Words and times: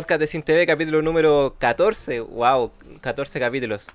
podcast 0.00 0.20
de 0.20 0.26
Sin 0.26 0.42
TV, 0.42 0.66
capítulo 0.66 1.02
número 1.02 1.56
14. 1.58 2.20
Wow, 2.20 2.72
14 3.02 3.38
capítulos. 3.38 3.86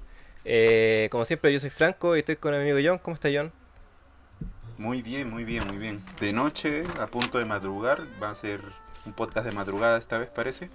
Eh, 0.44 1.08
como 1.10 1.26
siempre, 1.26 1.52
yo 1.52 1.60
soy 1.60 1.72
Franco 1.72 2.16
y 2.16 2.20
estoy 2.20 2.36
con 2.36 2.52
mi 2.56 2.62
amigo 2.62 2.78
John. 2.84 3.00
¿Cómo 3.00 3.16
está 3.16 3.30
John? 3.34 3.52
Muy 4.78 5.02
bien, 5.02 5.32
muy 5.32 5.44
bien, 5.46 5.66
muy 5.66 5.78
bien. 5.78 6.00
De 6.20 6.32
noche, 6.32 6.84
a 7.00 7.08
punto 7.08 7.40
de 7.40 7.46
madrugar. 7.46 8.04
Va 8.22 8.30
a 8.30 8.36
ser 8.36 8.62
un 9.08 9.14
podcast 9.14 9.48
de 9.48 9.52
madrugada 9.52 9.98
esta 9.98 10.20
vez, 10.20 10.30
parece. 10.30 10.70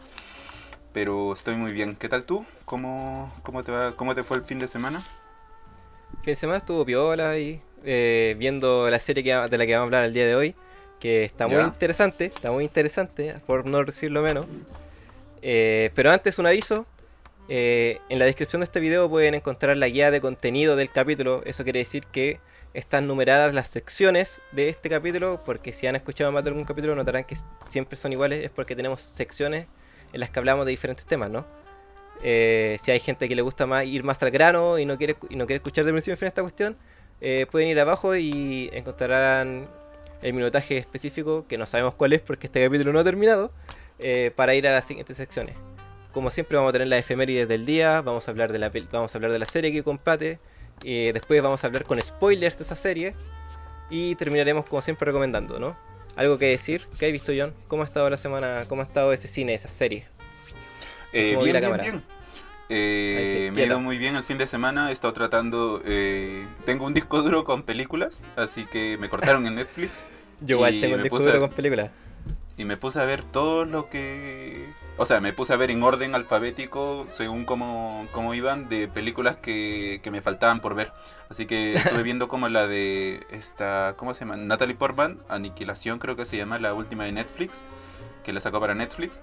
Pero 0.93 1.33
estoy 1.33 1.55
muy 1.55 1.71
bien. 1.71 1.95
¿Qué 1.95 2.09
tal 2.09 2.25
tú? 2.25 2.45
¿Cómo, 2.65 3.33
cómo, 3.45 3.63
te, 3.63 3.71
va, 3.71 3.95
cómo 3.95 4.17
te 4.17 4.25
fue 4.25 4.37
el 4.37 4.43
fin 4.43 4.59
de 4.59 4.67
semana? 4.67 4.99
El 4.99 6.17
fin 6.25 6.33
de 6.33 6.35
semana 6.37 6.59
estuvo 6.59 6.85
piola 6.85 7.39
y 7.39 7.63
eh, 7.85 8.35
viendo 8.37 8.91
la 8.91 8.99
serie 8.99 9.23
que, 9.23 9.33
de 9.33 9.59
la 9.59 9.65
que 9.65 9.75
vamos 9.75 9.85
a 9.85 9.87
hablar 9.87 10.05
el 10.07 10.13
día 10.13 10.27
de 10.27 10.35
hoy. 10.35 10.57
Que 10.99 11.23
está 11.25 11.47
muy 11.47 11.57
Ya. 11.57 11.67
interesante, 11.67 12.27
está 12.27 12.51
muy 12.51 12.65
interesante, 12.65 13.37
por 13.47 13.65
no 13.65 13.85
decirlo 13.85 14.23
menos. 14.23 14.47
Eh, 15.43 15.91
pero 15.95 16.11
antes 16.11 16.39
un 16.39 16.47
aviso. 16.47 16.87
eh, 17.49 17.99
en 18.09 18.19
la 18.19 18.27
descripción 18.27 18.61
de 18.61 18.65
este 18.65 18.79
video 18.79 19.09
pueden 19.11 19.35
encontrar 19.35 19.77
la 19.77 19.89
guía 19.89 20.11
de 20.11 20.21
contenido 20.21 20.77
del 20.77 20.91
capítulo. 20.91 21.43
Eso 21.45 21.65
quiere 21.65 21.81
decir 21.81 22.07
que 22.07 22.39
están 22.75 23.09
numeradas 23.09 23.53
las 23.55 23.69
secciones 23.69 24.41
de 24.53 24.69
este 24.69 24.89
capítulo. 24.89 25.43
Porque 25.45 25.73
si 25.73 25.87
han 25.87 25.97
escuchado 25.97 26.31
más 26.33 26.45
de 26.45 26.51
algún 26.51 26.65
capítulo 26.65 26.95
notarán 26.95 27.25
que 27.25 27.37
siempre 27.69 27.97
son 27.97 28.13
iguales. 28.13 28.45
Es 28.45 28.51
porque 28.51 28.77
tenemos 28.77 29.03
secciones 29.03 29.67
en 30.13 30.21
las 30.21 30.31
que 30.31 30.39
hablamos 30.39 30.67
de 30.67 30.71
diferentes 30.71 31.07
temas, 31.07 31.31
¿no? 31.31 31.47
Eh, 32.23 32.77
si 32.83 32.91
hay 32.91 33.01
gente 33.01 33.29
que 33.29 33.35
le 33.35 33.43
gusta 33.43 33.67
más 33.67 33.87
ir 33.87 34.05
más 34.05 34.23
al 34.23 34.31
grano 34.31 34.79
y 34.79 34.85
no 34.85 34.99
quiere, 34.99 35.17
escuchar 35.49 35.85
de 35.85 35.93
principio 35.93 36.15
a 36.15 36.17
fin 36.17 36.29
esta 36.29 36.43
cuestión, 36.43 36.77
eh, 37.21 37.47
pueden 37.51 37.69
ir 37.69 37.81
abajo 37.81 38.15
y 38.15 38.69
encontrarán 38.73 39.69
el 40.21 40.35
minutaje 40.35 40.77
específico, 40.77 41.47
que 41.49 41.57
no 41.57 41.67
sabemos 41.67 41.95
cuál 41.95 42.13
es 42.13 42.21
porque 42.21 42.47
este 42.47 42.63
capítulo 42.63 42.93
no 42.93 42.99
ha 42.99 43.05
terminado, 43.05 43.53
eh, 44.01 44.33
para 44.35 44.55
ir 44.55 44.67
a 44.67 44.73
las 44.73 44.85
siguientes 44.85 45.17
secciones. 45.17 45.57
Como 46.13 46.31
siempre 46.31 46.57
vamos 46.57 46.71
a 46.71 46.73
tener 46.73 46.89
las 46.89 47.01
efemérides 47.01 47.49
del 47.49 47.65
día, 47.65 48.01
vamos 48.01 48.27
a 48.27 48.31
hablar 48.31 48.53
de 48.53 48.59
la, 48.59 48.71
vamos 48.91 49.15
a 49.15 49.19
hablar 49.19 49.33
de 49.33 49.39
la 49.39 49.47
serie 49.47 49.71
que 49.71 49.83
compate, 49.83 50.41
y 50.83 51.13
después 51.13 51.43
vamos 51.43 51.63
a 51.63 51.67
hablar 51.67 51.85
con 51.85 52.01
spoilers 52.01 52.57
de 52.59 52.65
esa 52.65 52.77
serie 52.77 53.15
y 53.91 54.15
terminaremos 54.15 54.65
como 54.67 54.83
siempre 54.83 55.07
recomendando, 55.07 55.59
¿no? 55.59 55.77
Algo 56.17 56.39
que 56.39 56.47
decir, 56.47 56.83
¿qué 56.99 57.07
has 57.07 57.13
visto 57.13 57.33
John? 57.37 57.55
¿Cómo 57.69 57.83
ha 57.83 57.87
estado 57.87 58.09
la 58.11 58.17
semana? 58.17 58.65
¿Cómo 58.69 58.83
ha 58.83 58.85
estado 58.85 59.13
ese 59.13 59.29
cine, 59.29 59.55
esa 59.55 59.69
serie? 59.69 60.07
Eh, 61.13 61.37
bien, 61.41 61.53
la 61.55 61.61
bien, 61.61 61.81
bien. 61.81 62.03
Eh, 62.69 63.49
sí, 63.49 63.55
me 63.55 63.63
ha 63.63 63.67
ido 63.67 63.81
muy 63.81 63.99
bien 63.99 64.17
el 64.17 64.23
fin 64.23 64.39
de 64.39 64.47
semana. 64.47 64.91
He 64.91 64.93
estado 64.93 65.13
tratando. 65.13 65.83
eh, 65.85 66.47
tengo 66.65 66.87
un 66.87 66.95
disco 66.95 67.23
duro 67.23 67.45
con 67.45 67.65
películas, 67.65 68.23
así 68.37 68.65
que 68.65 68.97
me 68.99 69.09
cortaron 69.09 69.47
en 69.47 69.57
Netflix. 69.57 70.05
Yo 70.41 70.57
igual 70.57 70.81
tengo 70.81 70.97
me 70.97 71.03
disco 71.03 71.19
duro 71.19 71.41
con 71.41 71.51
películas. 71.51 71.91
Y 72.61 72.67
me 72.67 72.77
puse 72.77 73.01
a 73.01 73.07
ver 73.07 73.25
todo 73.25 73.65
lo 73.65 73.89
que... 73.89 74.69
O 74.99 75.07
sea, 75.07 75.23
me 75.23 75.33
puse 75.33 75.55
a 75.55 75.57
ver 75.57 75.71
en 75.71 75.83
orden 75.83 76.15
alfabético, 76.15 77.07
según 77.09 77.47
cómo, 77.47 78.07
cómo 78.13 78.35
iban, 78.35 78.69
de 78.69 78.87
películas 78.87 79.39
que, 79.39 80.01
que 80.03 80.11
me 80.11 80.21
faltaban 80.21 80.61
por 80.61 80.75
ver. 80.75 80.93
Así 81.31 81.47
que 81.47 81.73
estuve 81.77 82.03
viendo 82.03 82.29
como 82.29 82.51
la 82.51 82.67
de 82.67 83.27
esta... 83.31 83.95
¿Cómo 83.97 84.13
se 84.13 84.27
llama? 84.27 84.37
Natalie 84.37 84.75
Portman, 84.75 85.23
Aniquilación 85.31 85.99
creo 86.01 86.17
que 86.17 86.27
se 86.27 86.37
llama, 86.37 86.59
la 86.59 86.75
última 86.75 87.05
de 87.05 87.13
Netflix, 87.13 87.65
que 88.25 88.35
la 88.35 88.41
sacó 88.41 88.61
para 88.61 88.75
Netflix. 88.75 89.23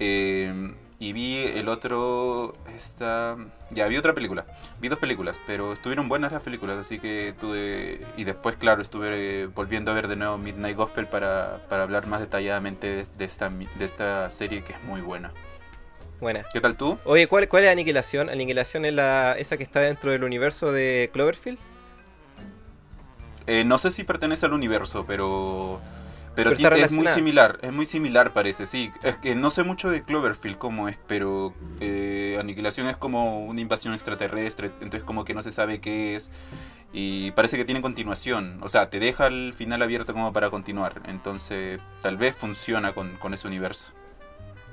Eh, 0.00 0.74
y 1.02 1.12
vi 1.12 1.38
el 1.38 1.68
otro... 1.68 2.54
Esta... 2.76 3.36
Ya, 3.70 3.88
vi 3.88 3.96
otra 3.96 4.14
película. 4.14 4.46
Vi 4.80 4.86
dos 4.86 5.00
películas, 5.00 5.40
pero 5.48 5.72
estuvieron 5.72 6.08
buenas 6.08 6.30
las 6.30 6.42
películas, 6.42 6.78
así 6.78 7.00
que 7.00 7.34
tuve... 7.40 8.06
Y 8.16 8.22
después, 8.22 8.54
claro, 8.54 8.80
estuve 8.80 9.08
eh, 9.42 9.46
volviendo 9.46 9.90
a 9.90 9.94
ver 9.94 10.06
de 10.06 10.14
nuevo 10.14 10.38
Midnight 10.38 10.76
Gospel 10.76 11.08
para, 11.08 11.66
para 11.68 11.82
hablar 11.82 12.06
más 12.06 12.20
detalladamente 12.20 12.86
de, 12.86 13.04
de 13.18 13.24
esta, 13.24 13.48
de 13.48 13.84
esta 13.84 14.30
serie 14.30 14.62
que 14.62 14.74
es 14.74 14.82
muy 14.84 15.00
buena. 15.00 15.32
Buena. 16.20 16.44
¿Qué 16.52 16.60
tal 16.60 16.76
tú? 16.76 16.96
Oye, 17.04 17.26
¿cuál, 17.26 17.48
¿cuál 17.48 17.64
es 17.64 17.72
Aniquilación? 17.72 18.30
Aniquilación 18.30 18.84
es 18.84 18.94
la 18.94 19.36
esa 19.36 19.56
que 19.56 19.64
está 19.64 19.80
dentro 19.80 20.12
del 20.12 20.22
universo 20.22 20.70
de 20.70 21.10
Cloverfield. 21.12 21.58
Eh, 23.48 23.64
no 23.64 23.76
sé 23.76 23.90
si 23.90 24.04
pertenece 24.04 24.46
al 24.46 24.52
universo, 24.52 25.04
pero... 25.04 25.80
Pero, 26.34 26.50
es 26.52 26.92
muy 26.92 27.06
similar, 27.08 27.58
es 27.62 27.72
muy 27.72 27.84
similar 27.86 28.32
parece, 28.32 28.66
sí. 28.66 28.90
Es 29.02 29.16
que 29.18 29.34
no 29.34 29.50
sé 29.50 29.64
mucho 29.64 29.90
de 29.90 30.02
Cloverfield 30.02 30.56
cómo 30.56 30.88
es, 30.88 30.96
pero 31.06 31.52
eh, 31.80 32.36
Aniquilación 32.40 32.86
es 32.86 32.96
como 32.96 33.44
una 33.44 33.60
invasión 33.60 33.92
extraterrestre, 33.92 34.68
entonces 34.80 35.02
como 35.02 35.24
que 35.24 35.34
no 35.34 35.42
se 35.42 35.52
sabe 35.52 35.80
qué 35.80 36.16
es. 36.16 36.30
Y 36.94 37.30
parece 37.32 37.56
que 37.56 37.64
tiene 37.64 37.80
continuación, 37.82 38.58
o 38.62 38.68
sea, 38.68 38.90
te 38.90 38.98
deja 38.98 39.26
el 39.26 39.54
final 39.54 39.82
abierto 39.82 40.12
como 40.12 40.32
para 40.32 40.50
continuar. 40.50 41.00
Entonces 41.06 41.80
tal 42.00 42.16
vez 42.16 42.34
funciona 42.36 42.92
con, 42.94 43.16
con 43.16 43.34
ese 43.34 43.46
universo. 43.46 43.92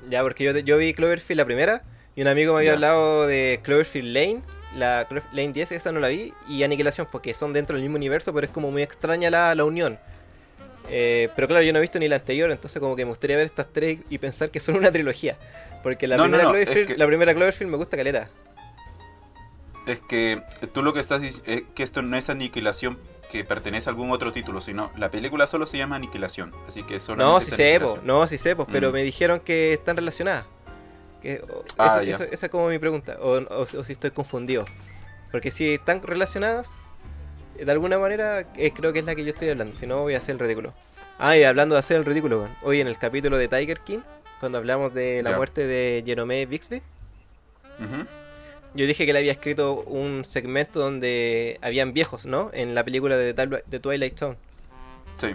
Ya, 0.08 0.22
porque 0.22 0.44
yo, 0.44 0.56
yo 0.58 0.78
vi 0.78 0.94
Cloverfield 0.94 1.38
la 1.38 1.44
primera 1.44 1.82
y 2.16 2.22
un 2.22 2.28
amigo 2.28 2.52
me 2.54 2.60
había 2.60 2.70
Ya. 2.70 2.74
hablado 2.74 3.26
de 3.26 3.60
Cloverfield 3.62 4.14
Lane, 4.14 4.42
la 4.76 5.06
Clover- 5.08 5.24
Lane 5.32 5.52
10, 5.52 5.72
esa 5.72 5.92
no 5.92 6.00
la 6.00 6.08
vi, 6.08 6.32
y 6.48 6.62
Aniquilación, 6.62 7.06
porque 7.10 7.34
son 7.34 7.52
dentro 7.52 7.74
del 7.76 7.82
mismo 7.82 7.96
universo, 7.96 8.32
pero 8.32 8.46
es 8.46 8.52
como 8.52 8.70
muy 8.70 8.82
extraña 8.82 9.28
la, 9.30 9.54
la 9.54 9.64
unión. 9.64 9.98
Eh, 10.92 11.28
pero 11.36 11.46
claro, 11.46 11.62
yo 11.62 11.72
no 11.72 11.78
he 11.78 11.82
visto 11.82 11.98
ni 11.98 12.08
la 12.08 12.16
anterior, 12.16 12.50
entonces 12.50 12.80
como 12.80 12.96
que 12.96 13.04
me 13.04 13.10
gustaría 13.10 13.36
ver 13.36 13.46
estas 13.46 13.68
tres 13.72 14.00
y 14.10 14.18
pensar 14.18 14.50
que 14.50 14.58
son 14.60 14.76
una 14.76 14.90
trilogía. 14.92 15.36
Porque 15.82 16.06
la, 16.06 16.16
No, 16.16 16.24
primera, 16.24 16.44
no, 16.44 16.50
Cloverfield, 16.50 16.86
que- 16.88 16.96
la 16.98 17.06
primera 17.06 17.34
Cloverfield 17.34 17.70
me 17.70 17.76
gusta 17.76 17.96
caleta. 17.96 18.28
Es 19.86 20.00
que 20.00 20.42
tú 20.72 20.82
lo 20.82 20.92
que 20.92 21.00
estás 21.00 21.22
diciendo 21.22 21.50
es 21.50 21.62
que 21.74 21.82
esto 21.82 22.02
no 22.02 22.16
es 22.16 22.28
Aniquilación 22.28 22.98
que 23.30 23.44
pertenece 23.44 23.88
a 23.88 23.92
algún 23.92 24.10
otro 24.10 24.32
título, 24.32 24.60
sino 24.60 24.90
la 24.96 25.10
película 25.10 25.46
solo 25.46 25.66
se 25.66 25.78
llama 25.78 25.96
Aniquilación, 25.96 26.52
así 26.66 26.82
que 26.82 26.98
solo 27.00 27.22
No, 27.24 27.40
sí 27.40 27.50
sé, 27.52 27.80
no, 28.02 28.26
sí 28.26 28.38
sé, 28.38 28.56
po, 28.56 28.66
pero 28.66 28.90
Mm. 28.90 28.92
me 28.92 29.02
dijeron 29.02 29.40
que 29.40 29.72
están 29.72 29.96
relacionadas. 29.96 30.44
Que, 31.22 31.42
Ah, 31.78 31.96
eso- 31.98 32.02
ya. 32.02 32.14
eso- 32.14 32.24
esa 32.24 32.46
es 32.46 32.50
como 32.52 32.68
mi 32.68 32.78
pregunta, 32.78 33.16
o, 33.20 33.38
o- 33.38 33.62
o 33.62 33.84
si 33.84 33.92
estoy 33.92 34.10
confundido. 34.10 34.64
Porque 35.30 35.50
si 35.50 35.74
están 35.74 36.02
relacionadas, 36.02 36.72
de 37.58 37.70
alguna 37.72 37.98
manera 37.98 38.46
eh, 38.56 38.72
creo 38.72 38.92
que 38.92 39.00
es 39.00 39.04
la 39.04 39.14
que 39.14 39.24
yo 39.24 39.30
estoy 39.30 39.48
hablando, 39.50 39.72
si 39.74 39.86
no 39.86 40.00
voy 40.02 40.14
a 40.14 40.18
hacer 40.18 40.32
el 40.34 40.38
ridículo. 40.38 40.72
Ah, 41.18 41.36
y 41.36 41.44
hablando 41.44 41.74
de 41.74 41.80
hacer 41.80 41.96
el 41.98 42.04
ridículo, 42.04 42.48
hoy 42.62 42.80
en 42.80 42.86
el 42.86 42.96
capítulo 42.98 43.36
de 43.36 43.48
Tiger 43.48 43.80
King, 43.80 44.00
cuando 44.40 44.56
hablamos 44.58 44.94
de 44.94 45.22
la 45.22 45.30
muerte 45.36 45.66
de 45.66 46.02
Jerome 46.06 46.46
Bixby, 46.46 46.80
yo 48.74 48.86
dije 48.86 49.04
que 49.04 49.10
él 49.10 49.16
había 49.16 49.32
escrito 49.32 49.82
un 49.82 50.24
segmento 50.24 50.80
donde 50.80 51.58
habían 51.60 51.92
viejos, 51.92 52.24
¿no? 52.24 52.50
En 52.52 52.74
la 52.74 52.84
película 52.84 53.16
de, 53.16 53.32
de 53.32 53.80
Twilight 53.80 54.16
Zone. 54.18 54.36
Sí. 55.14 55.34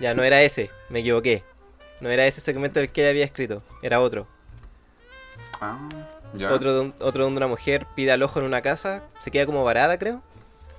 Ya, 0.00 0.12
no 0.14 0.22
era 0.22 0.42
ese, 0.42 0.70
me 0.90 1.00
equivoqué. 1.00 1.42
No 2.00 2.10
era 2.10 2.26
ese 2.26 2.40
segmento 2.40 2.80
el 2.80 2.90
que 2.90 3.02
él 3.04 3.10
había 3.10 3.24
escrito, 3.24 3.62
era 3.82 4.00
otro. 4.00 4.26
Ah, 5.60 5.78
ya. 6.34 6.52
Otro, 6.52 6.74
de 6.74 6.80
un- 6.80 6.94
otro 7.00 7.24
donde 7.24 7.38
una 7.38 7.46
mujer 7.46 7.86
pide 7.94 8.12
al 8.12 8.22
ojo 8.22 8.38
en 8.40 8.44
una 8.44 8.60
casa, 8.60 9.02
se 9.18 9.30
queda 9.30 9.46
como 9.46 9.64
varada, 9.64 9.98
creo. 9.98 10.22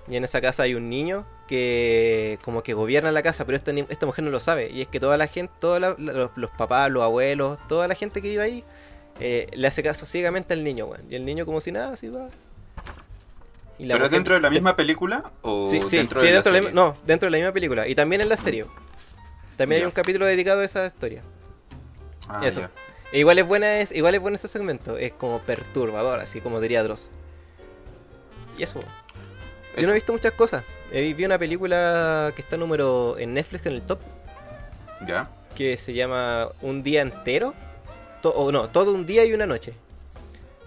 Y 0.08 0.16
en 0.18 0.24
esa 0.24 0.40
casa 0.40 0.64
hay 0.64 0.76
un 0.76 0.90
niño 0.90 1.26
que 1.48 2.38
como 2.44 2.62
que 2.62 2.74
gobierna 2.74 3.12
la 3.12 3.24
casa, 3.24 3.44
pero 3.46 3.56
esta, 3.58 3.72
ni- 3.72 3.86
esta 3.90 4.06
mujer 4.06 4.24
no 4.24 4.30
lo 4.32 4.40
sabe. 4.40 4.70
Y 4.72 4.82
es 4.82 4.88
que 4.88 5.00
toda 5.00 5.18
la 5.18 5.28
gente, 5.28 5.52
todos 5.60 5.80
los, 5.80 6.32
los 6.36 6.50
papás, 6.52 6.92
los 6.92 7.02
abuelos, 7.04 7.58
toda 7.68 7.88
la 7.88 7.96
gente 7.96 8.22
que 8.22 8.30
vive 8.30 8.44
ahí, 8.44 8.64
eh, 9.20 9.48
le 9.54 9.68
hace 9.68 9.82
caso 9.82 10.06
ciegamente 10.06 10.54
al 10.54 10.64
niño, 10.64 10.86
weón. 10.86 11.06
Y 11.10 11.16
el 11.16 11.26
niño 11.26 11.46
como 11.46 11.60
si 11.62 11.72
nada, 11.72 11.94
así 11.94 12.08
va. 12.10 12.28
Y 13.80 13.86
la 13.86 13.96
¿Pero 13.96 14.06
mujer- 14.06 14.12
dentro 14.12 14.36
de 14.36 14.42
la 14.42 14.50
misma 14.52 14.76
película 14.76 15.32
o 15.42 15.70
Sí, 15.70 15.82
sí, 15.90 15.98
dentro 15.98 16.22
sí, 16.22 16.28
de 16.28 16.34
dentro 16.34 16.52
la 16.52 16.58
de 16.58 16.62
la, 16.62 16.70
serie? 16.70 16.76
no, 16.76 16.96
dentro 17.06 17.26
de 17.28 17.32
la 17.32 17.38
misma 17.38 17.52
película. 17.54 17.88
Y 17.88 17.96
también 17.96 18.22
en 18.22 18.30
la 18.30 18.38
serie. 18.38 18.66
También 19.58 19.82
hay 19.82 19.86
un 19.86 19.92
capítulo 19.92 20.26
dedicado 20.26 20.62
a 20.62 20.66
esa 20.66 20.86
historia. 20.86 21.24
Ah, 22.28 22.46
Eso. 22.46 22.68
E 23.12 23.20
igual 23.20 23.38
es 23.40 23.48
buena 23.48 23.80
es, 23.80 23.92
igual 23.92 24.16
es 24.16 24.22
bueno 24.22 24.36
ese 24.36 24.48
segmento, 24.48 24.98
es 24.98 25.14
como 25.14 25.40
perturbador, 25.40 26.20
así 26.20 26.41
como 26.41 26.59
diría 26.59 26.84
Dross. 26.84 27.09
Y 28.58 28.64
eso. 28.64 28.79
Yo 29.78 29.84
no 29.84 29.90
he 29.90 29.94
visto 29.96 30.14
muchas 30.14 30.34
cosas. 30.34 30.64
Eh, 30.92 31.14
Vi 31.16 31.26
una 31.26 31.38
película 31.40 32.32
que 32.36 32.42
está 32.42 32.58
número 32.58 33.18
en 33.18 33.34
Netflix 33.34 33.66
en 33.66 33.74
el 33.74 33.82
top, 33.82 34.00
Ya. 35.08 35.30
que 35.56 35.78
se 35.78 35.94
llama 35.94 36.50
Un 36.62 36.84
día 36.84 37.02
entero. 37.02 37.54
To- 38.22 38.32
o 38.34 38.52
no, 38.52 38.70
todo 38.70 38.94
un 38.94 39.06
día 39.06 39.24
y 39.26 39.34
una 39.34 39.46
noche. 39.46 39.74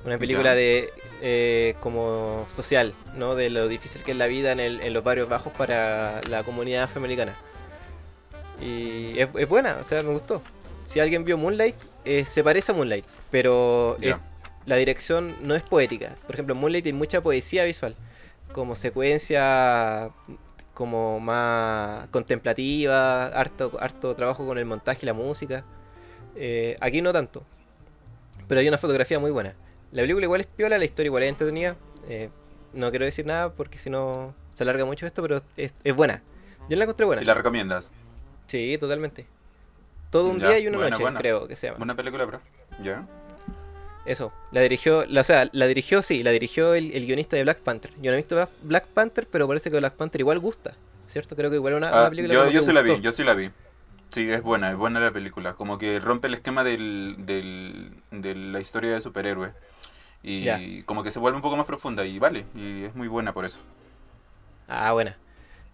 Una 0.04 0.18
película 0.18 0.50
Ya. 0.50 0.54
de 0.56 0.90
eh, 1.20 1.74
como 1.80 2.46
social, 2.54 2.94
¿no? 3.16 3.34
De 3.34 3.50
lo 3.50 3.66
difícil 3.66 4.02
que 4.04 4.12
es 4.12 4.16
la 4.16 4.28
vida 4.28 4.52
en, 4.52 4.60
el- 4.60 4.80
en 4.80 4.92
los 4.92 5.02
barrios 5.02 5.28
bajos 5.28 5.52
para 5.52 6.20
la 6.28 6.44
comunidad 6.44 6.84
afroamericana. 6.84 7.34
Y 8.60 9.18
es, 9.18 9.28
es 9.36 9.48
buena, 9.48 9.78
o 9.80 9.84
sea, 9.84 10.02
me 10.02 10.12
gustó. 10.12 10.42
Si 10.84 11.00
alguien 11.00 11.24
vio 11.24 11.36
Moonlight, 11.36 11.74
eh, 12.04 12.24
se 12.26 12.42
parece 12.44 12.72
a 12.72 12.74
Moonlight, 12.74 13.04
pero 13.30 13.96
es- 14.00 14.14
la 14.66 14.76
dirección 14.76 15.36
no 15.42 15.54
es 15.54 15.62
poética. 15.62 16.14
Por 16.26 16.34
ejemplo, 16.36 16.54
en 16.54 16.60
Moonlight 16.60 16.86
hay 16.86 16.92
mucha 16.92 17.20
poesía 17.20 17.64
visual, 17.64 17.94
como 18.52 18.74
secuencia 18.76 20.10
como 20.74 21.18
más 21.20 22.06
contemplativa, 22.08 23.26
harto, 23.26 23.76
harto 23.80 24.14
trabajo 24.14 24.46
con 24.46 24.58
el 24.58 24.64
montaje 24.64 25.00
y 25.02 25.06
la 25.06 25.12
música. 25.14 25.64
Eh, 26.36 26.76
aquí 26.80 27.02
no 27.02 27.12
tanto, 27.12 27.42
pero 28.46 28.60
hay 28.60 28.68
una 28.68 28.78
fotografía 28.78 29.18
muy 29.18 29.30
buena. 29.30 29.54
La 29.90 30.02
película 30.02 30.24
igual 30.26 30.40
es 30.42 30.46
piola, 30.46 30.78
la 30.78 30.84
historia 30.84 31.08
igual 31.08 31.22
es 31.24 31.30
entretenida. 31.30 31.76
eh, 32.08 32.30
no 32.74 32.90
quiero 32.90 33.06
decir 33.06 33.24
nada 33.26 33.50
porque 33.54 33.78
si 33.78 33.88
no 33.90 34.34
se 34.54 34.62
alarga 34.62 34.84
mucho 34.84 35.06
esto, 35.06 35.22
pero 35.22 35.40
es, 35.56 35.74
es 35.82 35.96
buena. 35.96 36.22
Yo 36.68 36.76
la 36.76 36.84
encontré 36.84 37.06
buena. 37.06 37.22
¿Y 37.22 37.24
la 37.24 37.34
recomiendas? 37.34 37.90
Sí, 38.46 38.76
totalmente. 38.78 39.26
Todo 40.10 40.28
un 40.30 40.38
Ya, 40.38 40.48
día 40.50 40.58
y 40.60 40.66
una 40.68 40.76
buena, 40.76 40.90
noche, 40.90 41.02
buena. 41.02 41.18
creo 41.18 41.48
que 41.48 41.56
se 41.56 41.66
llama. 41.66 41.78
Buena 41.78 41.96
película, 41.96 42.24
bro. 42.26 42.40
Ya. 42.82 43.06
Eso, 44.08 44.32
la 44.52 44.62
dirigió, 44.62 45.04
la, 45.06 45.20
o 45.20 45.24
sea, 45.24 45.48
la 45.52 45.66
dirigió, 45.66 46.02
sí, 46.02 46.22
la 46.22 46.30
dirigió 46.30 46.74
el, 46.74 46.92
el 46.92 47.04
guionista 47.06 47.36
de 47.36 47.42
Black 47.42 47.58
Panther. 47.58 47.92
Yo 48.00 48.10
no 48.10 48.14
he 48.14 48.16
visto 48.16 48.48
Black- 48.62 48.86
Panther, 48.86 49.26
pero 49.30 49.46
parece 49.46 49.70
que 49.70 49.76
Black 49.78 49.94
Panther 49.94 50.20
igual 50.22 50.38
gusta, 50.38 50.74
¿cierto? 51.06 51.36
Creo 51.36 51.50
que 51.50 51.56
igual 51.56 51.74
una, 51.74 51.88
Ah, 51.90 52.00
una 52.00 52.10
película 52.10 52.32
yo 52.34 52.50
yo 52.50 52.62
sí 52.62 52.72
la 52.72 52.80
vi, 52.82 53.00
yo 53.02 53.12
sí 53.12 53.22
la 53.22 53.34
vi. 53.34 53.50
Sí, 54.08 54.30
es 54.30 54.42
buena, 54.42 54.70
es 54.70 54.76
buena 54.76 54.98
la 55.00 55.12
película. 55.12 55.52
Como 55.52 55.76
que 55.76 56.00
rompe 56.00 56.28
el 56.28 56.34
esquema 56.34 56.64
del, 56.64 57.16
del, 57.18 57.90
de 58.10 58.34
la 58.34 58.60
historia 58.60 58.92
de 58.94 59.00
superhéroe. 59.02 59.52
Y 60.22 60.42
Ya. 60.44 60.58
como 60.86 61.04
que 61.04 61.10
se 61.10 61.18
vuelve 61.18 61.36
un 61.36 61.42
poco 61.42 61.56
más 61.58 61.66
profunda 61.66 62.04
y 62.06 62.18
vale, 62.18 62.46
y 62.54 62.84
es 62.84 62.94
muy 62.94 63.06
buena 63.08 63.34
por 63.34 63.44
eso. 63.44 63.60
Ah, 64.66 64.92
buena. 64.92 65.18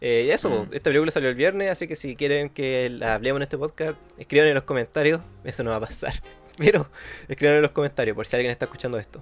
Eh, 0.01 0.25
y 0.27 0.31
eso, 0.33 0.51
Mm. 0.51 0.75
esta 0.75 0.91
película 0.91 1.11
salió 1.13 1.29
el 1.29 1.35
viernes, 1.37 1.71
así 1.71 1.87
que 1.87 1.95
si 1.97 2.17
quieren 2.17 2.51
que 2.51 2.91
la 2.91 3.15
hablemos 3.15 3.39
en 3.39 3.43
este 3.45 3.57
podcast, 3.57 3.95
escriban 4.19 4.49
en 4.49 4.55
los 4.55 4.65
comentarios. 4.65 5.21
Eso 5.45 5.63
no 5.63 5.71
va 5.71 5.77
a 5.77 5.81
pasar. 5.81 6.13
Pero 6.59 6.87
escriban 7.29 7.57
en 7.57 7.63
los 7.63 7.71
comentarios 7.73 8.15
por 8.15 8.27
si 8.27 8.37
alguien 8.37 8.51
está 8.53 8.67
escuchando 8.67 8.99
esto. 8.99 9.21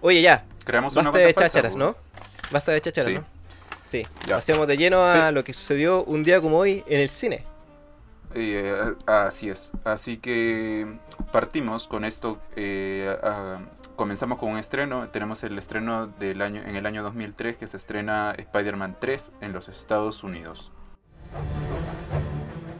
Oye, 0.00 0.22
ya, 0.22 0.44
Creamos 0.64 0.94
una 0.96 1.10
basta 1.10 1.18
de 1.26 1.34
chácharas, 1.34 1.72
po. 1.72 1.78
¿no? 1.78 1.96
Basta 2.50 2.72
de 2.72 2.80
chácharas, 2.80 3.10
Sí. 3.10 3.14
¿no? 3.16 3.24
Sí. 3.84 4.06
Ya. 4.26 4.36
Pasemos 4.36 4.66
de 4.66 4.76
lleno 4.76 5.04
a 5.04 5.30
lo 5.32 5.42
que 5.44 5.52
sucedió 5.52 6.04
un 6.04 6.22
día 6.22 6.40
como 6.40 6.58
hoy 6.58 6.84
en 6.86 7.00
el 7.00 7.08
cine. 7.08 7.44
Eh, 8.34 8.72
así 9.06 9.48
es. 9.50 9.72
Así 9.84 10.16
que 10.18 10.86
partimos 11.32 11.86
con 11.88 12.04
esto. 12.04 12.40
eh, 12.56 13.14
comenzamos 13.96 14.38
con 14.38 14.50
un 14.50 14.58
estreno. 14.58 15.08
Tenemos 15.10 15.42
el 15.42 15.58
estreno 15.58 16.06
del 16.06 16.40
año 16.40 16.62
en 16.62 16.76
el 16.76 16.86
año 16.86 17.02
2003 17.02 17.56
que 17.58 17.66
se 17.66 17.76
estrena 17.76 18.32
Spider-Man 18.38 18.96
3 19.00 19.32
en 19.42 19.52
los 19.52 19.68
Estados 19.68 20.22
Unidos. 20.24 20.72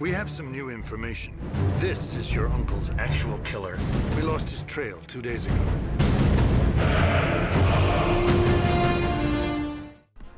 We 0.01 0.13
have 0.13 0.31
some 0.31 0.51
new 0.51 0.71
information. 0.71 1.35
This 1.79 2.17
is 2.17 2.33
your 2.35 2.47
uncle's 2.49 2.91
actual 2.99 3.39
killer. 3.45 3.77
We 4.17 4.23
lost 4.23 4.49
his 4.49 4.63
trail 4.67 4.97
two 5.07 5.21
days 5.21 5.45
ago. 5.47 5.55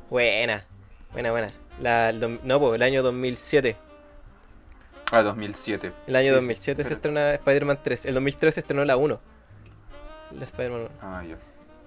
Buena, 0.09 0.65
buena, 1.13 1.31
buena. 1.31 1.51
La, 1.79 2.09
el 2.09 2.39
no, 2.43 2.59
pues 2.59 2.75
el 2.75 2.83
año 2.83 3.01
2007. 3.03 3.77
Ah, 5.11 5.21
2007. 5.23 5.91
El 6.07 6.15
año 6.15 6.25
Sí, 6.25 6.29
sí, 6.29 6.35
2007 6.35 6.83
se 6.83 6.89
pero- 6.89 6.95
estrena 6.97 7.33
Spider-Man 7.35 7.79
3. 7.83 8.05
El 8.05 8.13
2003 8.15 8.53
se 8.53 8.59
estrenó 8.59 8.83
la 8.85 8.97
1. 8.97 9.19
La 10.37 10.43
Spider-Man 10.45 10.81
1. 10.81 10.89
Ah, 11.01 11.23
ya. 11.27 11.37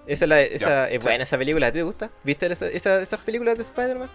Esa, 0.07 0.25
es 0.25 0.29
la, 0.29 0.41
esa 0.41 0.67
Ya, 0.69 0.89
es 0.89 1.03
sí. 1.03 1.07
buena 1.07 1.23
esa 1.25 1.37
película, 1.37 1.67
¿a 1.67 1.71
ti 1.71 1.79
te 1.79 1.83
gusta? 1.83 2.09
¿Viste 2.23 2.51
esa- 2.51 2.67
esa- 2.67 3.01
esas 3.01 3.19
películas 3.19 3.57
de 3.57 3.63
Spider-Man? 3.63 4.09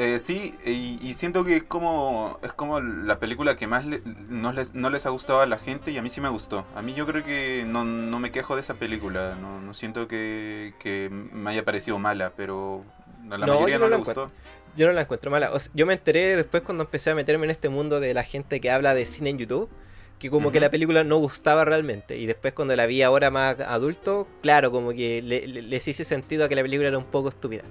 Eh, 0.00 0.20
sí, 0.20 0.54
y, 0.64 0.96
y 1.02 1.14
siento 1.14 1.44
que 1.44 1.56
es 1.56 1.62
como, 1.64 2.38
es 2.44 2.52
como 2.52 2.78
la 2.80 3.18
película 3.18 3.56
que 3.56 3.66
más 3.66 3.84
le- 3.84 4.00
no, 4.28 4.52
les, 4.52 4.72
no 4.74 4.90
les 4.90 5.06
ha 5.06 5.10
gustado 5.10 5.40
a 5.40 5.46
la 5.46 5.58
gente 5.58 5.90
y 5.90 5.98
a 5.98 6.02
mí 6.02 6.08
sí 6.10 6.20
me 6.20 6.28
gustó. 6.28 6.64
A 6.76 6.82
mí 6.82 6.94
yo 6.94 7.04
creo 7.04 7.24
que 7.24 7.64
no, 7.66 7.84
no 7.84 8.20
me 8.20 8.30
quejo 8.30 8.54
de 8.54 8.60
esa 8.60 8.74
película, 8.78 9.34
no, 9.40 9.60
no 9.60 9.74
siento 9.74 10.06
que, 10.06 10.74
que 10.78 11.08
me 11.10 11.50
haya 11.50 11.64
parecido 11.64 11.98
mala, 11.98 12.32
pero 12.36 12.84
a 13.28 13.38
la 13.38 13.46
No, 13.46 13.52
mayoría 13.52 13.78
yo 13.78 13.80
no, 13.80 13.88
le 13.88 13.96
gustó. 13.96 14.30
Yo 14.76 14.86
no 14.86 14.92
la 14.92 15.02
encuentro 15.02 15.30
mala. 15.30 15.52
O 15.52 15.58
sea, 15.60 15.72
yo 15.74 15.86
me 15.86 15.94
enteré 15.94 16.36
después 16.36 16.62
cuando 16.62 16.84
empecé 16.84 17.10
a 17.10 17.14
meterme 17.14 17.44
en 17.46 17.50
este 17.50 17.68
mundo 17.68 18.00
de 18.00 18.14
la 18.14 18.22
gente 18.24 18.60
que 18.60 18.70
habla 18.70 18.94
de 18.94 19.06
cine 19.06 19.30
en 19.30 19.38
YouTube, 19.38 19.70
que 20.18 20.30
como 20.30 20.50
que 20.52 20.60
la 20.60 20.70
película 20.70 21.04
no 21.04 21.18
gustaba 21.18 21.64
realmente. 21.64 22.18
Y 22.18 22.26
después 22.26 22.54
cuando 22.54 22.76
la 22.76 22.86
vi 22.86 23.02
ahora 23.02 23.30
más 23.30 23.60
adulto, 23.60 24.28
claro, 24.42 24.70
como 24.70 24.90
que 24.92 25.22
le- 25.22 25.46
le- 25.48 25.62
les 25.62 25.88
hice 25.88 26.04
sentido 26.04 26.44
a 26.44 26.48
que 26.48 26.56
la 26.56 26.62
película 26.62 26.88
era 26.88 26.98
un 26.98 27.04
poco 27.06 27.28
estúpida. 27.28 27.64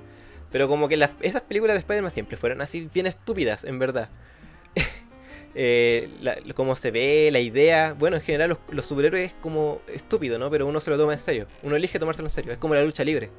Pero 0.52 0.68
como 0.68 0.88
que 0.88 0.98
las, 0.98 1.12
esas 1.22 1.42
películas 1.42 1.76
de 1.76 1.80
Spider-Man 1.80 2.12
siempre 2.12 2.38
fueron 2.38 2.62
así 2.62 2.90
bien 2.94 3.08
estúpidas, 3.08 3.64
en 3.64 3.80
verdad. 3.80 4.10
Eh, 5.60 6.10
la- 6.22 6.38
cómo 6.54 6.76
se 6.76 6.92
ve, 6.92 7.30
la 7.32 7.40
idea. 7.40 7.96
Bueno, 7.98 8.18
en 8.18 8.22
general 8.22 8.50
los, 8.50 8.60
los 8.70 8.86
superhéroes 8.86 9.30
es 9.32 9.36
como 9.42 9.82
estúpido, 9.88 10.38
¿no? 10.38 10.52
Pero 10.52 10.68
uno 10.68 10.80
se 10.80 10.92
lo 10.92 10.98
toma 11.00 11.14
en 11.14 11.20
serio. 11.20 11.48
Uno 11.64 11.76
elige 11.76 11.98
tomárselo 11.98 12.28
en 12.28 12.32
serio. 12.32 12.52
Es 12.52 12.60
como 12.60 12.76
la 12.76 12.84
lucha 12.84 13.04
libre. 13.04 13.32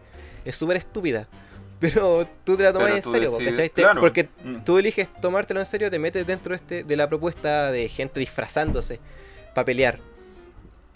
Es 0.45 0.57
súper 0.57 0.79
estúpida. 0.79 1.29
Pero 1.81 2.27
tú 2.43 2.57
te 2.57 2.65
la 2.65 2.73
tomas 2.73 2.91
en 2.91 3.03
serio, 3.05 3.31
decides-. 3.31 3.71
Porque 4.01 4.29
Mm. 4.43 4.65
tú 4.65 4.79
eliges 4.79 5.13
tomártelo 5.21 5.61
en 5.61 5.67
serio, 5.67 5.91
te 5.93 6.01
metes 6.01 6.27
dentro 6.27 6.51
de, 6.51 6.57
este, 6.57 6.83
de 6.83 6.97
la 6.97 7.09
propuesta 7.09 7.71
de 7.71 7.89
gente 7.89 8.19
disfrazándose 8.19 8.99
para 9.55 9.65
pelear. 9.67 10.01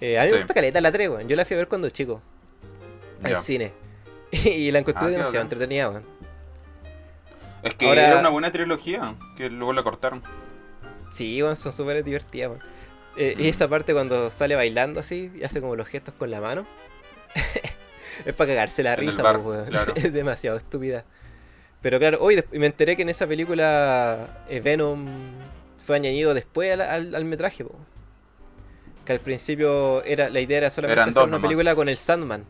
Eh, 0.01 0.19
a 0.19 0.25
mí 0.25 0.29
Sí. 0.31 0.35
me 0.35 0.41
gusta 0.41 0.55
caleta 0.55 0.81
la 0.81 0.91
tregua. 0.91 1.23
Yo 1.23 1.37
la 1.37 1.45
fui 1.45 1.55
a 1.55 1.59
ver 1.59 1.69
cuando 1.69 1.89
chico. 1.91 2.21
Al 3.23 3.31
Ya. 3.33 3.41
cine. 3.41 3.73
y 4.51 4.71
la 4.71 4.79
encontré 4.81 5.07
Ah, 5.07 5.11
demasiado 5.11 5.43
entretenida, 5.43 5.91
weón. 5.91 6.05
Es 7.63 7.75
que 7.75 7.87
Ahora- 7.87 8.07
era 8.09 8.19
una 8.21 8.29
buena 8.31 8.51
trilogía, 8.51 9.15
que 9.37 9.49
luego 9.51 9.73
la 9.73 9.83
cortaron. 9.83 10.23
Sí, 11.13 11.43
weón, 11.43 11.57
son 11.57 11.73
súper 11.73 12.03
divertidas, 12.03 12.51
weón. 12.51 12.63
Eh, 13.17 13.35
Y 13.39 13.43
Mm. 13.45 13.47
esa 13.47 13.69
parte 13.69 13.93
cuando 13.93 14.31
sale 14.31 14.55
bailando 14.57 15.01
así 15.01 15.31
y 15.35 15.45
hace 15.45 15.61
como 15.61 15.77
los 15.77 15.87
gestos 15.87 16.15
con 16.15 16.31
la 16.31 16.41
mano. 16.41 16.67
es 18.25 18.35
para 18.35 18.49
cagarse 18.55 18.83
la 18.83 18.95
En 18.95 19.01
risa, 19.01 19.23
bar, 19.23 19.39
weón. 19.39 19.67
claro. 19.67 19.93
Es 19.97 20.13
demasiado 20.13 20.57
estúpida. 20.57 21.05
Pero 21.83 21.99
claro, 21.99 22.19
hoy 22.21 22.43
me 22.53 22.67
enteré 22.67 22.97
que 22.97 23.03
en 23.03 23.09
esa 23.09 23.27
película 23.27 24.45
eh, 24.49 24.61
Venom 24.61 25.07
fue 25.85 25.97
añadido 25.97 26.33
después 26.33 26.73
al, 26.73 26.81
al- 26.81 27.15
al 27.15 27.25
metraje, 27.25 27.65
po. 27.65 27.75
Que 29.05 29.13
al 29.13 29.19
principio 29.21 30.03
era 30.05 30.29
la 30.31 30.41
idea 30.41 30.59
era 30.59 30.71
solamente 30.71 30.93
Eran 31.01 31.09
hacer 31.11 31.23
una 31.25 31.33
nomás. 31.33 31.49
película 31.49 31.75
con 31.75 31.89
el 31.89 31.97
Sandman. 31.97 32.45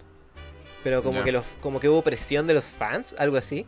Pero 0.85 1.03
como 1.03 1.23
que 1.23 1.31
los, 1.33 1.45
como 1.61 1.79
que 1.81 1.89
hubo 1.89 2.03
presión 2.03 2.47
de 2.47 2.55
los 2.55 2.65
fans, 2.65 3.15
algo 3.19 3.37
así. 3.37 3.67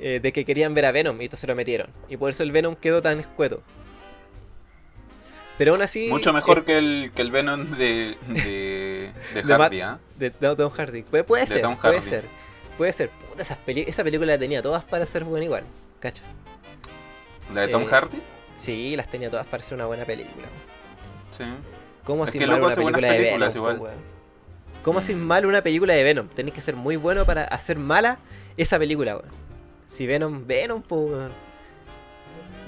eh, 0.00 0.20
de 0.22 0.32
que 0.32 0.44
querían 0.44 0.74
ver 0.74 0.86
a 0.86 0.92
Venom 0.92 1.20
y 1.20 1.24
entonces 1.24 1.48
lo 1.48 1.56
metieron. 1.56 1.90
Y 2.08 2.16
por 2.16 2.30
eso 2.30 2.44
el 2.44 2.52
Venom 2.52 2.76
quedó 2.76 3.02
tan 3.02 3.18
escueto. 3.18 3.62
Pero 5.56 5.72
aún 5.72 5.82
así. 5.82 6.08
Mucho 6.08 6.32
mejor 6.32 6.58
eh, 6.58 6.62
que 6.64 6.78
el, 6.78 7.10
que 7.14 7.22
el 7.22 7.30
Venom 7.32 7.70
de, 7.72 8.16
de, 8.28 9.10
de 9.34 9.42
Hardy, 9.52 9.80
¿ah? 9.80 9.98
de, 10.16 10.30
de 10.30 10.56
Tom 10.56 10.70
Hardy. 10.70 11.02
Puede, 11.02 11.24
puede 11.24 11.42
De 11.42 11.48
ser, 11.48 11.62
Tom 11.62 11.76
puede 11.76 12.00
ser. 12.02 12.24
Puede 12.76 12.92
ser. 12.92 13.10
Puta, 13.10 13.42
esas 13.42 13.58
peli- 13.58 13.84
esa 13.88 14.04
película 14.04 14.32
la 14.34 14.38
tenía 14.38 14.62
todas 14.62 14.84
para 14.84 15.04
ser 15.06 15.24
buena 15.24 15.46
igual. 15.46 15.64
Cacho. 15.98 16.22
¿La 17.52 17.62
de 17.62 17.68
Tom 17.68 17.82
Eh, 17.82 17.86
Hardy? 17.86 18.18
Sí, 18.56 18.94
las 18.94 19.10
tenía 19.10 19.30
todas 19.30 19.46
para 19.46 19.62
ser 19.64 19.74
una 19.74 19.86
buena 19.86 20.04
película. 20.04 20.46
Sí. 21.30 21.42
¿Cómo 22.04 22.22
Es 22.22 22.28
así 22.30 22.38
que 22.38 22.46
loco 22.46 22.64
una 22.64 22.72
hace 22.72 22.80
buenas 22.82 23.00
película 23.00 23.12
de 23.18 23.24
Venom? 23.32 23.56
igual. 23.76 23.92
¿Cómo 24.88 25.00
Mm. 25.00 25.16
mal 25.16 25.44
una 25.44 25.60
película 25.60 25.92
de 25.92 26.02
Venom? 26.02 26.28
Tenés 26.28 26.54
que 26.54 26.62
ser 26.62 26.74
muy 26.74 26.96
bueno 26.96 27.26
para 27.26 27.44
hacer 27.44 27.78
mala 27.78 28.18
esa 28.56 28.78
película, 28.78 29.16
weón. 29.18 29.28
Si 29.86 30.06
Venom, 30.06 30.46
Venom, 30.46 30.80
po, 30.80 30.96
weón. 30.96 31.30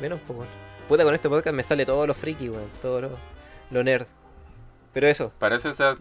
Venom, 0.03 0.19
po, 0.19 0.35
weón. 0.35 0.49
Puta, 0.87 1.03
con 1.03 1.15
este 1.15 1.31
podcast 1.31 1.57
me 1.57 1.63
sale 1.63 1.87
todo 1.87 2.07
lo 2.07 2.13
friki, 2.13 2.51
weón. 2.51 2.69
Todo 2.83 3.01
lo, 3.01 3.11
lo 3.71 3.83
nerd. 3.83 4.07
Pero 4.93 5.07
eso. 5.09 5.33
Parece 5.39 5.73
ser... 5.73 5.97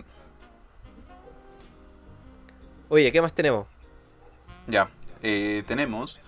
Oye, 2.90 3.14
¿qué 3.14 3.22
más 3.22 3.32
tenemos? 3.32 3.66
Ya, 4.68 4.90
eh, 5.24 5.64
tenemos 5.68 6.20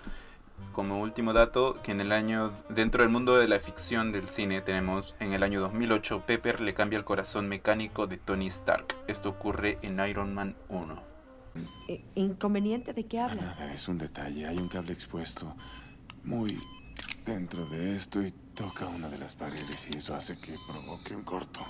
como 0.70 1.00
último 1.00 1.32
dato 1.32 1.76
que 1.82 1.92
en 1.92 2.00
el 2.00 2.12
año, 2.12 2.52
dentro 2.68 3.02
del 3.02 3.10
mundo 3.12 3.36
de 3.36 3.48
la 3.48 3.58
ficción 3.60 4.12
del 4.12 4.28
cine, 4.28 4.60
tenemos 4.60 5.16
en 5.20 5.32
el 5.32 5.42
año 5.42 5.60
2008, 5.60 6.24
Pepper 6.26 6.60
le 6.60 6.72
cambia 6.74 6.98
el 6.98 7.04
corazón 7.04 7.48
mecánico 7.48 8.06
de 8.06 8.16
Tony 8.16 8.46
Stark. 8.46 8.96
Esto 9.06 9.28
ocurre 9.30 9.78
en 9.82 9.98
Iron 10.08 10.32
Man 10.34 10.56
1. 10.68 11.02
I- 11.88 12.04
¿Inconveniente 12.14 12.94
de 12.94 13.04
qué 13.06 13.20
hablas? 13.20 13.58
Nada, 13.58 13.72
es 13.74 13.86
un 13.88 13.98
detalle. 13.98 14.46
Hay 14.46 14.56
un 14.56 14.68
cable 14.68 14.92
expuesto 14.94 15.54
muy 16.24 16.58
dentro 17.26 17.66
de 17.66 17.94
esto 17.96 18.22
y 18.22 18.30
toca 18.54 18.86
una 18.86 19.08
de 19.08 19.18
las 19.18 19.34
paredes 19.36 19.88
y 19.92 19.98
eso 19.98 20.14
hace 20.14 20.36
que 20.38 20.56
provoque 20.66 21.14
un 21.14 21.22
corto. 21.24 21.60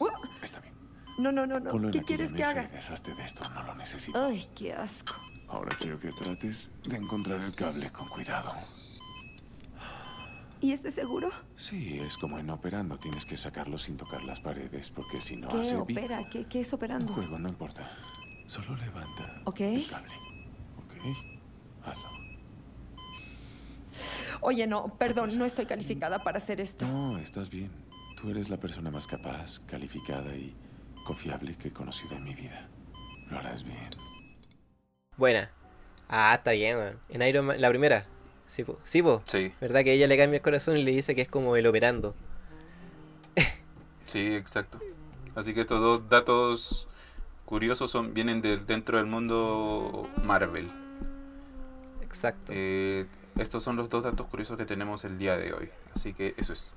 Uh, 0.00 0.08
Está 0.42 0.60
bien. 0.60 0.74
No, 1.18 1.30
no, 1.30 1.46
no, 1.46 1.60
no. 1.60 1.70
Ponlo 1.70 1.90
¿Qué 1.92 2.02
quieres 2.02 2.32
que 2.32 2.42
haga? 2.44 2.64
y 2.64 2.74
deshazte 2.74 3.14
de 3.14 3.24
esto. 3.24 3.48
No 3.50 3.62
lo 3.62 3.74
necesito. 3.76 4.18
Ay, 4.22 4.46
qué 4.56 4.72
asco. 4.72 5.14
Ahora 5.56 5.74
quiero 5.78 5.98
que 5.98 6.12
trates 6.12 6.70
de 6.86 6.96
encontrar 6.98 7.40
el 7.40 7.54
cable 7.54 7.90
con 7.90 8.06
cuidado. 8.08 8.52
¿Y 10.60 10.70
estoy 10.72 10.90
seguro? 10.90 11.30
Sí, 11.56 11.98
es 11.98 12.18
como 12.18 12.38
en 12.38 12.50
operando. 12.50 12.98
Tienes 12.98 13.24
que 13.24 13.38
sacarlo 13.38 13.78
sin 13.78 13.96
tocar 13.96 14.22
las 14.24 14.38
paredes 14.38 14.90
porque 14.90 15.22
si 15.22 15.34
no 15.34 15.48
¿Qué 15.48 15.60
hace 15.62 15.76
opera? 15.78 16.28
¿Qué, 16.28 16.44
qué 16.44 16.60
es 16.60 16.70
Un 16.72 16.76
operando? 16.76 17.14
juego, 17.14 17.38
no 17.38 17.48
importa. 17.48 17.90
Solo 18.46 18.76
levanta 18.76 19.40
el 19.46 19.86
cable. 19.88 20.12
¿Ok? 20.76 21.16
Hazlo. 21.86 22.10
Oye, 24.42 24.66
no, 24.66 24.88
perdón, 24.98 25.38
no 25.38 25.46
estoy 25.46 25.64
calificada 25.64 26.22
para 26.22 26.36
hacer 26.36 26.60
esto. 26.60 26.86
No, 26.86 27.16
estás 27.16 27.48
bien. 27.48 27.70
Tú 28.20 28.28
eres 28.28 28.50
la 28.50 28.58
persona 28.58 28.90
más 28.90 29.06
capaz, 29.06 29.60
calificada 29.60 30.36
y 30.36 30.54
confiable 31.06 31.56
que 31.56 31.68
he 31.68 31.72
conocido 31.72 32.14
en 32.14 32.24
mi 32.24 32.34
vida. 32.34 32.68
Lo 33.30 33.38
harás 33.38 33.64
bien. 33.64 33.88
Buena. 35.16 35.50
Ah, 36.08 36.34
está 36.34 36.52
bien, 36.52 36.76
weón. 36.76 36.98
En 37.08 37.22
Iron 37.22 37.46
Man, 37.46 37.60
la 37.60 37.68
primera. 37.68 38.06
Sí, 38.46 38.64
po. 38.64 38.78
Sí, 38.84 39.02
po. 39.02 39.22
Sí, 39.24 39.52
¿Verdad 39.60 39.82
que 39.82 39.92
ella 39.92 40.06
le 40.06 40.16
cambia 40.16 40.36
el 40.36 40.42
corazón 40.42 40.76
y 40.76 40.82
le 40.82 40.92
dice 40.92 41.14
que 41.14 41.22
es 41.22 41.28
como 41.28 41.56
el 41.56 41.66
operando? 41.66 42.14
sí, 44.06 44.34
exacto. 44.34 44.78
Así 45.34 45.52
que 45.52 45.60
estos 45.60 45.80
dos 45.80 46.08
datos 46.08 46.86
curiosos 47.44 47.90
son, 47.90 48.14
vienen 48.14 48.42
de, 48.42 48.58
dentro 48.58 48.98
del 48.98 49.06
mundo 49.06 50.08
Marvel. 50.22 50.70
Exacto. 52.02 52.52
Eh, 52.54 53.06
estos 53.38 53.62
son 53.62 53.76
los 53.76 53.90
dos 53.90 54.04
datos 54.04 54.26
curiosos 54.26 54.56
que 54.56 54.64
tenemos 54.64 55.04
el 55.04 55.18
día 55.18 55.36
de 55.36 55.52
hoy. 55.52 55.70
Así 55.94 56.12
que 56.12 56.34
eso 56.36 56.52
es. 56.52 56.72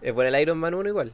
Es 0.00 0.14
bueno 0.14 0.34
el 0.34 0.42
Iron 0.42 0.58
Man 0.58 0.74
1 0.74 0.88
igual. 0.88 1.12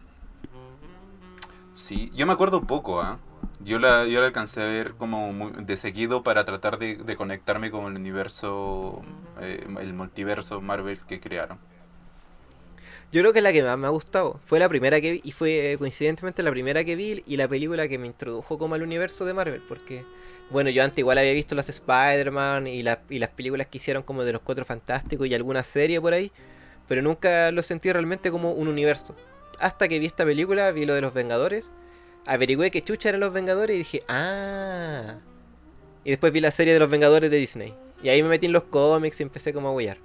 Sí, 1.79 2.11
yo 2.15 2.27
me 2.27 2.33
acuerdo 2.35 2.63
poco, 2.67 3.01
¿ah? 3.01 3.19
Yo 3.61 3.79
la, 3.79 4.07
yo 4.07 4.21
la 4.21 4.27
alcancé 4.27 4.63
a 4.63 4.67
ver 4.67 4.95
como 4.95 5.33
muy- 5.33 5.53
de 5.65 5.77
seguido 5.77 6.23
para 6.23 6.45
tratar 6.45 6.79
de, 6.79 6.97
de 6.97 7.17
conectarme 7.17 7.71
con 7.71 7.87
el 7.87 7.97
universo, 7.97 9.03
eh, 9.41 9.67
el 9.81 9.95
multiverso 9.95 10.61
Marvel 10.61 11.01
que 11.07 11.21
crearon. 11.21 11.59
Yo 13.13 13.21
creo 13.23 13.33
que 13.33 13.41
la 13.41 13.53
que 13.53 13.63
más 13.63 13.79
me 13.79 13.87
ha 13.87 13.91
gustado 13.91 14.41
fue 14.45 14.59
la 14.59 14.69
primera 14.69 15.01
que 15.01 15.13
vi 15.13 15.21
y 15.25 15.33
fue 15.33 15.73
eh, 15.73 15.79
coincidentemente 15.79 16.43
la 16.43 16.51
primera 16.51 16.85
que 16.85 16.97
vi 16.97 17.23
y 17.27 17.37
la 17.37 17.49
película 17.49 17.89
que 17.89 17.99
me 17.99 18.07
introdujo 18.07 18.59
como 18.59 18.75
al 18.75 18.83
universo 18.83 19.25
de 19.25 19.35
Marvel 19.35 19.63
porque 19.69 20.05
bueno, 20.51 20.71
yo 20.71 20.83
antes 20.83 20.99
igual 20.99 21.19
había 21.19 21.33
visto 21.33 21.55
las 21.55 21.69
Spider-Man 21.69 22.67
y, 22.67 22.83
las 22.83 22.99
y 23.11 23.19
las 23.19 23.31
películas 23.31 23.67
que 23.69 23.79
hicieron 23.79 24.03
como 24.03 24.25
de 24.25 24.33
los 24.33 24.43
Cuatro 24.43 24.65
Fantásticos 24.65 25.27
y 25.27 25.35
alguna 25.35 25.63
serie 25.63 26.01
por 26.01 26.15
ahí, 26.15 26.33
pero 26.87 27.03
nunca 27.03 27.51
lo 27.53 27.63
sentí 27.63 27.93
realmente 27.93 28.31
como 28.31 28.53
un 28.53 28.69
universo. 28.69 29.15
Hasta 29.59 29.89
que 29.89 29.99
vi 29.99 30.07
esta 30.07 30.25
película, 30.25 30.71
vi 30.73 30.87
lo 30.87 30.95
de 30.95 31.01
los 31.01 31.13
Vengadores, 31.15 31.73
averigüé 32.27 32.71
que 32.71 32.83
chucha 32.83 33.09
eran 33.09 33.21
los 33.21 33.33
Vengadores 33.33 33.75
y 33.75 33.79
dije, 33.79 34.03
ah. 34.09 35.17
Y 36.05 36.11
después 36.11 36.33
vi 36.33 36.41
la 36.41 36.51
serie 36.51 36.73
de 36.75 36.79
los 36.79 36.89
Vengadores 36.91 37.31
de 37.31 37.37
Disney. 37.37 37.75
Y 38.03 38.09
ahí 38.09 38.23
me 38.23 38.29
metí 38.29 38.47
en 38.47 38.53
los 38.53 38.65
cómics 38.65 39.19
y 39.21 39.25
empecé 39.25 39.53
como 39.53 39.69
a 39.69 39.73
huellar. 39.73 39.99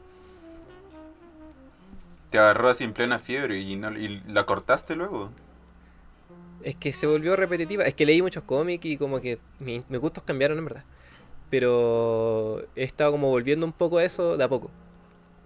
Te 2.31 2.39
agarró 2.39 2.69
así 2.69 2.83
en 2.83 2.93
plena 2.93 3.19
fiebre 3.19 3.59
y, 3.59 3.75
no, 3.75 3.91
y 3.97 4.21
la 4.27 4.45
cortaste 4.45 4.95
luego. 4.95 5.29
Es 6.63 6.75
que 6.75 6.91
se 6.93 7.05
volvió 7.05 7.35
repetitiva. 7.35 7.83
Es 7.83 7.93
que 7.93 8.05
leí 8.05 8.21
muchos 8.21 8.43
cómics 8.43 8.85
y 8.85 8.97
como 8.97 9.21
que 9.21 9.37
mi- 9.59 9.83
mis 9.87 9.99
gustos 9.99 10.23
cambiaron 10.23 10.57
en 10.57 10.65
verdad. 10.65 10.83
Pero 11.51 12.63
he 12.75 12.83
estado 12.83 13.11
como 13.11 13.29
volviendo 13.29 13.65
un 13.65 13.73
poco 13.73 13.99
a 13.99 14.03
eso 14.03 14.35
de 14.37 14.43
a 14.43 14.49
poco. 14.49 14.71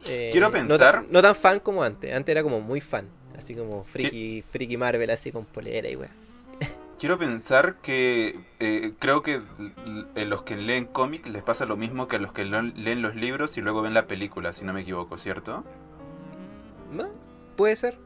Eh, 0.06 0.30
Quiero 0.32 0.48
no 0.48 0.54
pensar- 0.54 1.06
No 1.10 1.22
tan, 1.22 1.36
fan 1.36 1.60
como 1.60 1.84
antes. 1.84 2.16
Antes 2.16 2.32
era 2.32 2.44
como 2.44 2.62
muy 2.62 2.80
fan. 2.80 3.10
Así 3.38 3.54
como 3.54 3.84
friki, 3.84 4.44
friki 4.52 4.78
Marvel, 4.78 5.10
así 5.12 5.32
con 5.32 5.46
polera 5.46 5.90
y 5.90 5.96
weá. 5.96 6.10
Quiero 7.00 7.20
pensar 7.20 7.76
que 7.84 8.40
eh, 8.60 8.94
creo 8.98 9.22
que 9.22 9.40
a 10.16 10.26
los 10.26 10.42
que 10.42 10.56
leen 10.58 10.86
cómics 10.86 11.30
les 11.30 11.44
pasa 11.44 11.68
lo 11.68 11.78
mismo 11.78 12.08
que 12.08 12.16
a 12.16 12.20
los 12.20 12.34
que 12.34 12.44
leen 12.44 13.02
los 13.04 13.16
libros 13.16 13.56
y 13.58 13.62
luego 13.62 13.84
ven 13.84 13.94
la 13.94 14.08
película, 14.08 14.52
si 14.52 14.66
no 14.66 14.74
me 14.74 14.82
equivoco, 14.82 15.16
¿cierto? 15.18 15.64
¿No? 16.92 17.08
Puede 17.56 17.76
ser. 17.76 17.98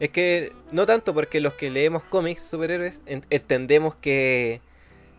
Es 0.00 0.08
que 0.10 0.52
no 0.72 0.84
tanto 0.86 1.14
porque 1.14 1.38
los 1.40 1.54
que 1.54 1.70
leemos 1.70 2.02
cómics 2.02 2.42
superhéroes 2.42 3.02
en- 3.06 3.24
entendemos 3.30 3.94
que, 3.94 4.60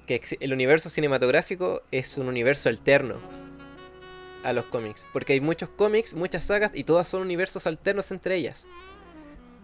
que 0.08 0.22
el 0.42 0.52
universo 0.52 0.90
cinematográfico 0.90 1.84
es 1.92 2.18
un 2.18 2.28
universo 2.28 2.68
alterno 2.68 3.16
a 4.44 4.52
los 4.52 4.66
cómics. 4.66 5.06
Porque 5.14 5.34
hay 5.34 5.40
muchos 5.40 5.70
cómics, 5.70 6.16
muchas 6.16 6.48
sagas 6.48 6.72
y 6.74 6.84
todas 6.84 7.08
son 7.08 7.22
universos 7.22 7.66
alternos 7.66 8.12
entre 8.12 8.36
ellas. 8.36 8.68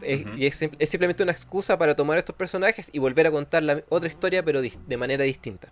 Es-. 0.02 0.26
Y 0.38 0.46
es, 0.46 0.62
es 0.62 0.90
simplemente 0.90 1.24
una 1.24 1.32
excusa 1.32 1.78
para 1.78 1.96
tomar 1.96 2.18
estos 2.18 2.36
personajes 2.36 2.90
y 2.92 3.00
volver 3.00 3.28
a 3.28 3.32
contar 3.32 3.64
la 3.64 3.82
otra 3.90 4.10
historia 4.10 4.44
pero 4.44 4.62
de 4.62 4.98
manera 4.98 5.24
distinta. 5.24 5.70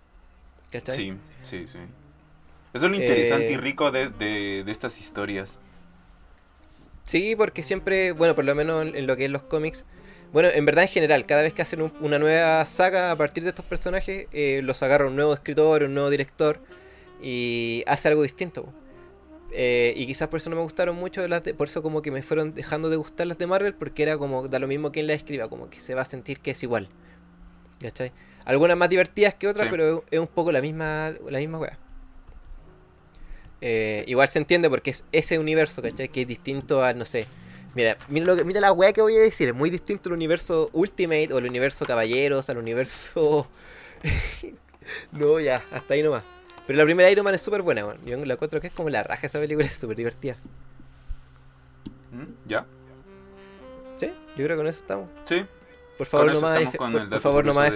¿Cachai? 0.70 0.96
Sí, 0.96 1.14
sí, 1.42 1.66
sí. 1.66 1.78
Eso 2.74 2.86
es 2.86 2.90
lo 2.90 2.96
interesante 2.96 3.52
Eh, 3.52 3.54
y 3.54 3.56
rico 3.56 3.90
de, 3.90 4.10
de- 4.10 4.62
de 4.64 4.72
estas 4.72 4.98
historias. 4.98 5.58
Sí, 7.04 7.36
porque 7.36 7.62
siempre, 7.62 8.12
bueno, 8.12 8.34
por 8.34 8.44
lo 8.44 8.54
menos 8.54 8.82
en, 8.82 8.96
en 8.96 9.06
lo 9.06 9.16
que 9.16 9.26
es 9.26 9.30
los 9.30 9.42
cómics, 9.42 9.84
bueno, 10.32 10.48
en 10.52 10.64
verdad 10.66 10.84
en 10.84 10.90
general, 10.90 11.24
cada 11.24 11.42
vez 11.42 11.54
que 11.54 11.62
hacen 11.62 11.80
un- 11.82 11.92
una 12.00 12.18
nueva 12.18 12.66
saga 12.66 13.12
a 13.12 13.16
partir 13.16 13.44
de 13.44 13.50
estos 13.50 13.64
personajes, 13.64 14.26
eh, 14.32 14.60
los 14.62 14.82
agarra 14.82 15.06
un 15.06 15.14
nuevo 15.16 15.32
escritor, 15.32 15.84
un 15.84 15.94
nuevo 15.94 16.10
director 16.10 16.60
y 17.22 17.84
hace 17.86 18.08
algo 18.08 18.22
distinto. 18.22 18.72
Eh, 19.58 19.94
y 19.96 20.06
quizás 20.06 20.28
por 20.28 20.36
eso 20.38 20.50
no 20.50 20.56
me 20.56 20.60
gustaron 20.62 20.96
mucho 20.96 21.26
las 21.26 21.42
de, 21.42 21.54
por 21.54 21.68
eso 21.68 21.82
como 21.82 22.02
que 22.02 22.10
me 22.10 22.22
fueron 22.22 22.54
dejando 22.54 22.90
de 22.90 22.96
gustar 22.96 23.26
las 23.26 23.38
de 23.38 23.46
Marvel, 23.46 23.72
porque 23.72 24.02
era 24.02 24.18
como 24.18 24.48
da 24.48 24.58
lo 24.58 24.66
mismo 24.66 24.92
quien 24.92 25.06
la 25.06 25.14
escriba, 25.14 25.48
como 25.48 25.70
que 25.70 25.80
se 25.80 25.94
va 25.94 26.02
a 26.02 26.04
sentir 26.04 26.40
que 26.40 26.50
es 26.50 26.62
igual. 26.62 26.88
¿Cachai? 27.80 28.12
Algunas 28.44 28.76
más 28.76 28.90
divertidas 28.90 29.32
que 29.34 29.48
otras, 29.48 29.66
Sí. 29.66 29.70
pero 29.70 30.04
es 30.10 30.20
un 30.20 30.26
poco 30.26 30.52
la 30.52 30.60
misma, 30.60 31.14
la 31.30 31.38
misma 31.38 31.58
wea. 31.58 31.78
Eh, 33.62 34.04
Igual 34.06 34.28
se 34.28 34.38
entiende 34.38 34.68
porque 34.68 34.90
es 34.90 35.04
ese 35.12 35.38
universo, 35.38 35.80
¿cachai? 35.80 36.08
Que 36.10 36.22
es 36.22 36.28
distinto 36.28 36.84
a, 36.84 36.92
no 36.92 37.04
sé. 37.06 37.26
Mira, 37.74 37.96
mira, 38.08 38.26
lo 38.26 38.36
que- 38.36 38.44
mira 38.44 38.60
la 38.60 38.72
weá 38.72 38.92
que 38.92 39.00
voy 39.00 39.16
a 39.16 39.20
decir. 39.20 39.48
Es 39.48 39.54
muy 39.54 39.70
distinto 39.70 40.10
al 40.10 40.14
universo 40.14 40.68
Ultimate 40.74 41.32
o 41.32 41.38
al 41.38 41.46
universo 41.46 41.84
Caballeros, 41.86 42.48
al 42.50 42.58
universo. 42.58 43.48
no, 45.12 45.40
ya, 45.40 45.64
hasta 45.72 45.94
ahí 45.94 46.02
nomás. 46.02 46.24
Pero 46.66 46.76
la 46.78 46.84
primera 46.84 47.10
Iron 47.10 47.24
Man 47.24 47.34
es 47.34 47.42
súper 47.42 47.62
buena. 47.62 47.96
Yo 48.04 48.16
la 48.24 48.34
encuentro 48.34 48.60
que 48.60 48.66
es 48.66 48.72
como 48.72 48.90
la 48.90 49.02
raja 49.02 49.26
esa 49.26 49.38
película, 49.38 49.66
es 49.66 49.74
súper 49.74 49.96
divertida. 49.96 50.36
¿Mm? 52.12 52.48
¿Ya? 52.48 52.66
¿Sí? 53.98 54.06
Yo 54.36 54.44
creo 54.44 54.48
que 54.48 54.56
con 54.56 54.66
eso 54.66 54.80
estamos. 54.80 55.08
Sí. 55.22 55.44
Por 55.96 56.06
favor, 56.06 56.34
no 56.34 56.40
más, 56.40 56.62
por, 57.08 57.20
favor 57.20 57.44
no, 57.46 57.54
más 57.54 57.72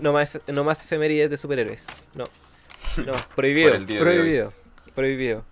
no, 0.00 0.12
más, 0.12 0.40
no 0.46 0.64
más 0.64 0.82
efemérides 0.82 1.30
de 1.30 1.38
superhéroes. 1.38 1.86
No. 2.14 2.28
No, 3.06 3.12
prohibido. 3.34 3.72
Prohibido. 4.00 4.52
Prohibido. 4.94 5.44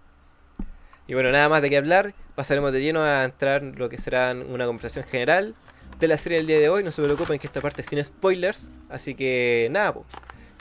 Y 1.06 1.14
bueno, 1.14 1.30
nada 1.32 1.48
más 1.48 1.62
de 1.62 1.70
qué 1.70 1.76
hablar. 1.76 2.12
Pasaremos 2.34 2.72
de 2.72 2.82
lleno 2.82 3.02
a 3.02 3.24
entrar 3.24 3.62
en 3.62 3.78
lo 3.78 3.88
que 3.88 3.98
será 3.98 4.32
una 4.32 4.66
conversación 4.66 5.04
general 5.04 5.54
de 5.98 6.08
la 6.08 6.18
serie 6.18 6.38
del 6.38 6.46
día 6.46 6.58
de 6.58 6.68
hoy. 6.68 6.84
No 6.84 6.92
se 6.92 7.02
preocupen 7.02 7.38
que 7.38 7.46
esta 7.46 7.60
parte 7.60 7.82
es 7.82 7.88
sin 7.88 8.04
spoilers. 8.04 8.70
Así 8.88 9.14
que 9.14 9.68
nada, 9.70 9.94
pues. 9.94 10.06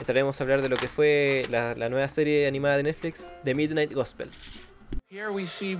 Entraremos 0.00 0.40
a 0.40 0.44
hablar 0.44 0.62
de 0.62 0.70
lo 0.70 0.76
que 0.76 0.88
fue 0.88 1.46
la, 1.50 1.74
la 1.74 1.90
nueva 1.90 2.08
serie 2.08 2.48
animada 2.48 2.78
de 2.78 2.84
Netflix, 2.84 3.26
The 3.44 3.54
Midnight 3.54 3.92
Gospel. 3.92 4.28
Here 5.10 5.30
we 5.30 5.44
see 5.44 5.76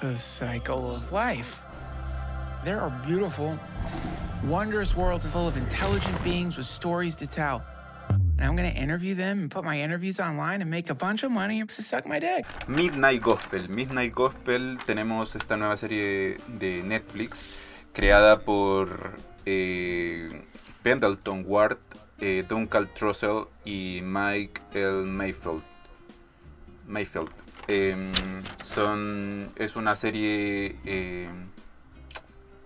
the 0.00 0.16
cycle 0.16 0.96
of 0.96 1.12
life. 1.12 1.62
There 2.64 2.80
are 2.80 2.90
beautiful, 3.06 3.58
wondrous 4.44 4.96
worlds 4.96 5.26
full 5.26 5.46
of 5.46 5.58
intelligent 5.58 6.16
beings 6.24 6.56
with 6.56 6.66
stories 6.66 7.14
to 7.16 7.26
tell. 7.26 7.62
And 8.38 8.46
I'm 8.46 8.56
gonna 8.56 8.68
interview 8.68 9.14
them 9.14 9.40
and 9.40 9.50
put 9.50 9.62
my 9.64 9.78
interviews 9.78 10.18
online 10.18 10.62
and 10.62 10.70
make 10.70 10.88
a 10.88 10.94
bunch 10.94 11.24
of 11.24 11.30
money 11.30 11.62
to 11.62 11.82
suck 11.82 12.06
my 12.06 12.18
dick. 12.18 12.46
Midnight 12.66 13.20
Gospel. 13.20 13.68
Midnight 13.68 14.14
Gospel 14.14 14.78
tenemos 14.86 15.36
esta 15.36 15.58
nueva 15.58 15.76
serie 15.76 16.38
de 16.58 16.82
Netflix 16.82 17.44
creada 17.92 18.40
por 18.40 19.12
eh, 19.44 20.30
Pendleton 20.82 21.44
Ward, 21.46 21.78
eh, 22.20 22.44
Duncan 22.48 22.88
Trussell 22.94 23.46
y 23.64 24.00
Mike 24.02 24.60
L. 24.74 25.02
Mayfield. 25.04 25.62
Mayfield. 26.86 27.30
Em, 27.68 28.12
son, 28.62 29.50
es 29.56 29.76
una 29.76 29.94
serie 29.96 30.76
em, 30.84 31.48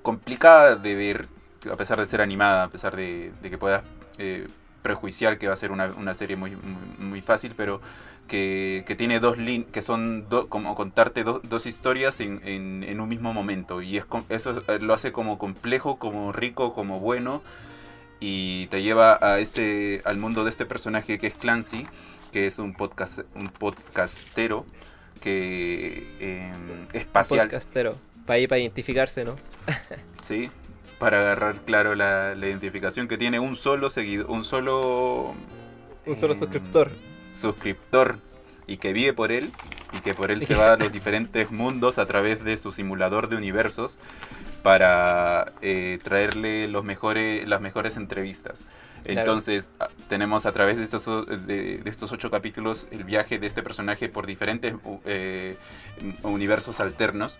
complicada 0.02 0.76
de 0.76 0.94
ver, 0.94 1.28
a 1.70 1.76
pesar 1.76 1.98
de 2.00 2.06
ser 2.06 2.20
animada, 2.20 2.64
a 2.64 2.68
pesar 2.70 2.96
de, 2.96 3.32
que 3.42 3.58
puedas 3.58 3.82
eh, 4.18 4.46
prejuiciar 4.82 5.38
que 5.38 5.46
va 5.48 5.54
a 5.54 5.56
ser 5.56 5.70
una, 5.72 5.86
una 5.92 6.14
serie 6.14 6.36
muy, 6.36 6.56
muy, 6.56 7.20
fácil, 7.22 7.54
pero 7.56 7.80
que, 8.28 8.84
que 8.86 8.94
tiene 8.96 9.20
dos 9.20 9.38
líneas, 9.38 9.70
que 9.72 9.82
son 9.82 10.28
do- 10.28 10.48
como 10.48 10.74
contarte 10.74 11.24
do- 11.24 11.40
dos 11.44 11.66
historias 11.66 12.20
en, 12.20 12.40
en- 12.44 12.84
en 12.84 13.00
un 13.00 13.08
mismo 13.08 13.32
momento. 13.32 13.82
Y 13.82 13.96
es 13.96 14.06
eso 14.28 14.62
eh, 14.68 14.78
lo 14.80 14.94
hace 14.94 15.12
como 15.12 15.38
complejo, 15.38 15.98
como 15.98 16.32
rico, 16.32 16.72
como 16.72 17.00
bueno. 17.00 17.42
Y 18.24 18.68
te 18.68 18.82
lleva 18.82 19.18
a 19.20 19.40
este, 19.40 20.00
al 20.04 20.16
mundo 20.16 20.44
de 20.44 20.50
este 20.50 20.64
personaje 20.64 21.18
que 21.18 21.26
es 21.26 21.34
Clancy, 21.34 21.88
que 22.30 22.46
es 22.46 22.60
un, 22.60 22.72
podcast, 22.72 23.22
un 23.34 23.48
podcastero 23.48 24.64
que 25.20 26.06
eh, 26.20 26.52
espacial. 26.92 27.48
Podcastero. 27.48 27.96
Para 28.24 28.38
ir 28.38 28.48
para 28.48 28.60
identificarse, 28.60 29.24
¿no? 29.24 29.34
Sí, 30.22 30.50
para 31.00 31.20
agarrar 31.20 31.62
claro 31.62 31.96
la, 31.96 32.36
la 32.36 32.46
identificación 32.46 33.08
que 33.08 33.18
tiene 33.18 33.40
un 33.40 33.56
solo 33.56 33.90
seguidor, 33.90 34.30
un 34.30 34.44
solo 34.44 35.34
Un 36.06 36.14
solo 36.14 36.34
em, 36.34 36.38
suscriptor. 36.38 36.92
suscriptor 37.34 38.20
y 38.68 38.76
que 38.76 38.92
vive 38.92 39.12
por 39.12 39.32
él 39.32 39.50
y 39.92 39.98
que 39.98 40.14
por 40.14 40.30
él 40.30 40.46
se 40.46 40.54
va 40.62 40.74
a 40.74 40.76
los 40.76 40.92
diferentes 40.92 41.50
mundos 41.50 41.98
a 41.98 42.06
través 42.06 42.44
de 42.44 42.56
su 42.56 42.70
simulador 42.70 43.28
de 43.28 43.34
universos 43.34 43.98
para 44.62 45.52
eh, 45.62 45.98
traerle 46.02 46.68
los 46.68 46.84
mejores, 46.84 47.46
las 47.48 47.60
mejores 47.60 47.96
entrevistas. 47.96 48.64
Claro. 49.04 49.20
Entonces 49.20 49.72
a- 49.80 49.88
tenemos 50.08 50.46
a 50.46 50.52
través 50.52 50.78
de 50.78 50.84
estos, 50.84 51.04
de, 51.46 51.78
de 51.78 51.90
estos 51.90 52.12
ocho 52.12 52.30
capítulos 52.30 52.86
el 52.92 53.04
viaje 53.04 53.38
de 53.38 53.46
este 53.48 53.62
personaje 53.62 54.08
por 54.08 54.26
diferentes 54.26 54.74
eh, 55.04 55.56
universos 56.22 56.80
alternos. 56.80 57.38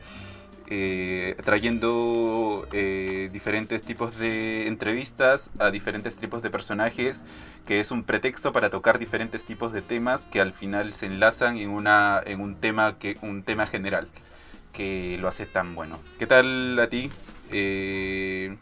eh, 0.75 1.37
trayendo 1.45 2.67
eh, 2.73 3.29
diferentes 3.33 3.83
tipos 3.83 4.17
de 4.17 4.69
entrevistas 4.69 5.51
a 5.59 5.71
diferentes 5.71 6.17
tipos 6.17 6.41
de 6.41 6.51
personajes 6.51 7.25
que 7.67 7.81
es 7.81 7.91
un 7.91 8.05
pretexto 8.05 8.53
para 8.53 8.71
tocar 8.71 8.99
diferentes 8.99 9.45
tipos 9.45 9.73
de 9.73 9.83
temas 9.83 10.27
que 10.27 10.41
al 10.41 10.53
final 10.55 10.95
se 10.95 11.07
enlazan 11.07 11.59
en 11.59 11.71
una 11.71 12.23
en 12.25 12.41
un 12.41 12.55
tema 12.57 12.97
que 12.99 13.19
un 13.23 13.43
tema 13.43 13.67
general 13.67 14.09
que 14.73 15.17
lo 15.19 15.29
hace 15.29 15.47
tan 15.47 15.75
bueno. 15.75 16.01
¿Qué 16.19 16.27
tal 16.27 16.79
a 16.79 16.89
ti? 16.89 17.11
Eh, 17.51 18.57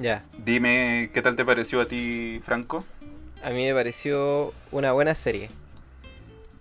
Ya. 0.00 0.22
dime 0.44 1.10
qué 1.14 1.22
tal 1.22 1.36
te 1.36 1.44
pareció 1.44 1.80
a 1.80 1.86
ti, 1.86 2.40
Franco. 2.42 2.84
A 3.42 3.50
mí 3.50 3.64
me 3.64 3.74
pareció 3.74 4.52
una 4.72 4.92
buena 4.92 5.14
serie. 5.14 5.48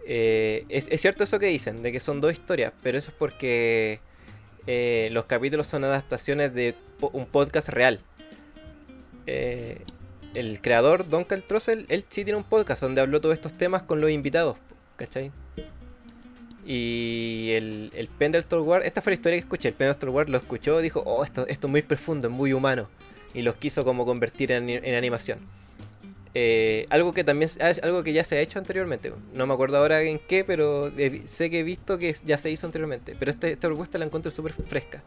Eh, 0.06 0.66
es, 0.70 0.88
es 0.92 1.02
cierto 1.02 1.24
eso 1.24 1.40
que 1.40 1.46
dicen, 1.48 1.82
de 1.82 1.92
que 1.92 2.00
son 2.00 2.20
dos 2.22 2.34
historias, 2.34 2.74
pero 2.82 2.98
eso 2.98 3.10
es 3.12 3.16
porque 3.18 4.00
eh, 4.68 5.10
los 5.12 5.26
capítulos 5.26 5.68
son 5.68 5.84
adaptaciones 5.86 6.54
de 6.54 6.76
po- 7.00 7.10
un 7.14 7.26
podcast 7.26 7.70
real. 7.70 8.00
Eh, 9.28 9.82
el 10.34 10.60
creador, 10.62 11.08
Don 11.08 11.26
Trussell, 11.26 11.86
él 11.90 12.04
sí 12.10 12.24
tiene 12.26 12.38
un 12.38 12.44
podcast 12.44 12.82
donde 12.82 13.00
habló 13.02 13.22
todos 13.22 13.34
estos 13.34 13.54
temas 13.54 13.84
con 13.84 14.02
los 14.02 14.10
invitados, 14.10 14.58
¿cachai? 14.98 15.32
Y 16.66 17.52
el, 17.52 17.92
el 17.94 18.08
Pendleton 18.08 18.68
Ward, 18.68 18.86
esta 18.86 19.02
fue 19.02 19.12
la 19.12 19.16
historia 19.16 19.38
que 19.38 19.44
escuché, 19.44 19.70
el 19.70 19.74
Pendleton 19.74 20.10
Ward 20.10 20.30
lo 20.30 20.38
escuchó 20.38 20.80
y 20.80 20.84
dijo, 20.84 21.02
oh, 21.06 21.24
esto, 21.24 21.46
esto 21.48 21.68
es 21.68 21.72
muy 21.72 21.82
profundo, 21.82 22.28
es 22.28 22.34
muy 22.34 22.54
humano. 22.54 22.90
Y 23.34 23.42
los 23.42 23.56
quiso 23.56 23.84
como 23.84 24.06
convertir 24.06 24.52
en, 24.52 24.70
en 24.70 24.96
animación. 24.96 25.40
Eh, 26.36 26.88
algo 26.90 27.14
que 27.14 27.24
también 27.24 27.48
algo 27.84 28.02
que 28.04 28.12
ya 28.12 28.24
se 28.24 28.38
ha 28.38 28.42
hecho 28.42 28.58
anteriormente. 28.58 29.14
No 29.34 29.46
me 29.46 29.54
acuerdo 29.54 29.78
ahora 29.78 30.02
en 30.02 30.20
qué, 30.20 30.44
pero 30.44 30.92
sé 31.26 31.50
que 31.50 31.60
he 31.60 31.64
visto 31.64 31.98
que 31.98 32.16
ya 32.26 32.38
se 32.38 32.50
hizo 32.50 32.66
anteriormente. 32.66 33.16
Pero 33.18 33.32
este, 33.32 33.52
esta 33.52 33.68
propuesta 33.68 33.98
la 33.98 34.06
encuentro 34.06 34.32
súper 34.32 34.54
fresca. 34.54 35.04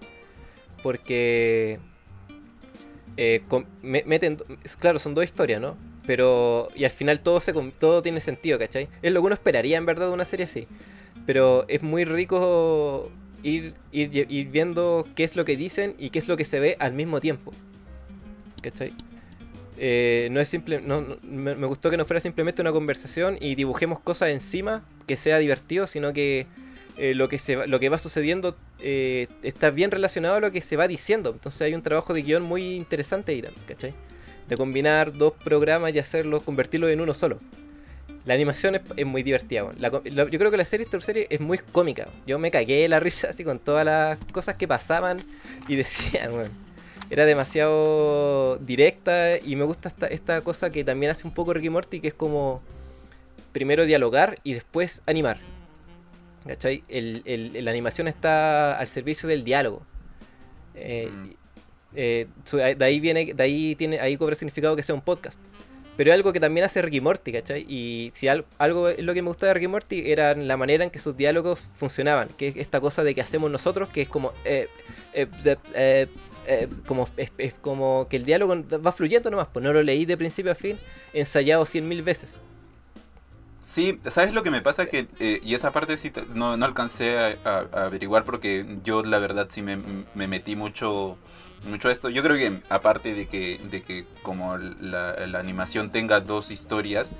Porque 0.82 1.80
eh, 3.16 3.42
meten, 3.82 4.38
claro, 4.78 4.98
son 4.98 5.14
dos 5.14 5.24
historias, 5.24 5.60
¿no? 5.60 5.76
Pero, 6.06 6.68
y 6.76 6.84
al 6.84 6.92
final 6.92 7.20
todo, 7.20 7.40
se, 7.40 7.52
todo 7.52 8.02
tiene 8.02 8.20
sentido, 8.20 8.58
¿cachai? 8.58 8.88
Es 9.02 9.12
lo 9.12 9.20
que 9.20 9.26
uno 9.26 9.34
esperaría 9.34 9.76
en 9.78 9.86
verdad 9.86 10.06
de 10.06 10.12
una 10.12 10.24
serie 10.24 10.44
así. 10.44 10.68
Pero 11.26 11.64
es 11.68 11.82
muy 11.82 12.04
rico 12.04 13.10
ir, 13.42 13.74
ir, 13.92 14.48
viendo 14.48 15.06
qué 15.14 15.24
es 15.24 15.36
lo 15.36 15.44
que 15.44 15.56
dicen 15.56 15.94
y 15.98 16.10
qué 16.10 16.18
es 16.18 16.28
lo 16.28 16.36
que 16.36 16.44
se 16.44 16.60
ve 16.60 16.76
al 16.78 16.92
mismo 16.92 17.20
tiempo. 17.20 17.52
¿Cachai? 18.62 18.92
Eh, 19.78 20.28
no 20.30 20.40
es 20.40 20.48
simple, 20.48 20.80
no, 20.80 21.18
me, 21.22 21.54
gustó 21.66 21.90
que 21.90 21.98
no 21.98 22.06
fuera 22.06 22.20
simplemente 22.20 22.62
una 22.62 22.72
conversación 22.72 23.36
y 23.40 23.54
dibujemos 23.56 24.00
cosas 24.00 24.30
encima 24.30 24.82
que 25.06 25.16
sea 25.16 25.38
divertido, 25.38 25.86
sino 25.86 26.14
que 26.14 26.46
eh, 26.96 27.14
lo, 27.14 27.28
que 27.28 27.38
se, 27.38 27.66
lo 27.66 27.78
que 27.78 27.90
va 27.90 27.98
sucediendo 27.98 28.56
eh, 28.80 29.28
está 29.42 29.68
bien 29.70 29.90
relacionado 29.90 30.36
a 30.36 30.40
lo 30.40 30.50
que 30.50 30.62
se 30.62 30.76
va 30.76 30.88
diciendo. 30.88 31.30
Entonces 31.30 31.60
hay 31.62 31.74
un 31.74 31.82
trabajo 31.82 32.14
de 32.14 32.22
guion 32.22 32.42
muy 32.42 32.74
interesante 32.74 33.32
ahí 33.32 33.44
¿cachai? 33.66 33.92
De 34.48 34.56
combinar 34.56 35.12
dos 35.12 35.34
programas 35.44 35.94
y 35.94 35.98
hacerlos, 35.98 36.42
convertirlos 36.42 36.90
en 36.90 37.00
uno 37.00 37.12
solo. 37.12 37.38
La 38.26 38.34
animación 38.34 38.74
es, 38.96 39.06
muy 39.06 39.22
divertida. 39.22 39.70
yo 39.78 40.02
creo 40.02 40.50
que 40.50 40.56
la 40.56 40.64
serie, 40.64 40.84
esta 40.84 41.00
serie 41.00 41.28
es 41.30 41.40
muy 41.40 41.58
cómica. 41.58 42.08
Yo 42.26 42.40
me 42.40 42.50
cagué 42.50 42.82
de 42.82 42.88
la 42.88 42.98
risa 42.98 43.30
así 43.30 43.44
con 43.44 43.60
todas 43.60 43.84
las 43.84 44.18
cosas 44.32 44.56
que 44.56 44.66
pasaban 44.66 45.18
y 45.68 45.76
decían, 45.76 46.32
bueno, 46.32 46.50
era 47.08 47.24
demasiado 47.24 48.56
directa 48.58 49.38
y 49.38 49.54
me 49.54 49.62
gusta 49.62 49.88
esta, 49.88 50.08
esta 50.08 50.40
cosa 50.40 50.70
que 50.70 50.82
también 50.82 51.12
hace 51.12 51.24
un 51.24 51.32
poco 51.32 51.54
Ricky 51.54 51.70
Morty, 51.70 52.00
que 52.00 52.08
es 52.08 52.14
como 52.14 52.62
primero 53.52 53.86
dialogar 53.86 54.40
y 54.42 54.54
después 54.54 55.02
animar. 55.06 55.38
¿Cachai? 56.48 56.82
El, 56.88 57.64
la 57.64 57.70
animación 57.70 58.08
está 58.08 58.76
al 58.76 58.88
servicio 58.88 59.28
del 59.28 59.44
diálogo. 59.44 59.82
Eh, 60.74 61.08
mm. 61.12 61.30
eh, 61.94 62.26
de 62.76 62.84
ahí 62.84 62.98
viene, 62.98 63.34
de 63.34 63.42
ahí 63.42 63.76
tiene, 63.76 64.00
ahí 64.00 64.16
cobra 64.16 64.34
significado 64.34 64.74
que 64.74 64.82
sea 64.82 64.96
un 64.96 65.00
podcast. 65.00 65.38
Pero 65.96 66.10
es 66.10 66.14
algo 66.14 66.32
que 66.32 66.40
también 66.40 66.64
hace 66.66 66.82
Ricky 66.82 67.00
Morty, 67.00 67.32
¿cachai? 67.32 67.64
Y 67.68 68.10
si 68.14 68.28
algo, 68.28 68.46
algo 68.58 68.90
lo 68.98 69.14
que 69.14 69.22
me 69.22 69.28
gustaba 69.28 69.48
de 69.48 69.54
Ricky 69.54 69.68
Morty 69.68 70.10
era 70.10 70.34
la 70.34 70.56
manera 70.56 70.84
en 70.84 70.90
que 70.90 70.98
sus 70.98 71.16
diálogos 71.16 71.68
funcionaban. 71.74 72.28
Que 72.36 72.48
es 72.48 72.56
esta 72.56 72.80
cosa 72.80 73.02
de 73.02 73.14
que 73.14 73.22
hacemos 73.22 73.50
nosotros, 73.50 73.88
que 73.88 74.02
es 74.02 74.08
como... 74.08 74.32
Eh, 74.44 74.68
eh, 75.14 76.08
como, 76.86 77.08
es, 77.16 77.54
como 77.54 78.06
que 78.08 78.16
el 78.16 78.26
diálogo 78.26 78.54
va 78.84 78.92
fluyendo 78.92 79.30
nomás, 79.30 79.48
pues 79.50 79.64
no 79.64 79.72
lo 79.72 79.82
leí 79.82 80.04
de 80.04 80.18
principio 80.18 80.52
a 80.52 80.54
fin, 80.54 80.78
ensayado 81.14 81.64
cien 81.64 81.88
mil 81.88 82.02
veces. 82.02 82.38
Sí, 83.66 83.98
¿sabes 84.06 84.32
lo 84.32 84.44
que 84.44 84.52
me 84.52 84.62
pasa? 84.62 84.86
que 84.86 85.08
eh, 85.18 85.40
Y 85.42 85.54
esa 85.54 85.72
parte 85.72 85.96
sí 85.96 86.12
no, 86.34 86.52
alcancé 86.52 87.18
a, 87.18 87.66
averiguar 87.72 88.22
porque 88.22 88.64
yo 88.84 89.02
la 89.02 89.18
verdad 89.18 89.48
sí 89.50 89.60
me, 89.60 89.76
metí 90.14 90.54
mucho 90.54 91.18
mucho 91.66 91.90
esto. 91.90 92.08
Yo 92.08 92.22
creo 92.22 92.36
que 92.36 92.60
aparte 92.68 93.14
de 93.14 93.26
que, 93.26 93.60
de 93.70 93.82
que 93.82 94.06
como 94.22 94.56
la, 94.58 95.14
animación 95.38 95.90
tenga 95.90 96.20
dos 96.20 96.50
historias, 96.50 97.14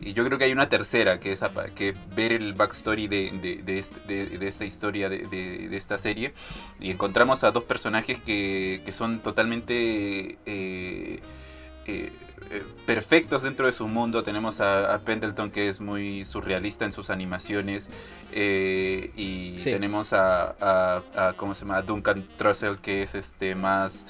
y 0.00 0.12
yo 0.12 0.24
creo 0.26 0.38
que 0.38 0.44
hay 0.44 0.52
una 0.52 0.68
tercera, 0.68 1.20
que 1.20 1.32
es 1.32 1.42
que 1.74 1.94
ver 2.14 2.32
el 2.32 2.52
backstory 2.52 3.08
de, 3.08 3.62
de, 3.64 3.78
este, 3.78 4.46
esta 4.46 4.66
historia, 4.66 5.08
de, 5.08 5.74
esta 5.74 5.96
serie. 5.96 6.34
Y 6.80 6.90
encontramos 6.90 7.44
a 7.44 7.50
dos 7.50 7.64
personajes 7.64 8.20
que, 8.20 8.82
son 8.92 9.20
totalmente 9.20 10.38
eh, 10.44 11.20
eh, 11.86 12.12
eh, 12.50 12.62
perfectos 12.86 13.42
dentro 13.42 13.66
de 13.66 13.72
su 13.72 13.86
mundo. 13.88 14.22
Tenemos 14.22 14.60
a, 14.60 15.00
Pendleton, 15.04 15.50
que 15.50 15.68
es 15.68 15.80
muy 15.80 16.24
surrealista 16.24 16.84
en 16.84 16.92
sus 16.92 17.10
animaciones. 17.10 17.90
y 18.32 19.58
tenemos 19.62 20.12
a, 20.12 21.02
a, 21.14 21.32
¿cómo 21.36 21.54
se 21.54 21.64
llama? 21.64 21.82
Duncan 21.82 22.26
Trussell, 22.36 22.78
que 22.78 23.02
es 23.02 23.14
este 23.14 23.54
más 23.54 24.06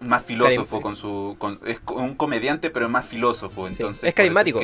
más 0.00 0.24
filósofo 0.24 0.80
con 0.80 0.96
su 0.96 1.36
es 1.66 1.80
un 1.88 2.14
comediante 2.14 2.70
pero 2.70 2.86
es 2.86 2.92
más 2.92 3.06
filósofo 3.06 3.66
entonces 3.66 4.04
es 4.04 4.14
carismático 4.14 4.60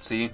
sí 0.00 0.30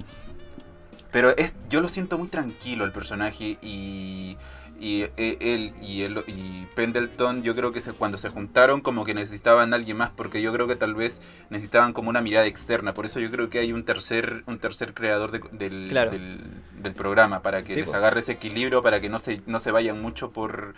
pero 1.11 1.37
es 1.37 1.53
yo 1.69 1.81
lo 1.81 1.89
siento 1.89 2.19
muy 2.19 2.29
tranquilo 2.29 2.85
el 2.85 2.93
personaje 2.93 3.59
y 3.63 4.37
y 4.81 5.03
e, 5.19 5.37
él 5.41 5.75
y 5.83 6.03
él 6.03 6.25
y 6.27 6.65
Pendleton 6.75 7.43
yo 7.43 7.55
creo 7.55 7.71
que 7.71 7.81
cuando 7.99 8.17
se 8.17 8.31
juntaron 8.31 8.81
como 8.81 9.05
que 9.05 9.13
necesitaban 9.13 9.73
a 9.73 9.77
alguien 9.77 9.99
más 9.99 10.11
porque 10.11 10.41
yo 10.41 10.53
creo 10.53 10.67
que 10.67 10.75
tal 10.75 10.95
vez 10.95 11.21
necesitaban 11.51 11.93
como 11.93 12.09
una 12.09 12.23
mirada 12.23 12.47
externa. 12.47 12.95
Por 12.95 13.05
eso 13.05 13.21
yo 13.21 13.31
creo 13.31 13.51
que 13.51 13.59
hay 13.59 13.73
un 13.73 13.85
tercer 13.85 14.43
un 14.47 14.59
tercer 14.59 14.95
creador 14.95 15.31
del, 15.31 15.91
del, 15.91 16.95
programa 16.95 17.43
para 17.43 17.63
que 17.63 17.77
les 17.77 17.93
agarre 17.93 18.21
ese 18.21 18.33
equilibrio 18.33 18.83
para 18.83 19.01
que 19.01 19.09
no 19.09 19.19
se 19.19 19.43
no 19.47 19.61
se 19.61 19.71
vayan 19.71 20.01
mucho 20.01 20.31
por 20.33 20.75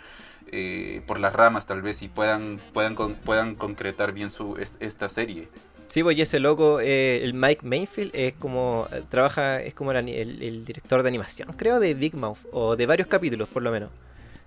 eh, 0.51 1.01
por 1.07 1.19
las 1.19 1.33
ramas 1.33 1.65
tal 1.65 1.81
vez 1.81 2.01
y 2.01 2.09
puedan 2.09 2.59
puedan 2.73 2.95
puedan 2.95 3.55
concretar 3.55 4.11
bien 4.11 4.29
su 4.29 4.57
esta 4.79 5.09
serie 5.09 5.47
Sí, 5.93 6.01
pues 6.01 6.17
y 6.17 6.23
ese 6.23 6.39
loco, 6.39 6.79
eh, 6.79 7.23
el 7.23 7.35
Mike 7.35 7.63
Mainfield, 7.63 8.15
es 8.15 8.33
como, 8.33 8.87
eh, 8.91 9.03
trabaja, 9.09 9.61
es 9.61 9.75
como 9.75 9.91
el, 9.91 10.65
director 10.65 11.03
de 11.03 11.07
animación, 11.07 11.53
creo, 11.53 11.79
de 11.79 11.93
Big 11.93 12.15
Mouth, 12.15 12.39
o 12.51 12.75
de 12.75 12.87
varios 12.87 13.07
capítulos 13.07 13.47
por 13.47 13.61
lo 13.61 13.69
menos. 13.71 13.91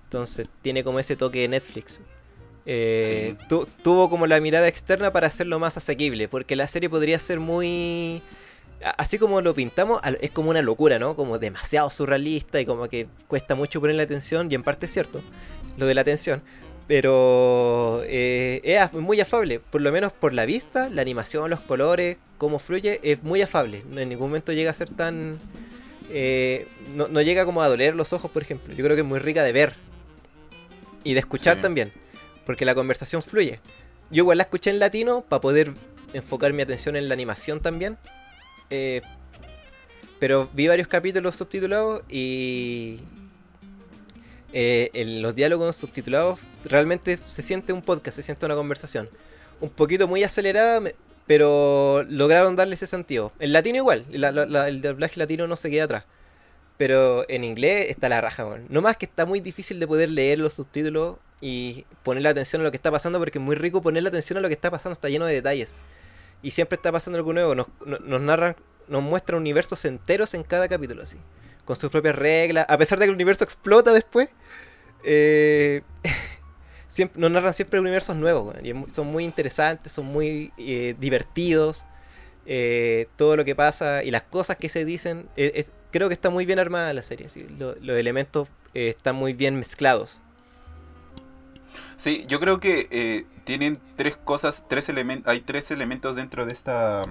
Entonces 0.03 0.49
tiene 0.61 0.83
como 0.83 0.99
ese 0.99 1.15
toque 1.15 1.43
de 1.43 1.47
Netflix. 1.47 2.01
Eh, 2.65 3.37
tuvo 3.85 4.11
como 4.11 4.27
la 4.27 4.41
mirada 4.41 4.67
externa 4.67 5.13
para 5.13 5.29
hacerlo 5.29 5.61
más 5.61 5.77
asequible, 5.77 6.27
porque 6.27 6.57
la 6.57 6.67
serie 6.67 6.91
podría 6.91 7.21
ser 7.21 7.39
muy... 7.39 8.23
Así 8.99 9.17
como 9.17 9.41
lo 9.41 9.55
pintamos, 9.55 10.01
es 10.21 10.33
como 10.33 10.51
una 10.51 10.63
locura, 10.63 10.99
¿no? 10.99 11.15
Como 11.15 11.39
demasiado 11.39 11.91
surrealista 11.91 12.61
y 12.61 12.67
como 12.67 12.89
que 12.89 13.07
cuesta 13.29 13.55
mucho 13.55 13.81
ponerle 13.81 14.03
atención, 14.03 14.51
y 14.51 14.57
en 14.57 14.65
parte 14.65 14.87
es 14.87 14.93
cierto, 14.93 15.23
lo 15.77 15.87
de 15.87 15.95
la 15.95 16.01
atención. 16.01 16.43
Pero 16.87 18.03
eh, 18.05 18.61
es 18.63 18.93
muy 18.93 19.21
afable, 19.21 19.59
por 19.59 19.81
lo 19.81 19.91
menos 19.91 20.13
por 20.13 20.33
la 20.33 20.47
vista, 20.47 20.89
la 20.89 21.03
animación, 21.03 21.51
los 21.51 21.61
colores, 21.61 22.19
cómo 22.39 22.59
fluye, 22.59 23.01
es 23.03 23.23
muy 23.23 23.43
afable. 23.43 23.85
En 23.97 24.09
ningún 24.09 24.29
momento 24.29 24.53
llega 24.53 24.71
a 24.71 24.75
ser 24.75 24.91
tan... 24.91 25.39
Eh, 26.11 26.69
no, 26.95 27.21
llega 27.21 27.45
como 27.45 27.63
a 27.63 27.69
doler 27.69 27.97
los 27.97 28.13
ojos, 28.13 28.31
por 28.31 28.43
ejemplo. 28.43 28.73
Yo 28.73 28.85
creo 28.85 28.95
que 28.95 29.03
es 29.03 29.07
muy 29.07 29.19
rica 29.19 29.43
de 29.43 29.53
ver 29.53 29.75
y 31.03 31.15
de 31.15 31.21
escuchar 31.21 31.61
también, 31.61 31.93
porque 32.45 32.65
la 32.65 32.77
conversación 32.77 33.23
fluye. 33.23 33.61
Yo 34.11 34.23
igual 34.23 34.39
la 34.39 34.45
escuché 34.45 34.71
en 34.71 34.79
latino 34.79 35.23
para 35.29 35.41
poder 35.41 35.73
enfocar 36.13 36.53
mi 36.53 36.63
atención 36.63 36.95
en 36.95 37.09
la 37.09 37.15
animación 37.15 37.61
también. 37.61 37.99
Eh, 38.71 39.03
pero 40.19 40.49
vi 40.53 40.69
varios 40.69 40.89
capítulos 40.89 41.35
subtitulados 41.35 42.03
y, 42.09 43.01
eh, 44.59 44.89
en 44.95 45.21
los 45.21 45.35
diálogos 45.35 45.77
subtitulados 45.77 46.41
realmente 46.65 47.19
se 47.27 47.43
siente 47.43 47.75
un 47.75 47.83
podcast, 47.83 48.17
se 48.17 48.23
siente 48.23 48.47
una 48.47 48.55
conversación. 48.55 49.11
Un 49.61 49.69
poquito 49.69 50.09
muy 50.09 50.25
acelerada, 50.25 50.81
pero 51.27 52.03
lograron 52.09 52.57
darle 52.57 52.75
ese 52.75 52.87
sentido. 52.87 53.33
En 53.39 53.53
latino 53.53 53.77
igual, 53.77 54.07
el 54.11 54.81
doblaje 54.81 55.21
latino 55.21 55.47
no 55.47 55.57
se 55.57 55.69
queda 55.69 55.85
atrás. 55.85 56.05
Pero 56.79 57.29
en 57.29 57.45
inglés 57.45 57.91
está 57.91 58.09
la 58.09 58.23
raja, 58.23 58.47
No 58.71 58.81
más 58.81 58.97
que 58.97 59.05
está 59.05 59.27
muy 59.27 59.41
difícil 59.41 59.79
de 59.79 59.87
poder 59.87 60.09
leer 60.09 60.39
los 60.39 60.55
subtítulos 60.55 61.19
y 61.43 61.85
poner 62.03 62.23
la 62.23 62.31
atención 62.31 62.63
a 62.63 62.65
lo 62.65 62.71
que 62.71 62.79
está 62.79 62.91
pasando, 62.91 63.19
porque 63.19 63.37
es 63.37 63.45
muy 63.45 63.57
rico 63.57 63.83
poner 63.83 64.05
la 64.05 64.09
atención 64.09 64.39
a 64.39 64.41
lo 64.41 64.49
que 64.49 64.55
está 64.55 64.71
pasando, 64.71 64.95
está 64.95 65.11
lleno 65.11 65.27
de 65.27 65.35
detalles. 65.35 65.75
Y 66.43 66.53
siempre 66.53 66.77
está 66.77 66.91
pasando 66.91 67.19
algo 67.19 67.35
nuevo, 67.35 67.55
nos, 67.55 67.67
nos 67.85 68.21
narran, 68.23 68.57
nos 68.89 69.03
muestra 69.03 69.37
universos 69.37 69.85
enteros 69.85 70.33
en 70.33 70.45
cada 70.45 70.67
capítulo 70.67 71.03
así 71.03 71.19
con 71.67 71.77
sus 71.77 71.91
propias 71.91 72.17
reglas. 72.17 72.65
A 72.71 72.79
pesar 72.79 72.99
de 72.99 73.05
que 73.05 73.11
el 73.11 73.15
universo 73.15 73.45
explota 73.45 73.93
después, 73.93 74.31
eh, 75.07 75.83
nos 77.15 77.31
narran 77.31 77.55
siempre 77.55 77.81
universos 77.81 78.17
nuevos. 78.17 78.55
Son 78.93 79.07
muy 79.07 79.25
interesantes, 79.25 79.93
son 79.93 80.07
muy 80.07 80.53
eh, 80.59 80.95
divertidos. 80.99 81.85
Eh, 82.45 83.09
todo 83.17 83.37
lo 83.37 83.45
que 83.45 83.57
pasa 83.57 84.05
y 84.05 84.11
las 84.11 84.23
cosas 84.23 84.57
que 84.57 84.69
se 84.69 84.85
dicen. 84.85 85.29
creo 85.91 86.09
que 86.09 86.15
está 86.15 86.29
muy 86.29 86.45
bien 86.45 86.59
armada 86.59 86.93
la 86.93 87.03
serie. 87.03 87.29
los 87.59 87.99
elementos 87.99 88.49
están 88.75 89.17
muy 89.17 89.33
bien 89.33 89.57
mezclados. 89.57 90.21
Sí, 91.97 92.25
yo 92.29 92.41
creo 92.41 92.61
que 92.61 93.25
tienen 93.45 93.81
tres 93.97 94.17
cosas, 94.17 94.65
tres 94.69 94.89
elementos, 94.89 95.29
hay 95.33 95.41
tres 95.41 95.71
elementos 95.71 96.15
dentro 96.17 96.45
de 96.47 96.53
esta 96.53 97.05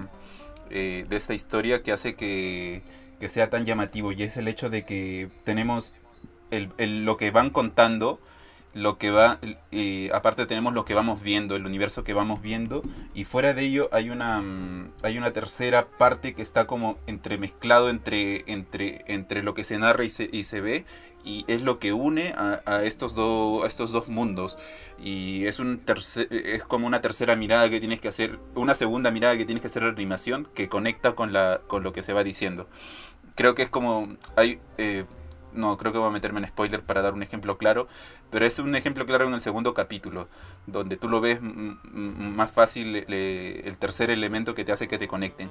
de 0.68 1.06
esta 1.10 1.34
historia 1.34 1.82
que 1.82 1.92
hace 1.92 2.14
que 2.14 2.82
sea 3.28 3.50
tan 3.50 3.64
llamativo 3.64 4.12
y 4.12 4.22
es 4.22 4.36
el 4.36 4.48
hecho 4.48 4.70
de 4.70 4.84
que 4.84 5.30
tenemos 5.44 5.92
el, 6.50 7.04
lo 7.04 7.16
que 7.16 7.30
van 7.30 7.50
contando 7.50 8.20
lo 8.76 8.98
que 8.98 9.10
va, 9.10 9.40
aparte 10.12 10.44
tenemos 10.44 10.74
lo 10.74 10.84
que 10.84 10.92
vamos 10.92 11.22
viendo, 11.22 11.56
el 11.56 11.64
universo 11.64 12.04
que 12.04 12.12
vamos 12.12 12.42
viendo, 12.42 12.82
y 13.14 13.24
fuera 13.24 13.54
de 13.54 13.62
ello 13.62 13.88
hay 13.90 14.10
una, 14.10 14.42
mm, 14.42 14.92
hay 15.02 15.16
una 15.16 15.32
tercera 15.32 15.88
parte 15.88 16.34
que 16.34 16.42
está 16.42 16.66
como 16.66 16.98
entremezclado 17.06 17.88
entre, 17.88 18.44
entre, 18.46 19.02
entre 19.06 19.42
lo 19.42 19.54
que 19.54 19.64
se 19.64 19.78
narra 19.78 20.04
y 20.04 20.10
se, 20.10 20.28
y 20.30 20.44
se 20.44 20.60
ve, 20.60 20.84
y 21.24 21.46
es 21.48 21.62
lo 21.62 21.78
que 21.78 21.94
une 21.94 22.34
a, 22.36 22.60
a 22.66 22.82
estos, 22.84 23.14
dos 23.14 23.64
a 23.64 23.66
estos 23.66 23.92
dos 23.92 24.08
mundos. 24.08 24.58
Y 25.02 25.46
es, 25.46 25.58
un 25.58 25.78
tercer, 25.78 26.28
es 26.30 26.62
como 26.62 26.86
una 26.86 27.00
tercera 27.00 27.34
mirada 27.34 27.70
que 27.70 27.80
tienes 27.80 27.98
que 27.98 28.08
hacer, 28.08 28.38
una 28.54 28.74
segunda 28.74 29.10
mirada 29.10 29.38
que 29.38 29.46
tienes 29.46 29.62
que 29.62 29.68
hacer 29.68 29.84
la 29.84 29.88
animación 29.88 30.46
que 30.54 30.68
conecta 30.68 31.14
con, 31.14 31.32
la, 31.32 31.62
con 31.66 31.82
lo 31.82 31.92
que 31.92 32.02
se 32.02 32.12
va 32.12 32.22
diciendo. 32.24 32.68
Creo 33.34 33.54
que 33.54 33.62
es 33.62 33.70
como, 33.70 34.08
hay... 34.36 34.60
eh, 34.76 35.06
no 35.56 35.76
creo 35.76 35.92
que 35.92 35.98
voy 35.98 36.08
a 36.08 36.12
meterme 36.12 36.40
en 36.40 36.46
spoiler 36.48 36.82
para 36.82 37.02
dar 37.02 37.14
un 37.14 37.22
ejemplo 37.22 37.58
claro, 37.58 37.88
pero 38.30 38.44
es 38.46 38.58
un 38.58 38.74
ejemplo 38.76 39.06
claro 39.06 39.26
en 39.26 39.34
el 39.34 39.40
segundo 39.40 39.74
capítulo, 39.74 40.28
donde 40.66 40.96
tú 40.96 41.08
lo 41.08 41.20
ves 41.20 41.40
más 41.42 42.50
fácil 42.50 43.04
le- 43.08 43.66
el 43.68 43.76
tercer 43.78 44.10
elemento 44.10 44.54
que 44.54 44.64
te 44.64 44.72
hace 44.72 44.88
que 44.88 44.98
te 44.98 45.08
conecten. 45.08 45.50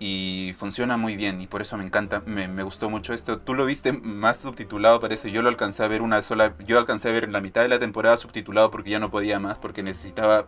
Y 0.00 0.54
funciona 0.56 0.96
muy 0.96 1.16
bien, 1.16 1.40
y 1.40 1.48
por 1.48 1.60
eso 1.60 1.76
me 1.76 1.84
encanta, 1.84 2.22
me, 2.24 2.46
me 2.46 2.62
gustó 2.62 2.88
mucho 2.88 3.12
esto. 3.14 3.38
Tú 3.38 3.54
lo 3.54 3.66
viste 3.66 3.92
más 3.92 4.40
subtitulado, 4.40 5.00
parece. 5.00 5.32
Yo 5.32 5.42
lo 5.42 5.48
alcancé 5.48 5.82
a 5.82 5.88
ver 5.88 6.02
una 6.02 6.22
sola. 6.22 6.54
Yo 6.64 6.78
alcancé 6.78 7.08
a 7.08 7.12
ver 7.12 7.28
la 7.28 7.40
mitad 7.40 7.62
de 7.62 7.68
la 7.68 7.80
temporada 7.80 8.16
subtitulado 8.16 8.70
porque 8.70 8.90
ya 8.90 9.00
no 9.00 9.10
podía 9.10 9.40
más, 9.40 9.58
porque 9.58 9.82
necesitaba. 9.82 10.46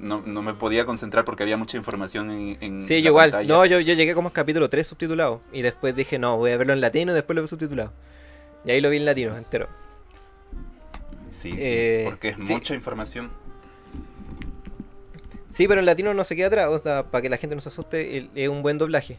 No, 0.00 0.22
no 0.26 0.42
me 0.42 0.54
podía 0.54 0.84
concentrar 0.84 1.24
porque 1.24 1.44
había 1.44 1.56
mucha 1.56 1.76
información 1.76 2.30
en, 2.32 2.58
en 2.60 2.82
Sí, 2.82 3.00
yo 3.02 3.10
igual. 3.10 3.30
pantalla. 3.30 3.54
No, 3.54 3.64
yo, 3.66 3.78
yo 3.80 3.94
llegué 3.94 4.14
como 4.14 4.28
al 4.28 4.32
capítulo 4.32 4.68
3 4.68 4.84
subtitulado. 4.88 5.42
Y 5.52 5.62
después 5.62 5.94
dije, 5.94 6.18
no, 6.18 6.36
voy 6.36 6.50
a 6.50 6.56
verlo 6.56 6.72
en 6.72 6.80
latino 6.80 7.12
y 7.12 7.14
después 7.14 7.36
lo 7.36 7.42
veo 7.42 7.48
subtitulado. 7.48 7.92
Y 8.64 8.70
ahí 8.70 8.80
lo 8.80 8.90
vi 8.90 8.98
en 8.98 9.04
latino 9.06 9.36
entero. 9.36 9.68
Sí, 11.30 11.52
sí, 11.52 11.56
Eh, 11.60 12.02
porque 12.06 12.30
es 12.30 12.36
sí. 12.38 12.52
mucha 12.52 12.74
información. 12.74 13.30
Sí, 15.50 15.66
pero 15.66 15.80
en 15.80 15.86
latino 15.86 16.12
no 16.14 16.24
se 16.24 16.36
queda 16.36 16.48
atrás. 16.48 16.68
O 16.68 16.78
sea, 16.78 17.04
para 17.04 17.22
que 17.22 17.28
la 17.28 17.36
gente 17.36 17.54
no 17.54 17.60
se 17.60 17.68
asuste, 17.68 18.28
es 18.34 18.48
un 18.48 18.62
buen 18.62 18.78
doblaje. 18.78 19.18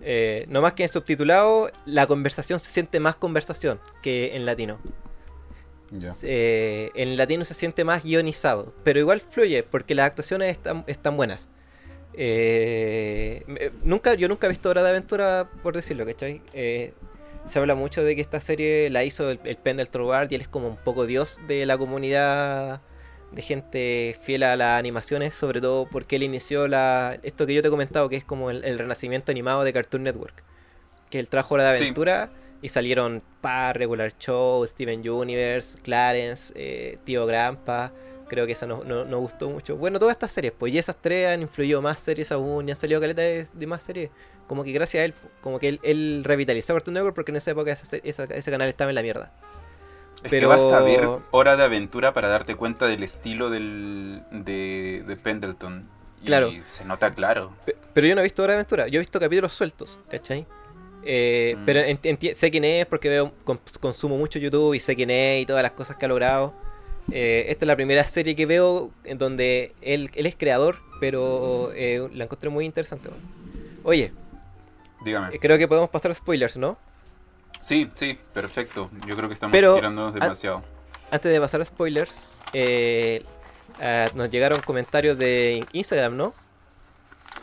Eh, 0.00 0.46
no 0.48 0.62
más 0.62 0.74
que 0.74 0.84
en 0.84 0.88
subtitulado, 0.92 1.70
la 1.84 2.06
conversación 2.06 2.60
se 2.60 2.70
siente 2.70 3.00
más 3.00 3.16
conversación 3.16 3.80
que 4.02 4.36
en 4.36 4.46
latino. 4.46 4.78
Ya. 5.90 6.14
Eh, 6.22 6.90
en 6.94 7.16
latino 7.16 7.44
se 7.44 7.54
siente 7.54 7.82
más 7.82 8.04
guionizado, 8.04 8.72
pero 8.84 9.00
igual 9.00 9.20
fluye 9.20 9.62
porque 9.62 9.94
las 9.94 10.06
actuaciones 10.06 10.50
están, 10.52 10.84
están 10.86 11.16
buenas. 11.16 11.48
Eh, 12.14 13.70
nunca, 13.82 14.14
yo 14.14 14.28
nunca 14.28 14.46
he 14.46 14.50
visto 14.50 14.68
Hora 14.68 14.82
de 14.82 14.90
Aventura, 14.90 15.48
por 15.62 15.74
decirlo, 15.74 16.04
¿cachai? 16.04 16.42
Eh, 16.52 16.92
se 17.48 17.58
habla 17.58 17.74
mucho 17.74 18.02
de 18.04 18.14
que 18.14 18.20
esta 18.20 18.40
serie 18.40 18.90
la 18.90 19.04
hizo 19.04 19.30
el, 19.30 19.40
el 19.44 19.56
Pendleton 19.56 20.02
Ward 20.02 20.30
y 20.30 20.34
él 20.36 20.40
es 20.40 20.48
como 20.48 20.68
un 20.68 20.76
poco 20.76 21.06
dios 21.06 21.38
de 21.46 21.66
la 21.66 21.76
comunidad 21.78 22.80
de 23.32 23.42
gente 23.42 24.16
fiel 24.22 24.42
a 24.42 24.56
las 24.56 24.78
animaciones, 24.78 25.34
sobre 25.34 25.60
todo 25.60 25.86
porque 25.88 26.16
él 26.16 26.22
inició 26.22 26.66
la, 26.68 27.18
esto 27.22 27.46
que 27.46 27.54
yo 27.54 27.62
te 27.62 27.68
he 27.68 27.70
comentado, 27.70 28.08
que 28.08 28.16
es 28.16 28.24
como 28.24 28.50
el, 28.50 28.64
el 28.64 28.78
renacimiento 28.78 29.30
animado 29.30 29.64
de 29.64 29.72
Cartoon 29.72 30.02
Network. 30.02 30.42
Que 31.10 31.18
él 31.18 31.28
trajo 31.28 31.54
Hora 31.54 31.70
de 31.70 31.74
Sí. 31.76 31.84
Aventura 31.84 32.30
y 32.62 32.70
salieron 32.70 33.22
Pa, 33.40 33.72
Regular 33.72 34.12
Show, 34.18 34.66
Steven 34.66 35.08
Universe, 35.08 35.78
Clarence, 35.82 36.52
eh, 36.56 36.98
Tío 37.04 37.26
Grampa. 37.26 37.92
Creo 38.28 38.44
que 38.46 38.52
esa 38.52 38.66
no, 38.66 38.84
no, 38.84 39.04
no 39.04 39.18
gustó 39.20 39.48
mucho. 39.48 39.76
Bueno, 39.76 39.98
todas 39.98 40.12
estas 40.14 40.32
series, 40.32 40.52
pues 40.56 40.72
y 40.74 40.78
esas 40.78 40.96
tres 41.00 41.28
han 41.28 41.40
influido 41.42 41.80
más 41.80 41.98
series 42.00 42.30
aún 42.32 42.68
y 42.68 42.72
han 42.72 42.76
salido 42.76 43.00
caleta 43.00 43.22
de, 43.22 43.46
de 43.52 43.66
más 43.66 43.82
series. 43.82 44.10
Como 44.46 44.64
que 44.64 44.72
gracias 44.72 45.00
a 45.02 45.04
él, 45.06 45.14
como 45.40 45.58
que 45.58 45.68
él, 45.68 45.80
él 45.82 46.22
revitalizó 46.24 46.74
Cartoon 46.74 46.94
Network 46.94 47.14
porque 47.14 47.32
en 47.32 47.36
esa 47.36 47.50
época 47.52 47.72
esa 47.72 47.84
se- 47.86 48.00
esa- 48.04 48.24
ese 48.24 48.50
canal 48.50 48.68
estaba 48.68 48.90
en 48.90 48.94
la 48.96 49.02
mierda. 49.02 49.32
Es 50.22 50.30
Pero- 50.30 50.40
que 50.42 50.46
basta 50.56 50.80
ver 50.82 51.08
Hora 51.30 51.56
de 51.56 51.64
Aventura 51.64 52.12
para 52.12 52.28
darte 52.28 52.54
cuenta 52.56 52.86
del 52.86 53.02
estilo 53.02 53.50
del, 53.50 54.22
de, 54.30 55.04
de 55.06 55.16
Pendleton. 55.16 55.88
Y 56.22 56.26
Claro. 56.26 56.50
se 56.64 56.84
nota 56.84 57.14
claro. 57.14 57.52
Pe- 57.64 57.76
Pero 57.94 58.06
yo 58.08 58.14
no 58.14 58.20
he 58.20 58.24
visto 58.24 58.42
Hora 58.42 58.54
de 58.54 58.58
Aventura, 58.58 58.88
yo 58.88 58.98
he 58.98 59.00
visto 59.00 59.20
capítulos 59.20 59.52
sueltos, 59.52 59.98
¿cachai? 60.10 60.46
Eh, 61.04 61.54
Mm. 61.56 61.64
Pero 61.64 62.34
sé 62.34 62.50
quién 62.50 62.64
es 62.64 62.84
porque 62.86 63.08
veo 63.08 63.32
cons- 63.44 63.78
consumo 63.78 64.16
mucho 64.18 64.38
YouTube 64.38 64.74
y 64.74 64.80
sé 64.80 64.96
quién 64.96 65.10
es 65.10 65.42
y 65.42 65.46
todas 65.46 65.62
las 65.62 65.72
cosas 65.72 65.96
que 65.96 66.04
ha 66.04 66.08
logrado. 66.08 66.52
Eh, 67.10 67.46
esta 67.48 67.64
es 67.64 67.66
la 67.66 67.76
primera 67.76 68.04
serie 68.04 68.36
que 68.36 68.46
veo 68.46 68.90
en 69.04 69.18
donde 69.18 69.74
él, 69.80 70.10
él 70.14 70.26
es 70.26 70.36
creador, 70.36 70.78
pero 71.00 71.72
eh, 71.74 72.08
la 72.12 72.24
encontré 72.24 72.50
muy 72.50 72.64
interesante. 72.64 73.08
Oye, 73.82 74.12
Dígame. 75.04 75.34
eh, 75.34 75.38
creo 75.38 75.56
que 75.58 75.66
podemos 75.68 75.88
pasar 75.90 76.10
a 76.10 76.14
spoilers, 76.14 76.56
¿no? 76.56 76.76
Sí, 77.60 77.90
sí, 77.94 78.18
perfecto. 78.34 78.90
Yo 79.06 79.16
creo 79.16 79.28
que 79.28 79.34
estamos 79.34 79.52
Pero- 79.52 79.74
tirándonos 79.74 80.14
ah- 80.16 80.20
demasiado. 80.20 80.64
Antes 81.10 81.32
de 81.32 81.40
pasar 81.40 81.60
a 81.62 81.64
spoilers, 81.64 82.28
ah, 83.80 84.06
nos 84.14 84.30
llegaron 84.30 84.60
comentarios 84.60 85.16
de 85.18 85.64
Instagram, 85.72 86.16
¿no? 86.16 86.34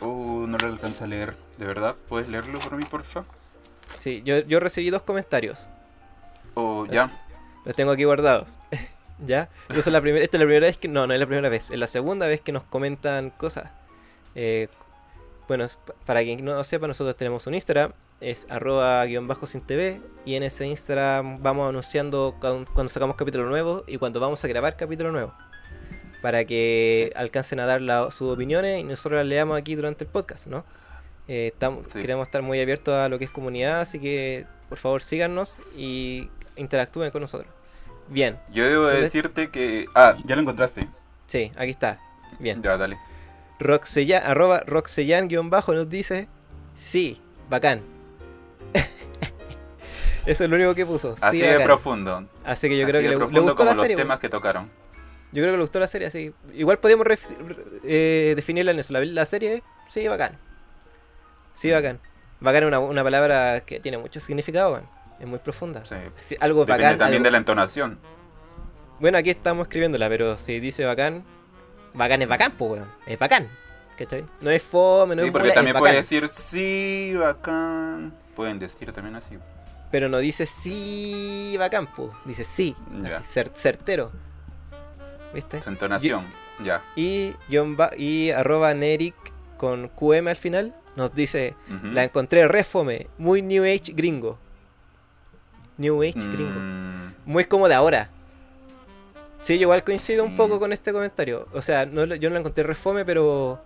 Uh, 0.00 0.46
no 0.46 0.58
lo 0.58 0.66
alcanza 0.66 1.04
a 1.04 1.08
leer. 1.08 1.34
¿De 1.58 1.64
verdad? 1.66 1.96
¿Puedes 2.08 2.28
leerlo 2.28 2.58
por 2.60 2.76
mí, 2.76 2.84
porfa? 2.84 3.24
Sí, 3.98 4.22
yo, 4.24 4.38
yo 4.40 4.60
recibí 4.60 4.90
dos 4.90 5.02
comentarios. 5.02 5.66
O 6.54 6.86
ya. 6.86 7.24
Los 7.64 7.74
tengo 7.74 7.90
aquí 7.92 8.04
guardados. 8.04 8.50
¿Ya? 9.24 9.48
Esa 9.70 9.78
es 9.80 9.86
la 9.86 10.00
primera, 10.00 10.24
esta 10.24 10.36
es 10.36 10.40
la 10.40 10.46
primera 10.46 10.66
vez 10.66 10.76
que. 10.78 10.88
No, 10.88 11.06
no 11.06 11.14
es 11.14 11.20
la 11.20 11.26
primera 11.26 11.48
vez. 11.48 11.70
Es 11.70 11.78
la 11.78 11.86
segunda 11.88 12.26
vez 12.26 12.40
que 12.40 12.52
nos 12.52 12.64
comentan 12.64 13.30
cosas. 13.30 13.70
Eh, 14.34 14.68
bueno, 15.48 15.68
para 16.04 16.22
quien 16.22 16.44
no 16.44 16.54
lo 16.54 16.64
sepa, 16.64 16.86
nosotros 16.86 17.16
tenemos 17.16 17.46
un 17.46 17.54
Instagram. 17.54 17.92
Es 18.20 18.46
arroba 18.50 19.04
guion 19.06 19.26
bajo 19.28 19.46
sin 19.46 19.60
TV. 19.62 20.00
Y 20.24 20.34
en 20.34 20.42
ese 20.42 20.66
Instagram 20.66 21.42
vamos 21.42 21.68
anunciando 21.68 22.36
cuan- 22.40 22.66
cuando 22.66 22.88
sacamos 22.92 23.16
capítulo 23.16 23.46
nuevo 23.46 23.84
y 23.86 23.96
cuando 23.98 24.20
vamos 24.20 24.44
a 24.44 24.48
grabar 24.48 24.76
capítulo 24.76 25.12
nuevo. 25.12 25.32
Para 26.22 26.44
que 26.44 27.12
alcancen 27.14 27.60
a 27.60 27.66
dar 27.66 27.80
la- 27.80 28.10
sus 28.10 28.32
opiniones 28.32 28.80
y 28.80 28.84
nosotros 28.84 29.18
las 29.18 29.26
leamos 29.26 29.56
aquí 29.58 29.74
durante 29.76 30.04
el 30.04 30.10
podcast, 30.10 30.46
¿no? 30.46 30.64
Eh, 31.28 31.48
estamos, 31.52 31.88
Sí. 31.88 32.00
Queremos 32.00 32.26
estar 32.28 32.42
muy 32.42 32.60
abiertos 32.60 32.94
a 32.94 33.08
lo 33.08 33.18
que 33.18 33.24
es 33.26 33.30
comunidad, 33.30 33.80
así 33.80 33.98
que 34.00 34.46
por 34.68 34.78
favor 34.78 35.02
síganos 35.02 35.56
y 35.76 36.28
interactúen 36.56 37.10
con 37.10 37.20
nosotros. 37.22 37.50
Bien, 38.08 38.38
Yo 38.52 38.64
debo 38.64 38.86
decirte 38.86 39.50
que. 39.50 39.86
Ah, 39.94 40.14
ya 40.24 40.36
lo 40.36 40.42
encontraste. 40.42 40.88
sí, 41.26 41.50
aquí 41.56 41.70
está. 41.70 41.98
Bien. 42.38 42.62
Ya, 42.62 42.76
dale. 42.76 42.98
Roxellan, 43.58 44.22
arroba 44.24 44.60
Roxellan 44.66 45.28
guion 45.28 45.48
bajo 45.50 45.72
nos 45.72 45.88
dice, 45.88 46.28
sí, 46.76 47.20
bacán. 47.48 47.82
Eso 50.26 50.44
es 50.44 50.50
lo 50.50 50.56
único 50.56 50.74
que 50.74 50.84
puso. 50.86 51.14
Así 51.20 51.38
sí, 51.40 51.46
de 51.46 51.52
bacán. 51.52 51.66
profundo. 51.66 52.28
Así 52.44 52.68
que 52.68 52.76
yo 52.76 52.84
Así 52.84 52.90
creo 52.92 53.02
que 53.02 53.08
le, 53.08 53.14
le 53.14 53.18
profundo 53.18 53.42
gustó 53.42 53.56
como 53.56 53.70
la 53.70 53.74
los 53.74 53.82
serie. 53.82 53.96
temas 53.96 54.14
weón. 54.16 54.20
que 54.20 54.28
tocaron. 54.28 54.70
Yo 55.32 55.42
creo 55.42 55.52
que 55.52 55.56
le 55.58 55.62
gustó 55.62 55.80
la 55.80 55.88
serie, 55.88 56.08
así. 56.08 56.32
Igual 56.54 56.78
podemos 56.78 57.06
eh, 57.84 58.32
definirla 58.36 58.72
en 58.72 58.78
eso. 58.80 58.92
La, 58.92 59.04
la 59.04 59.26
serie, 59.26 59.62
sí, 59.88 60.06
bacán. 60.08 60.38
Sí, 61.52 61.70
bacán. 61.70 62.00
Bacán 62.40 62.64
es 62.64 62.68
una, 62.68 62.78
una 62.80 63.02
palabra 63.04 63.60
que 63.60 63.80
tiene 63.80 63.98
mucho 63.98 64.20
significado, 64.20 64.72
weón. 64.72 64.88
Es 65.20 65.26
muy 65.26 65.38
profunda. 65.38 65.84
Sí. 65.84 65.94
Sí, 66.20 66.36
algo 66.40 66.60
Depende 66.64 66.82
bacán. 66.84 66.98
también 66.98 67.20
algo- 67.20 67.24
de 67.24 67.30
la 67.30 67.38
entonación. 67.38 67.98
Bueno, 69.00 69.18
aquí 69.18 69.30
estamos 69.30 69.66
escribiéndola, 69.66 70.08
pero 70.08 70.36
si 70.38 70.58
dice 70.60 70.84
bacán, 70.84 71.24
bacán 71.94 72.22
es 72.22 72.28
bacán, 72.28 72.52
pues, 72.56 72.72
weón. 72.72 72.88
Es 73.06 73.18
bacán. 73.18 73.48
¿Cachai? 73.98 74.24
No 74.42 74.50
es 74.50 74.62
fome, 74.62 75.16
no 75.16 75.22
Sí, 75.22 75.28
es 75.28 75.32
porque 75.32 75.46
mula, 75.48 75.54
también 75.54 75.76
es 75.76 75.80
puede 75.80 75.94
decir 75.94 76.28
sí, 76.28 77.14
bacán. 77.18 78.14
Pueden 78.34 78.58
decir 78.58 78.92
también 78.92 79.16
así. 79.16 79.38
Pero 79.90 80.08
no 80.10 80.18
dice 80.18 80.44
sí, 80.46 81.56
bacán, 81.58 81.86
pues. 81.94 82.10
Dice 82.26 82.44
sí. 82.44 82.76
Así, 83.04 83.40
cer- 83.40 83.52
certero. 83.54 84.12
¿Viste? 85.34 85.62
Su 85.62 85.70
entonación. 85.70 86.26
Ya. 86.62 86.82
Y, 86.94 87.34
guion 87.48 87.76
ba- 87.76 87.90
y 87.96 88.30
arroba 88.30 88.72
Neric 88.74 89.14
con 89.56 89.88
QM 89.88 90.28
al 90.28 90.36
final 90.36 90.74
nos 90.96 91.14
dice, 91.14 91.54
la 91.92 92.04
encontré 92.04 92.46
re 92.48 92.64
fome, 92.64 93.08
muy 93.18 93.42
New 93.42 93.64
Age 93.64 93.92
gringo. 93.94 94.38
New 95.78 96.02
Age 96.02 96.18
gringo. 96.18 96.60
Mm, 96.60 97.12
Muy 97.26 97.44
como 97.44 97.68
de 97.68 97.74
ahora. 97.74 98.10
Sí, 99.42 99.54
yo 99.58 99.62
igual 99.62 99.84
coincido 99.84 100.24
un 100.24 100.36
poco 100.36 100.58
con 100.58 100.72
este 100.72 100.92
comentario. 100.92 101.46
O 101.52 101.62
sea, 101.62 101.86
no, 101.86 102.04
yo 102.04 102.28
no 102.28 102.34
la 102.34 102.40
encontré 102.40 102.64
refome, 102.64 103.04
pero 103.04 103.60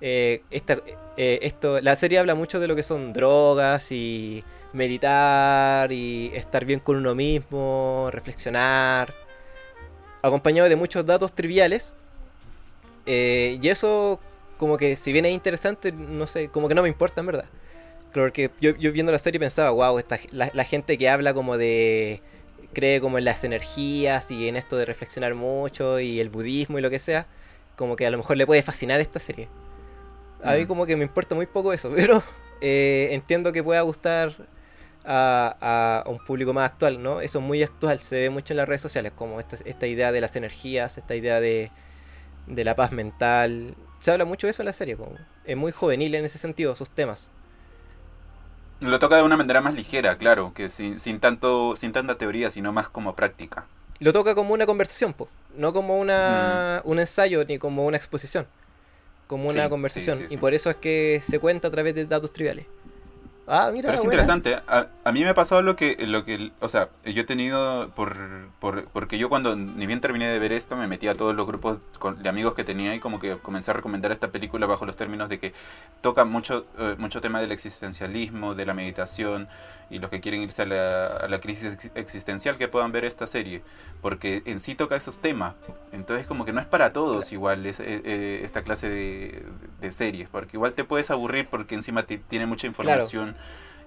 eh, 0.00 0.42
esta, 0.50 0.78
eh, 1.16 1.40
esto, 1.42 1.80
la 1.80 1.96
serie 1.96 2.18
habla 2.18 2.34
mucho 2.34 2.60
de 2.60 2.68
lo 2.68 2.76
que 2.76 2.82
son 2.82 3.12
drogas 3.12 3.92
y 3.92 4.42
meditar 4.72 5.92
y 5.92 6.30
estar 6.34 6.64
bien 6.64 6.80
con 6.80 6.96
uno 6.96 7.14
mismo, 7.14 8.08
reflexionar, 8.10 9.12
acompañado 10.22 10.68
de 10.68 10.76
muchos 10.76 11.04
datos 11.04 11.32
triviales. 11.32 11.94
Eh, 13.06 13.58
y 13.60 13.68
eso, 13.68 14.20
como 14.56 14.76
que 14.78 14.96
si 14.96 15.12
bien 15.12 15.24
es 15.24 15.32
interesante, 15.32 15.92
no 15.92 16.26
sé, 16.26 16.48
como 16.48 16.68
que 16.68 16.74
no 16.74 16.82
me 16.82 16.88
importa 16.88 17.20
en 17.20 17.26
verdad. 17.26 17.46
Claro 18.12 18.32
que 18.32 18.50
yo, 18.60 18.70
yo 18.76 18.92
viendo 18.92 19.12
la 19.12 19.18
serie 19.18 19.38
pensaba, 19.38 19.70
wow, 19.70 19.98
esta, 19.98 20.18
la, 20.30 20.50
la 20.54 20.64
gente 20.64 20.96
que 20.98 21.08
habla 21.08 21.34
como 21.34 21.56
de. 21.58 22.22
cree 22.72 23.00
como 23.00 23.18
en 23.18 23.24
las 23.24 23.44
energías 23.44 24.30
y 24.30 24.48
en 24.48 24.56
esto 24.56 24.76
de 24.76 24.84
reflexionar 24.86 25.34
mucho 25.34 26.00
y 26.00 26.20
el 26.20 26.30
budismo 26.30 26.78
y 26.78 26.82
lo 26.82 26.90
que 26.90 26.98
sea, 26.98 27.26
como 27.76 27.96
que 27.96 28.06
a 28.06 28.10
lo 28.10 28.18
mejor 28.18 28.36
le 28.36 28.46
puede 28.46 28.62
fascinar 28.62 29.00
esta 29.00 29.20
serie. 29.20 29.48
A 30.42 30.54
mí 30.54 30.64
Mm. 30.64 30.66
como 30.66 30.86
que 30.86 30.96
me 30.96 31.04
importa 31.04 31.34
muy 31.34 31.46
poco 31.46 31.72
eso, 31.72 31.90
pero 31.94 32.22
eh, 32.60 33.08
entiendo 33.12 33.52
que 33.52 33.62
pueda 33.62 33.80
gustar 33.82 34.34
a, 35.04 36.02
a 36.06 36.10
un 36.10 36.18
público 36.18 36.52
más 36.52 36.70
actual, 36.70 37.02
¿no? 37.02 37.20
Eso 37.20 37.38
es 37.38 37.44
muy 37.44 37.62
actual, 37.62 38.00
se 38.00 38.20
ve 38.20 38.30
mucho 38.30 38.52
en 38.52 38.58
las 38.58 38.68
redes 38.68 38.82
sociales, 38.82 39.12
como 39.14 39.40
esta, 39.40 39.56
esta 39.64 39.86
idea 39.86 40.12
de 40.12 40.20
las 40.20 40.36
energías, 40.36 40.98
esta 40.98 41.14
idea 41.16 41.40
de, 41.40 41.70
de 42.46 42.64
la 42.64 42.76
paz 42.76 42.92
mental. 42.92 43.76
Se 44.00 44.10
habla 44.12 44.24
mucho 44.24 44.46
de 44.46 44.52
eso 44.52 44.62
en 44.62 44.66
la 44.66 44.72
serie, 44.72 44.96
como, 44.96 45.12
es 45.44 45.56
muy 45.56 45.72
juvenil 45.72 46.14
en 46.14 46.24
ese 46.24 46.38
sentido, 46.38 46.76
sus 46.76 46.90
temas. 46.90 47.30
Lo 48.80 48.98
toca 48.98 49.16
de 49.16 49.22
una 49.22 49.36
manera 49.36 49.60
más 49.60 49.74
ligera, 49.74 50.16
claro, 50.18 50.52
que 50.54 50.68
sin, 50.68 50.98
sin, 51.00 51.18
tanto, 51.20 51.74
sin 51.76 51.92
tanta 51.92 52.16
teoría, 52.16 52.48
sino 52.50 52.72
más 52.72 52.88
como 52.88 53.14
práctica. 53.16 53.66
Lo 54.00 54.12
toca 54.12 54.34
como 54.36 54.54
una 54.54 54.66
conversación, 54.66 55.12
po, 55.12 55.28
no 55.56 55.72
como 55.72 55.98
una, 55.98 56.80
un 56.84 57.00
ensayo 57.00 57.44
ni 57.44 57.58
como 57.58 57.84
una 57.86 57.96
exposición, 57.96 58.46
como 59.26 59.48
una 59.48 59.64
Sí, 59.64 59.68
conversación. 59.70 60.18
sí, 60.18 60.28
sí, 60.28 60.34
Y 60.34 60.36
por 60.38 60.54
eso 60.54 60.70
es 60.70 60.76
que 60.76 61.20
se 61.26 61.40
cuenta 61.40 61.68
a 61.68 61.70
través 61.72 61.94
de 61.96 62.04
datos 62.06 62.32
triviales. 62.32 62.66
Ah, 63.50 63.70
mira, 63.72 63.86
Pero 63.86 63.94
es 63.94 64.00
buena. 64.04 64.22
interesante. 64.22 64.56
A, 64.68 64.88
a 65.04 65.12
mí 65.12 65.22
me 65.22 65.30
ha 65.30 65.34
pasado 65.34 65.62
lo 65.62 65.74
que, 65.74 65.96
lo 66.06 66.22
que, 66.22 66.52
o 66.60 66.68
sea, 66.68 66.90
yo 67.06 67.22
he 67.22 67.24
tenido, 67.24 67.90
por, 67.94 68.14
por, 68.60 68.84
porque 68.88 69.16
yo 69.16 69.30
cuando 69.30 69.56
ni 69.56 69.86
bien 69.86 70.02
terminé 70.02 70.28
de 70.28 70.38
ver 70.38 70.52
esto, 70.52 70.76
me 70.76 70.86
metí 70.86 71.08
a 71.08 71.14
todos 71.16 71.34
los 71.34 71.46
grupos 71.46 71.78
con- 71.98 72.22
de 72.22 72.28
amigos 72.28 72.52
que 72.54 72.62
tenía 72.64 72.94
y 72.94 73.00
como 73.00 73.18
que 73.18 73.38
comencé 73.38 73.70
a 73.70 73.74
recomendar 73.74 74.12
esta 74.12 74.30
película 74.30 74.66
bajo 74.66 74.84
los 74.84 74.98
términos 74.98 75.30
de 75.30 75.38
que 75.38 75.54
toca 76.02 76.26
mucho, 76.26 76.66
eh, 76.78 76.96
mucho 76.98 77.22
tema 77.22 77.40
del 77.40 77.50
existencialismo, 77.52 78.54
de 78.54 78.66
la 78.66 78.74
meditación 78.74 79.48
y 79.90 79.98
los 79.98 80.10
que 80.10 80.20
quieren 80.20 80.42
irse 80.42 80.60
a 80.60 80.66
la, 80.66 81.06
a 81.06 81.28
la 81.28 81.40
crisis 81.40 81.72
ex- 81.72 81.90
existencial 81.94 82.58
que 82.58 82.68
puedan 82.68 82.92
ver 82.92 83.06
esta 83.06 83.26
serie, 83.26 83.62
porque 84.02 84.42
en 84.44 84.60
sí 84.60 84.74
toca 84.74 84.94
esos 84.96 85.20
temas. 85.20 85.54
Entonces 85.92 86.26
como 86.26 86.44
que 86.44 86.52
no 86.52 86.60
es 86.60 86.66
para 86.66 86.92
todos 86.92 87.32
igual 87.32 87.64
es- 87.64 87.80
eh, 87.80 88.02
eh, 88.04 88.40
esta 88.44 88.60
clase 88.62 88.90
de, 88.90 89.42
de 89.80 89.90
series, 89.90 90.28
porque 90.28 90.58
igual 90.58 90.74
te 90.74 90.84
puedes 90.84 91.10
aburrir 91.10 91.48
porque 91.48 91.74
encima 91.74 92.02
ti- 92.02 92.18
tiene 92.18 92.44
mucha 92.44 92.66
información 92.66 93.37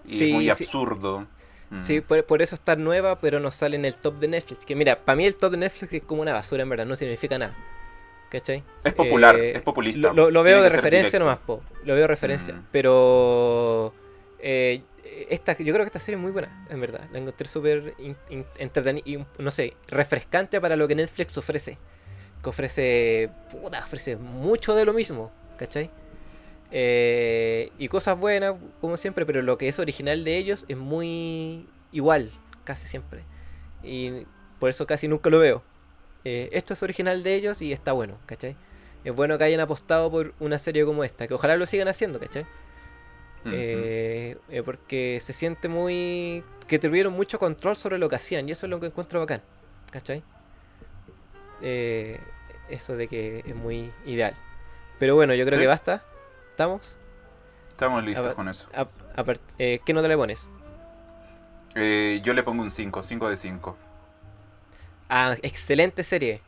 y 0.06 0.10
Sí, 0.18 0.28
es 0.28 0.34
muy 0.34 0.44
sí. 0.46 0.50
absurdo. 0.52 1.28
Mm. 1.70 1.80
Sí, 1.80 2.02
por, 2.02 2.24
por 2.26 2.42
eso 2.42 2.56
está 2.56 2.76
nueva, 2.76 3.20
pero 3.20 3.40
no 3.40 3.50
sale 3.52 3.78
en 3.78 3.86
el 3.86 3.96
top 3.96 4.20
de 4.20 4.28
Netflix. 4.28 4.66
Que 4.66 4.76
mira, 4.76 5.00
para 5.06 5.16
mí 5.16 5.26
el 5.26 5.36
top 5.36 5.52
de 5.52 5.58
Netflix 5.58 5.94
es 5.94 6.04
como 6.04 6.22
una 6.22 6.34
basura, 6.34 6.64
en 6.64 6.70
verdad, 6.70 6.86
no 6.86 6.96
significa 6.96 7.38
nada. 7.38 7.56
¿Cachai? 8.30 8.64
Es 8.84 8.94
popular, 8.94 9.36
Eh, 9.38 9.52
es 9.56 9.62
populista. 9.62 10.14
Lo, 10.14 10.44
veo 10.44 10.62
de 10.62 10.70
referencia 10.70 11.20
nomás, 11.20 11.38
po. 11.40 11.62
Lo 11.84 11.94
veo 11.94 12.04
de 12.04 12.08
referencia. 12.08 12.54
Mm. 12.54 12.68
Pero. 12.72 13.94
eh, 14.40 14.82
esta, 15.30 15.58
yo 15.58 15.74
creo 15.74 15.80
que 15.86 15.88
esta 15.88 16.00
serie 16.00 16.16
es 16.16 16.22
muy 16.22 16.32
buena, 16.32 16.66
en 16.70 16.80
verdad. 16.80 17.02
La 17.12 17.20
encontré 17.20 17.48
súper 17.48 17.94
entretenida 18.58 19.04
y, 19.06 19.26
no 19.38 19.52
sé, 19.52 19.76
refrescante 19.88 20.60
para 20.62 20.76
lo 20.78 20.88
que 20.88 20.96
Netflix 20.96 21.38
ofrece. 21.38 21.78
Que 22.42 22.50
ofrece. 22.50 23.30
Puta, 23.52 23.80
ofrece 23.84 24.16
mucho 24.16 24.74
de 24.76 24.86
lo 24.86 24.94
mismo, 24.94 25.32
¿cachai? 25.58 25.90
Eh, 26.72 27.70
y 27.78 27.88
cosas 27.90 28.18
buenas, 28.18 28.56
como 28.80 28.96
siempre, 28.98 29.26
pero 29.26 29.42
lo 29.42 29.58
que 29.58 29.68
es 29.68 29.78
original 29.80 30.24
de 30.24 30.38
ellos 30.38 30.66
es 30.70 30.78
muy 30.78 31.68
igual, 31.92 32.32
casi 32.64 32.88
siempre. 32.88 33.24
Y 33.84 34.26
por 34.60 34.70
eso 34.70 34.86
casi 34.88 35.08
nunca 35.08 35.30
lo 35.30 35.40
veo. 35.40 35.64
Eh, 36.24 36.50
esto 36.54 36.74
es 36.74 36.84
original 36.84 37.24
de 37.24 37.36
ellos 37.36 37.62
y 37.62 37.72
está 37.74 37.92
bueno, 37.94 38.18
¿cachai? 38.26 38.56
Es 39.04 39.14
bueno 39.16 39.38
que 39.38 39.44
hayan 39.44 39.60
apostado 39.60 40.10
por 40.12 40.34
una 40.40 40.60
serie 40.60 40.86
como 40.86 41.04
esta, 41.04 41.28
que 41.28 41.34
ojalá 41.34 41.58
lo 41.58 41.66
sigan 41.66 41.88
haciendo, 41.88 42.20
¿cachai? 42.20 42.46
Eh, 43.46 44.38
eh, 44.50 44.62
porque 44.64 45.18
se 45.20 45.34
siente 45.34 45.68
muy... 45.68 46.44
que 46.68 46.78
tuvieron 46.78 47.12
mucho 47.14 47.40
control 47.40 47.76
sobre 47.76 47.98
lo 47.98 48.08
que 48.08 48.16
hacían 48.18 48.48
y 48.48 48.52
eso 48.52 48.68
es 48.68 48.70
lo 48.70 48.80
que 48.80 48.86
encuentro 48.86 49.20
bacán, 49.20 49.42
¿cachai? 49.90 50.24
Eso 52.70 52.96
de 52.96 53.08
que 53.08 53.40
es 53.46 53.56
muy 53.56 53.92
ideal. 54.06 54.36
Pero 55.00 55.16
bueno, 55.16 55.34
yo 55.34 55.44
creo 55.46 55.58
Sí. 55.58 55.62
que 55.64 55.68
basta. 55.68 56.04
¿Estamos? 56.52 56.96
Estamos 57.72 58.04
listos 58.04 58.26
ver. 58.28 58.36
con 58.36 58.48
eso. 58.50 58.70
A- 58.74 58.88
a 59.16 59.26
eh, 59.58 59.80
¿Qué 59.86 59.94
nota 59.94 60.08
le 60.08 60.18
pones? 60.18 60.48
Eh, 61.76 62.22
yo 62.24 62.34
le 62.34 62.44
pongo 62.44 62.62
un 62.64 62.72
5, 62.72 63.02
5 63.04 63.30
de 63.30 63.38
5. 63.38 63.78
Ah, 65.10 65.36
excelente 65.42 66.04
serie. 66.04 66.42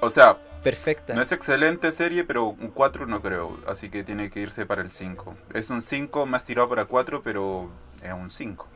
O 0.00 0.10
sea, 0.10 0.38
Perfecta. 0.62 1.14
no 1.14 1.22
es 1.22 1.32
excelente 1.32 1.92
serie, 1.92 2.24
pero 2.24 2.46
un 2.46 2.68
4 2.70 3.06
no 3.06 3.22
creo. 3.22 3.58
Así 3.66 3.90
que 3.90 4.04
tiene 4.04 4.30
que 4.30 4.40
irse 4.40 4.66
para 4.66 4.82
el 4.82 4.90
5. 4.90 5.34
Es 5.54 5.70
un 5.70 5.82
5 5.82 6.26
más 6.26 6.44
tirado 6.44 6.68
para 6.68 6.86
4, 6.86 7.22
pero 7.22 7.70
es 8.02 8.12
un 8.12 8.30
5. 8.30 8.68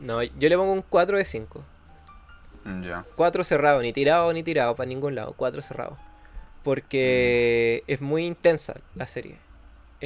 No, 0.00 0.22
yo 0.22 0.48
le 0.48 0.56
pongo 0.56 0.72
un 0.72 0.82
4 0.82 1.16
de 1.18 1.24
5. 1.24 1.64
Mm, 2.64 2.80
Ya. 2.82 3.04
4 3.16 3.44
cerrado, 3.44 3.80
ni 3.82 3.92
tirado 3.92 4.32
ni 4.32 4.42
tirado 4.42 4.74
para 4.76 4.88
ningún 4.88 5.14
lado. 5.14 5.34
4 5.36 5.62
cerrado. 5.62 5.96
Porque 6.62 7.84
es 7.86 8.00
muy 8.00 8.26
intensa 8.26 8.74
la 8.94 9.06
serie. 9.06 9.38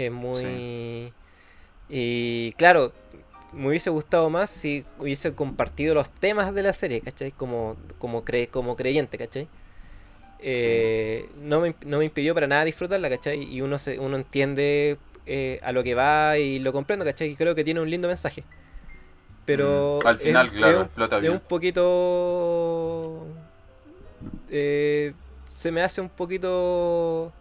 Es 0.05 0.11
muy... 0.13 1.13
Y 1.89 2.53
claro, 2.55 2.93
me 3.53 3.69
hubiese 3.69 3.91
gustado 3.91 4.31
más 4.31 4.51
si 4.51 4.85
hubiese 4.99 5.35
compartido 5.35 5.95
los 5.95 6.11
temas 6.11 6.55
de 6.55 6.63
la 6.63 6.73
serie, 6.73 7.01
¿cachai? 7.01 7.33
Como, 7.33 7.77
como, 7.99 8.25
cre 8.25 8.49
como 8.49 8.77
creyente, 8.77 9.19
¿cachai? 9.19 9.49
Eh, 10.41 11.29
no, 11.43 11.61
me, 11.61 11.75
no 11.87 11.99
me 11.99 12.07
impidió 12.07 12.35
para 12.35 12.47
nada 12.47 12.65
disfrutarla, 12.65 13.11
¿cachai? 13.11 13.43
Y 13.43 13.61
uno, 13.63 13.79
se, 13.79 13.99
uno 13.99 14.17
entiende 14.17 14.99
eh, 15.27 15.61
a 15.63 15.73
lo 15.73 15.83
que 15.83 15.95
va 15.95 16.39
y 16.39 16.59
lo 16.61 16.73
comprendo, 16.73 17.05
¿cachai? 17.05 17.31
Y 17.31 17.37
creo 17.37 17.55
que 17.55 17.65
tiene 17.65 17.81
un 17.81 17.91
lindo 17.91 18.09
mensaje. 18.09 18.45
Pero... 19.47 19.99
Mm, 20.03 20.07
al 20.07 20.17
es- 20.17 20.23
final, 20.23 20.47
es 20.49 20.53
claro, 20.55 20.81
un- 20.81 20.87
explota 20.87 21.17
es 21.17 21.23
bien. 21.23 21.33
un 21.33 21.41
poquito... 21.41 23.27
eh, 24.51 25.13
se 25.49 25.73
me 25.73 25.83
hace 25.83 26.01
un 26.01 26.09
poquito... 26.09 27.33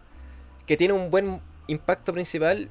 Que 0.66 0.76
tiene 0.76 0.94
un 0.94 1.10
buen 1.10 1.40
impacto 1.70 2.12
principal 2.12 2.68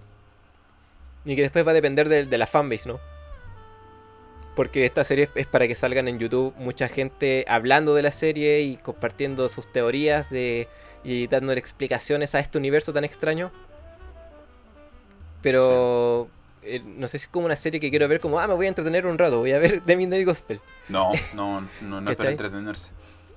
y 1.25 1.35
que 1.35 1.41
después 1.41 1.65
va 1.65 1.71
a 1.71 1.73
depender 1.73 2.07
de, 2.09 2.25
de 2.25 2.37
la 2.37 2.47
fanbase, 2.47 2.87
¿no? 2.89 2.99
Porque 4.55 4.85
esta 4.85 5.03
serie 5.03 5.29
es- 5.35 5.47
para 5.47 5.67
que 5.67 5.75
salgan 5.75 6.07
en 6.07 6.19
YouTube 6.19 6.53
mucha 6.57 6.87
gente 6.87 7.45
hablando 7.47 7.93
de 7.95 8.01
la 8.01 8.11
serie 8.11 8.61
y 8.61 8.77
compartiendo 8.77 9.47
sus 9.49 9.71
teorías 9.71 10.29
de, 10.29 10.67
y 11.03 11.27
dándole 11.27 11.59
explicaciones 11.59 12.35
a 12.35 12.39
este 12.39 12.57
universo 12.57 12.91
tan 12.93 13.03
extraño. 13.03 13.51
Pero 15.41 16.29
eh, 16.63 16.81
no 16.85 17.07
sé 17.07 17.19
si 17.19 17.23
es 17.25 17.29
como 17.29 17.45
una 17.45 17.55
serie 17.55 17.79
que 17.79 17.89
quiero 17.89 18.07
ver 18.07 18.19
como, 18.19 18.39
ah, 18.39 18.47
me 18.47 18.53
voy 18.53 18.65
a 18.65 18.69
entretener 18.69 19.05
un 19.05 19.17
rato, 19.17 19.39
voy 19.39 19.53
a 19.53 19.59
ver 19.59 19.81
The 19.85 19.95
Midnight 19.95 20.25
Gospel. 20.25 20.59
No, 20.89 21.11
no, 21.33 21.61
no, 21.81 22.01
no 22.01 22.11
es 22.11 22.17
para 22.17 22.31
entretenerse. 22.31 22.91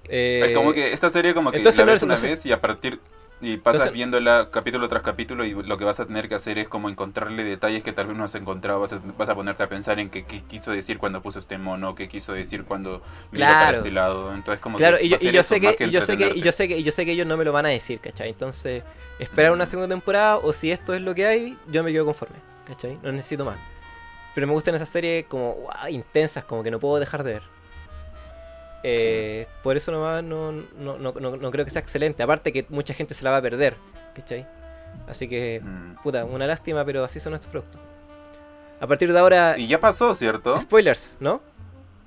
Eh, 0.08 0.42
es 0.46 0.56
como 0.56 0.72
que 0.72 0.92
esta 0.92 1.10
serie 1.10 1.32
como 1.32 1.52
que 1.52 1.58
entonces 1.58 1.78
la 1.86 1.92
ves 1.92 2.02
una 2.02 2.14
no 2.14 2.20
sé- 2.20 2.28
vez 2.30 2.44
y 2.46 2.52
a 2.52 2.60
partir 2.60 2.98
y 3.44 3.56
pasas 3.56 3.80
Entonces- 3.80 3.92
viéndola 3.94 4.48
capítulo 4.52 4.88
tras 4.88 5.02
capítulo 5.02 5.44
y 5.44 5.52
lo 5.52 5.76
que 5.76 5.84
vas 5.84 5.98
a 6.00 6.06
tener 6.06 6.28
que 6.28 6.36
hacer 6.36 6.58
es 6.58 6.68
como 6.68 6.88
encontrarle 6.88 7.42
detalles 7.44 7.82
que 7.82 7.92
tal 7.92 8.06
vez 8.06 8.16
no 8.16 8.22
has 8.24 8.34
encontrado, 8.36 8.78
vas 8.80 8.92
a, 8.92 9.00
vas 9.18 9.28
a 9.28 9.34
ponerte 9.34 9.62
a 9.64 9.68
pensar 9.68 9.98
en 9.98 10.08
qué, 10.10 10.24
qué 10.24 10.42
quiso 10.42 10.70
decir 10.70 10.96
cuando 10.98 11.20
puso 11.22 11.40
este 11.40 11.58
mono, 11.58 11.94
qué 11.96 12.06
quiso 12.08 12.32
decir 12.32 12.64
cuando 12.64 13.02
miró 13.32 13.46
para 13.46 13.76
este 13.78 13.90
lado, 13.90 14.32
entonces 14.32 14.60
como 14.60 14.78
Claro, 14.78 14.96
que 14.96 15.04
y 15.06 15.08
yo, 15.08 15.16
y 15.20 15.32
yo 15.32 15.42
sé 15.42 15.60
más 15.60 15.74
que, 15.76 15.86
y 15.86 15.90
yo 15.90 16.00
sé 16.02 16.16
que, 16.16 16.32
y 16.34 16.40
yo 16.40 16.52
sé 16.52 16.68
que, 16.68 16.78
y 16.78 16.82
yo 16.84 16.92
sé 16.92 17.04
que 17.04 17.12
ellos 17.12 17.26
no 17.26 17.36
me 17.36 17.44
lo 17.44 17.52
van 17.52 17.66
a 17.66 17.70
decir, 17.70 17.98
¿cachai? 17.98 18.30
Entonces, 18.30 18.84
esperar 19.18 19.50
una 19.52 19.64
Mm. 19.64 19.68
segunda 19.68 19.88
temporada, 19.88 20.36
o 20.38 20.52
si 20.52 20.70
esto 20.70 20.94
es 20.94 21.02
lo 21.02 21.14
que 21.14 21.26
hay, 21.26 21.58
yo 21.68 21.82
me 21.82 21.90
quedo 21.92 22.04
conforme, 22.04 22.36
¿cachai? 22.64 22.96
No 23.02 23.10
necesito 23.10 23.44
más. 23.44 23.58
Pero 24.34 24.46
me 24.46 24.52
gustan 24.52 24.76
esas 24.76 24.88
series 24.88 25.26
como 25.26 25.52
guau, 25.54 25.88
intensas, 25.90 26.44
como 26.44 26.62
que 26.62 26.70
no 26.70 26.78
puedo 26.78 26.98
dejar 27.00 27.24
de 27.24 27.32
ver. 27.34 27.42
Eh, 28.84 29.46
Por 29.62 29.76
eso 29.76 29.92
nomás 29.92 30.22
no, 30.24 30.50
no, 30.52 30.98
no, 30.98 31.12
no, 31.12 31.36
no 31.36 31.50
creo 31.50 31.64
que 31.64 31.70
sea 31.70 31.80
excelente. 31.82 32.22
Aparte 32.22 32.52
que 32.52 32.66
mucha 32.68 32.94
gente 32.94 33.14
se 33.14 33.24
la 33.24 33.30
va 33.30 33.36
a 33.38 33.42
perder, 33.42 33.76
¿cachai? 34.14 34.46
Así 35.08 35.28
que, 35.28 35.60
Mm. 35.62 36.02
puta, 36.02 36.24
una 36.24 36.46
lástima, 36.46 36.84
pero 36.84 37.04
así 37.04 37.20
son 37.20 37.30
nuestros 37.32 37.50
productos. 37.50 37.80
A 38.80 38.86
partir 38.86 39.12
de 39.12 39.18
ahora, 39.18 39.54
Y 39.56 39.68
ya 39.68 39.78
pasó, 39.80 40.14
¿cierto? 40.14 40.60
spoilers, 40.60 41.16
¿no? 41.20 41.40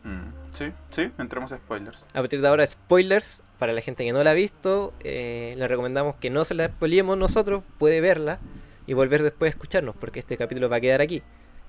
Mm, 0.04 0.34
Sí, 0.52 0.72
sí, 0.90 1.12
entremos 1.18 1.52
a 1.52 1.58
spoilers. 1.58 2.08
A 2.14 2.20
partir 2.22 2.40
de 2.40 2.48
ahora, 2.48 2.66
spoilers. 2.66 3.42
Para 3.60 3.74
la 3.74 3.82
gente 3.82 4.06
que 4.06 4.14
no 4.14 4.24
la 4.24 4.32
ha 4.32 4.34
visto, 4.34 4.94
eh, 5.02 5.54
le 5.58 5.68
recomendamos 5.68 6.16
que 6.16 6.30
no 6.30 6.46
se 6.46 6.54
la 6.54 6.68
spoilemos 6.68 7.18
nosotros. 7.18 7.62
Puede 7.78 8.00
verla 8.00 8.40
y 8.88 8.94
volver 8.94 9.22
después 9.24 9.50
a 9.50 9.54
escucharnos, 9.56 9.96
porque 9.98 10.20
este 10.20 10.38
capítulo 10.38 10.70
va 10.70 10.78
a 10.78 10.80
quedar 10.82 11.02
aquí. 11.02 11.24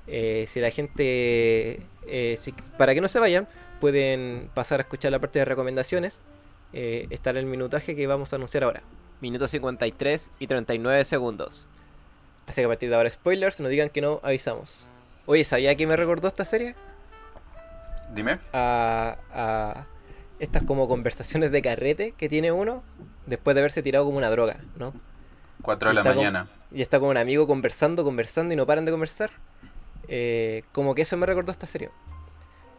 Eh, 0.07 0.47
si 0.49 0.61
la 0.61 0.71
gente. 0.71 1.81
eh, 2.09 2.37
si- 2.39 2.53
para 2.79 2.95
que 2.95 3.01
no 3.01 3.09
se 3.09 3.19
vayan, 3.19 3.49
pueden 3.81 4.51
pasar 4.55 4.81
a 4.81 4.83
escuchar 4.83 5.13
la 5.13 5.19
parte 5.19 5.39
de 5.39 5.45
recomendaciones. 5.45 6.21
Eh, 6.73 7.07
está 7.11 7.31
en 7.31 7.37
el 7.39 7.47
minutaje 7.47 7.95
que 7.97 8.07
vamos 8.07 8.33
a 8.33 8.37
anunciar 8.37 8.65
ahora. 8.65 8.83
Minuto 9.21 9.49
53 9.49 10.31
y 10.39 10.47
39 10.47 11.05
segundos. 11.05 11.69
Así 12.47 12.61
que 12.61 12.65
a 12.67 12.69
partir 12.69 12.91
de 12.91 12.97
ahora, 12.97 13.11
spoilers. 13.11 13.61
No 13.61 13.69
digan 13.69 13.89
que 13.89 14.01
no 14.01 14.21
avisamos. 14.23 14.89
Oye, 15.27 15.45
¿sabía 15.45 15.75
que 15.75 15.87
me 15.87 15.97
recordó 15.97 16.29
esta 16.29 16.45
serie? 16.45 16.75
Dime. 18.15 18.39
a, 18.53 19.17
a 19.33 19.87
estas 20.39 20.63
como 20.63 20.87
conversaciones 20.87 21.51
de 21.51 21.61
carrete 21.63 22.13
que 22.13 22.29
tiene 22.29 22.53
uno 22.53 22.83
después 23.27 23.55
de 23.55 23.61
haberse 23.63 23.83
tirado 23.83 24.05
como 24.05 24.19
una 24.19 24.31
droga, 24.31 24.55
¿no? 24.77 24.93
4 25.63 25.89
de 25.89 25.95
la 25.95 26.03
con- 26.03 26.17
mañana. 26.17 26.49
Y 26.71 26.83
está 26.83 27.01
con 27.01 27.09
un 27.09 27.17
amigo 27.17 27.47
conversando, 27.47 28.05
conversando 28.05 28.53
y 28.53 28.57
no 28.57 28.67
paran 28.67 28.85
de 28.85 28.93
conversar. 28.93 29.31
Eh, 30.09 30.63
como 30.73 30.95
que 30.95 31.03
eso 31.03 31.17
me 31.17 31.27
recordó 31.27 31.51
esta 31.51 31.67
serie. 31.67 31.91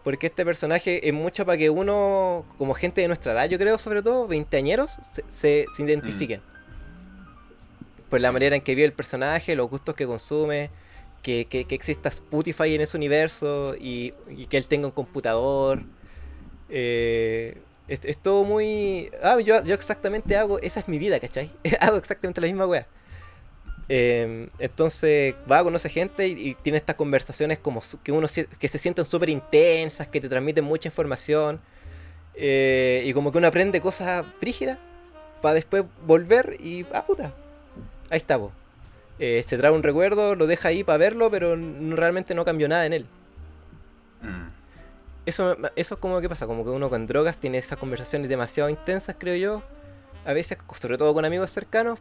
Porque 0.03 0.27
este 0.27 0.45
personaje 0.45 1.07
es 1.07 1.13
mucho 1.13 1.45
para 1.45 1.57
que 1.57 1.69
uno, 1.69 2.45
como 2.57 2.73
gente 2.73 3.01
de 3.01 3.07
nuestra 3.07 3.33
edad, 3.33 3.49
yo 3.49 3.57
creo, 3.57 3.77
sobre 3.77 4.01
todo, 4.01 4.27
veinteañeros, 4.27 4.99
se, 5.13 5.23
se, 5.27 5.65
se 5.75 5.83
identifiquen. 5.83 6.41
Por 8.09 8.21
la 8.21 8.29
Sí. 8.29 8.33
manera 8.33 8.55
en 8.55 8.61
que 8.61 8.73
vive 8.73 8.85
el 8.85 8.93
personaje, 8.93 9.55
los 9.55 9.69
gustos 9.69 9.95
que 9.95 10.05
consume, 10.05 10.69
que, 11.21 11.45
que, 11.49 11.65
que 11.65 11.75
exista 11.75 12.07
Spotify 12.07 12.75
en 12.75 12.81
ese 12.81 12.95
universo 12.95 13.75
y, 13.77 14.13
y 14.29 14.45
que 14.45 14.55
él 14.57 14.67
tenga 14.67 14.87
un 14.87 14.93
computador. 14.93 15.83
Eh, 16.69 17.57
es, 17.89 17.99
es 18.05 18.17
todo 18.17 18.43
muy... 18.45 19.11
Ah, 19.21 19.39
yo, 19.41 19.61
yo 19.63 19.73
exactamente 19.73 20.37
hago... 20.37 20.59
Esa 20.59 20.79
es 20.79 20.87
mi 20.87 20.99
vida, 20.99 21.19
¿cachai? 21.19 21.51
hago 21.81 21.97
exactamente 21.97 22.39
la 22.39 22.47
misma 22.47 22.65
wea. 22.65 22.87
Eh, 23.89 24.49
entonces 24.59 25.35
va, 25.49 25.63
conoce 25.63 25.89
gente 25.89 26.27
y, 26.27 26.49
y 26.49 26.53
tiene 26.55 26.77
estas 26.77 26.95
conversaciones 26.95 27.57
como 27.59 27.81
que 28.03 28.11
uno 28.11 28.27
que 28.59 28.67
se 28.67 28.77
sienten 28.79 29.05
súper 29.05 29.29
intensas, 29.29 30.07
que 30.07 30.19
te 30.19 30.27
transmiten 30.27 30.65
mucha 30.65 30.89
información 30.89 31.61
eh, 32.35 33.03
y 33.05 33.13
como 33.13 33.31
que 33.31 33.37
uno 33.37 33.47
aprende 33.47 33.79
cosas 33.79 34.25
frígidas 34.39 34.77
para 35.41 35.53
después 35.53 35.85
volver 36.05 36.57
y 36.59 36.85
ah 36.93 37.05
puta, 37.05 37.33
ahí 38.09 38.17
está 38.17 38.37
po. 38.37 38.51
Eh, 39.19 39.41
se 39.47 39.57
trae 39.57 39.71
un 39.71 39.81
recuerdo, 39.83 40.35
lo 40.35 40.45
deja 40.47 40.67
ahí 40.69 40.83
para 40.83 40.97
verlo, 40.97 41.31
pero 41.31 41.55
no- 41.57 41.95
realmente 41.95 42.35
no 42.35 42.45
cambió 42.45 42.67
nada 42.67 42.85
en 42.85 42.93
él. 42.93 43.05
Mm. 44.21 44.47
Eso, 45.25 45.57
eso 45.75 45.95
es 45.95 45.99
como 45.99 46.21
que 46.21 46.29
pasa, 46.29 46.45
como 46.45 46.63
que 46.63 46.69
uno 46.69 46.89
con 46.89 47.07
drogas 47.07 47.37
tiene 47.37 47.57
esas 47.57 47.77
conversaciones 47.79 48.29
demasiado 48.29 48.69
intensas, 48.69 49.15
creo 49.17 49.35
yo. 49.35 49.63
A 50.25 50.33
veces, 50.33 50.57
sobre 50.79 50.97
todo 50.97 51.13
con 51.13 51.25
amigos 51.25 51.51
cercanos. 51.51 51.99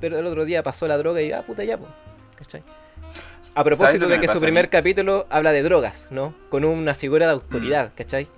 Pero 0.00 0.18
el 0.18 0.26
otro 0.26 0.44
día 0.44 0.62
pasó 0.62 0.88
la 0.88 0.96
droga 0.96 1.20
y 1.22 1.32
ah, 1.32 1.44
puta 1.46 1.64
ya, 1.64 1.76
pues. 1.78 1.90
¿Cachai? 2.36 2.62
A 2.62 3.62
¿Sabes 3.62 3.78
propósito 3.78 4.08
de 4.08 4.20
que 4.20 4.28
su 4.28 4.40
primer 4.40 4.68
capítulo 4.68 5.26
habla 5.30 5.52
de 5.52 5.62
drogas, 5.62 6.08
¿no? 6.10 6.34
Con 6.48 6.64
una 6.64 6.94
figura 6.94 7.26
de 7.26 7.32
autoridad, 7.32 7.92
¿cachai? 7.94 8.28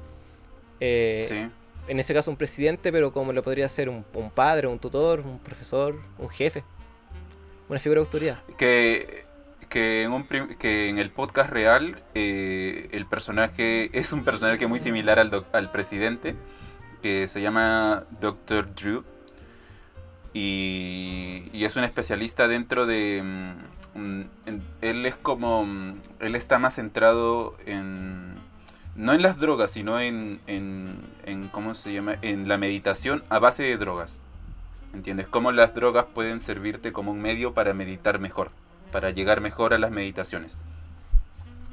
Eh, 0.81 1.25
Sí. 1.27 1.49
En 1.89 1.99
ese 1.99 2.15
caso 2.15 2.31
un 2.31 2.37
presidente, 2.37 2.93
pero 2.93 3.13
como 3.13 3.33
lo 3.33 3.43
podría 3.43 3.69
ser 3.69 3.89
un, 3.89 4.05
un 4.15 4.31
padre, 4.31 4.69
un 4.69 4.79
tutor, 4.79 5.21
un 5.21 5.41
profesor, 5.41 6.01
un 6.19 6.29
jefe. 6.29 6.63
Una 7.69 7.81
figura 7.81 8.01
de 8.01 8.07
autoridad. 8.07 8.39
Que, 8.57 9.25
que, 9.69 10.05
en 10.05 10.13
un 10.13 10.25
que 10.59 10.89
en 10.89 10.99
el 10.99 11.11
podcast 11.11 11.51
real 11.51 12.01
eh, 12.15 12.89
el 12.93 13.07
personaje 13.07 13.91
es 13.99 14.13
un 14.13 14.25
personaje 14.25 14.67
muy 14.67 14.79
similar 14.79 15.19
al, 15.19 15.45
al 15.53 15.71
presidente, 15.73 16.37
que 17.03 17.27
se 17.27 17.41
llama 17.41 18.05
Dr. 18.21 18.73
Drew. 18.75 19.03
Y, 20.35 21.45
y 21.53 21.65
es 21.65 21.77
un 21.77 21.85
especialista 21.85 22.49
dentro 22.49 22.87
de... 22.87 23.55
mm, 23.95 24.21
él 24.81 25.07
es 25.07 25.17
como... 25.17 25.65
mm, 25.65 26.01
Él 26.21 26.35
está 26.35 26.59
más 26.59 26.75
centrado 26.77 27.57
en... 27.67 28.35
No 28.95 29.15
en 29.15 29.23
las 29.23 29.39
drogas, 29.39 29.71
sino 29.71 30.01
en, 30.01 30.41
en, 30.47 30.97
en... 31.25 31.49
¿Cómo 31.49 31.75
se 31.75 31.93
llama? 31.93 32.17
En 32.23 32.49
la 32.49 32.59
meditación 32.59 33.25
a 33.31 33.39
base 33.39 33.63
de 33.63 33.77
drogas. 33.77 34.21
¿Entiendes? 34.95 35.27
Cómo 35.29 35.53
las 35.53 35.75
drogas 35.75 36.07
pueden 36.15 36.41
servirte 36.41 36.93
como 36.93 37.13
un 37.13 37.21
medio 37.21 37.55
para 37.55 37.73
meditar 37.73 38.19
mejor, 38.19 38.51
para 38.91 39.11
llegar 39.11 39.41
mejor 39.41 39.73
a 39.73 39.79
las 39.79 39.91
meditaciones. 39.91 40.59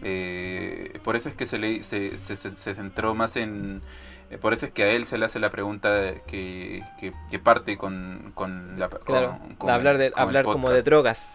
Eh, 0.02 0.98
por 1.04 1.18
eso 1.18 1.28
es 1.28 1.36
que 1.36 1.46
se, 1.46 1.60
le, 1.60 1.84
se- 1.84 2.18
se 2.18 2.36
centró 2.74 3.16
más 3.16 3.36
en... 3.36 3.82
eh, 4.30 4.38
Por 4.38 4.54
eso 4.54 4.66
es 4.68 4.72
que 4.72 4.84
a 4.84 4.92
él 4.92 5.06
se 5.06 5.18
le 5.18 5.26
hace 5.26 5.40
la 5.40 5.50
pregunta 5.50 6.14
que, 6.28 6.84
que, 7.00 7.14
que 7.30 7.40
parte 7.40 7.78
con, 7.78 8.32
con 8.36 8.80
la... 8.80 8.90
con- 8.90 9.00
Claro, 9.02 9.40
con 9.58 9.68
de 9.68 9.74
hablar, 9.74 9.96
el- 9.96 10.02
de, 10.02 10.12
con 10.12 10.22
hablar 10.22 10.46
como 10.46 10.70
de 10.70 10.82
drogas. 10.84 11.34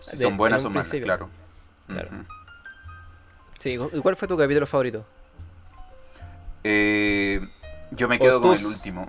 Si 0.00 0.16
de- 0.16 0.22
son 0.24 0.36
buenas 0.36 0.62
en 0.62 0.66
o 0.68 0.70
malas, 0.70 0.88
claro. 1.02 1.28
Claro. 1.86 2.08
Sí, 3.58 3.78
¿y 3.92 4.00
cuál 4.00 4.16
fue 4.16 4.26
tu 4.28 4.36
capítulo 4.36 4.66
favorito? 4.66 5.04
Eh, 6.64 7.40
yo 7.90 8.08
me 8.08 8.18
quedo 8.18 8.40
con 8.40 8.54
el 8.56 8.66
último. 8.66 9.08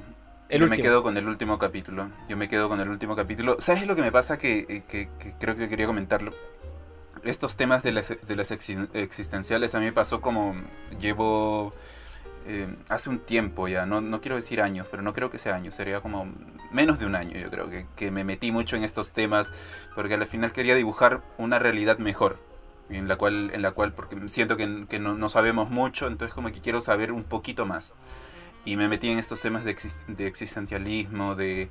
el 0.49 0.59
yo 0.59 0.65
me 0.67 0.71
último. 0.71 0.83
quedo 0.83 1.03
con 1.03 1.17
el 1.17 1.27
último 1.27 1.59
capítulo. 1.59 2.09
Yo 2.27 2.37
me 2.37 2.47
quedo 2.47 2.69
con 2.69 2.79
el 2.79 2.89
último 2.89 3.15
capítulo. 3.15 3.57
¿Sabes 3.59 3.87
lo 3.87 3.95
que 3.95 4.01
me 4.01 4.11
pasa? 4.11 4.37
Que, 4.37 4.65
eh, 4.69 4.83
que- 4.87 5.09
que 5.19 5.33
creo 5.39 5.55
que 5.55 5.69
quería 5.69 5.85
comentarlo. 5.87 6.33
Estos 7.23 7.55
temas 7.55 7.83
de 7.83 7.93
las, 7.93 8.09
de 8.09 8.35
las 8.35 8.51
exi- 8.51 8.89
existenciales 8.93 9.75
a 9.75 9.79
mí 9.79 9.85
me 9.85 9.93
pasó 9.93 10.19
como 10.19 10.55
llevo 10.99 11.73
eh, 12.45 12.67
hace 12.89 13.09
un 13.09 13.19
tiempo 13.19 13.67
ya, 13.67 13.85
no, 13.85 14.01
no 14.01 14.21
quiero 14.21 14.35
decir 14.35 14.61
años, 14.61 14.87
pero 14.89 15.03
no 15.03 15.13
creo 15.13 15.29
que 15.29 15.39
sea 15.39 15.55
años, 15.55 15.75
sería 15.75 16.01
como 16.01 16.27
menos 16.71 16.99
de 16.99 17.05
un 17.05 17.15
año 17.15 17.37
yo 17.39 17.49
creo 17.51 17.69
que, 17.69 17.85
que 17.95 18.11
me 18.11 18.23
metí 18.23 18.51
mucho 18.51 18.75
en 18.75 18.83
estos 18.83 19.11
temas 19.11 19.51
porque 19.95 20.15
al 20.15 20.25
final 20.27 20.51
quería 20.51 20.75
dibujar 20.75 21.21
una 21.37 21.59
realidad 21.59 21.97
mejor 21.99 22.39
en 22.89 23.07
la 23.07 23.15
cual, 23.17 23.51
en 23.53 23.61
la 23.61 23.71
cual 23.71 23.93
porque 23.93 24.17
siento 24.27 24.57
que, 24.57 24.85
que 24.89 24.99
no, 24.99 25.13
no 25.15 25.29
sabemos 25.29 25.69
mucho, 25.69 26.07
entonces 26.07 26.33
como 26.33 26.51
que 26.51 26.61
quiero 26.61 26.81
saber 26.81 27.11
un 27.11 27.23
poquito 27.23 27.65
más. 27.65 27.93
Y 28.65 28.77
me 28.77 28.87
metí 28.87 29.09
en 29.09 29.19
estos 29.19 29.41
temas 29.41 29.65
de, 29.65 29.75
exis- 29.75 30.05
de 30.07 30.25
existencialismo, 30.27 31.35
de, 31.35 31.69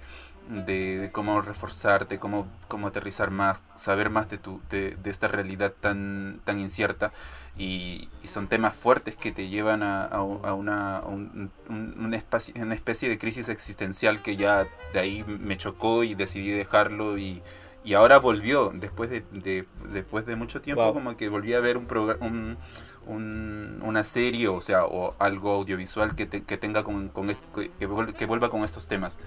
de, 0.49 0.99
de 0.99 1.11
cómo 1.13 1.41
reforzarte, 1.41 2.19
cómo, 2.19 2.47
cómo 2.69 2.89
aterrizar 2.89 3.31
más, 3.31 3.63
saber 3.75 4.11
más 4.11 4.29
de, 4.29 4.39
tu, 4.39 4.61
de, 4.71 4.97
de 4.97 5.11
esta 5.11 5.29
realidad 5.29 5.73
tan, 5.81 6.41
tan 6.45 6.61
incierta. 6.61 7.13
Y, 7.57 8.09
y 8.23 8.29
son 8.29 8.49
temas 8.49 8.75
fuertes 8.75 9.15
que 9.17 9.31
te 9.31 9.49
llevan 9.49 9.83
a, 9.83 10.05
a, 10.05 10.17
a 10.17 10.55
una, 10.55 10.97
a 10.99 11.07
un- 11.07 11.51
un- 11.69 11.95
una, 11.99 12.17
especie, 12.17 12.55
una 12.63 12.75
especie 12.75 13.09
de 13.11 13.19
crisis 13.19 13.49
existencial 13.51 14.23
que 14.23 14.37
ya 14.37 14.67
de 14.95 15.01
ahí 15.01 15.25
me 15.27 15.57
chocó 15.59 16.03
y 16.03 16.15
decidí 16.15 16.51
dejarlo 16.51 17.19
y, 17.19 17.43
y 17.85 17.93
ahora 17.95 18.19
volvió, 18.19 18.71
después 18.75 19.11
de, 19.11 19.23
de- 19.33 19.67
después 19.93 20.25
de 20.25 20.37
mucho 20.37 20.63
tiempo, 20.63 20.83
Wow. 20.85 20.95
como 20.95 21.17
que 21.17 21.29
volví 21.29 21.53
a 21.53 21.61
ver 21.61 21.77
un, 21.77 21.87
un, 22.21 22.57
un- 23.07 23.81
una 23.83 24.03
serie, 24.05 24.49
o 24.49 24.61
sea, 24.63 24.87
o 24.87 25.15
algo 25.19 25.51
audiovisual 25.55 26.15
que, 26.15 26.25
te- 26.27 26.45
que 26.45 26.57
tenga 26.57 26.83
con, 26.85 27.09
con 27.11 27.29
est- 27.29 27.45
que, 27.55 27.71
que 28.17 28.27
vuelva 28.27 28.49
con 28.51 28.65
estos 28.65 28.89
temas. 28.89 29.19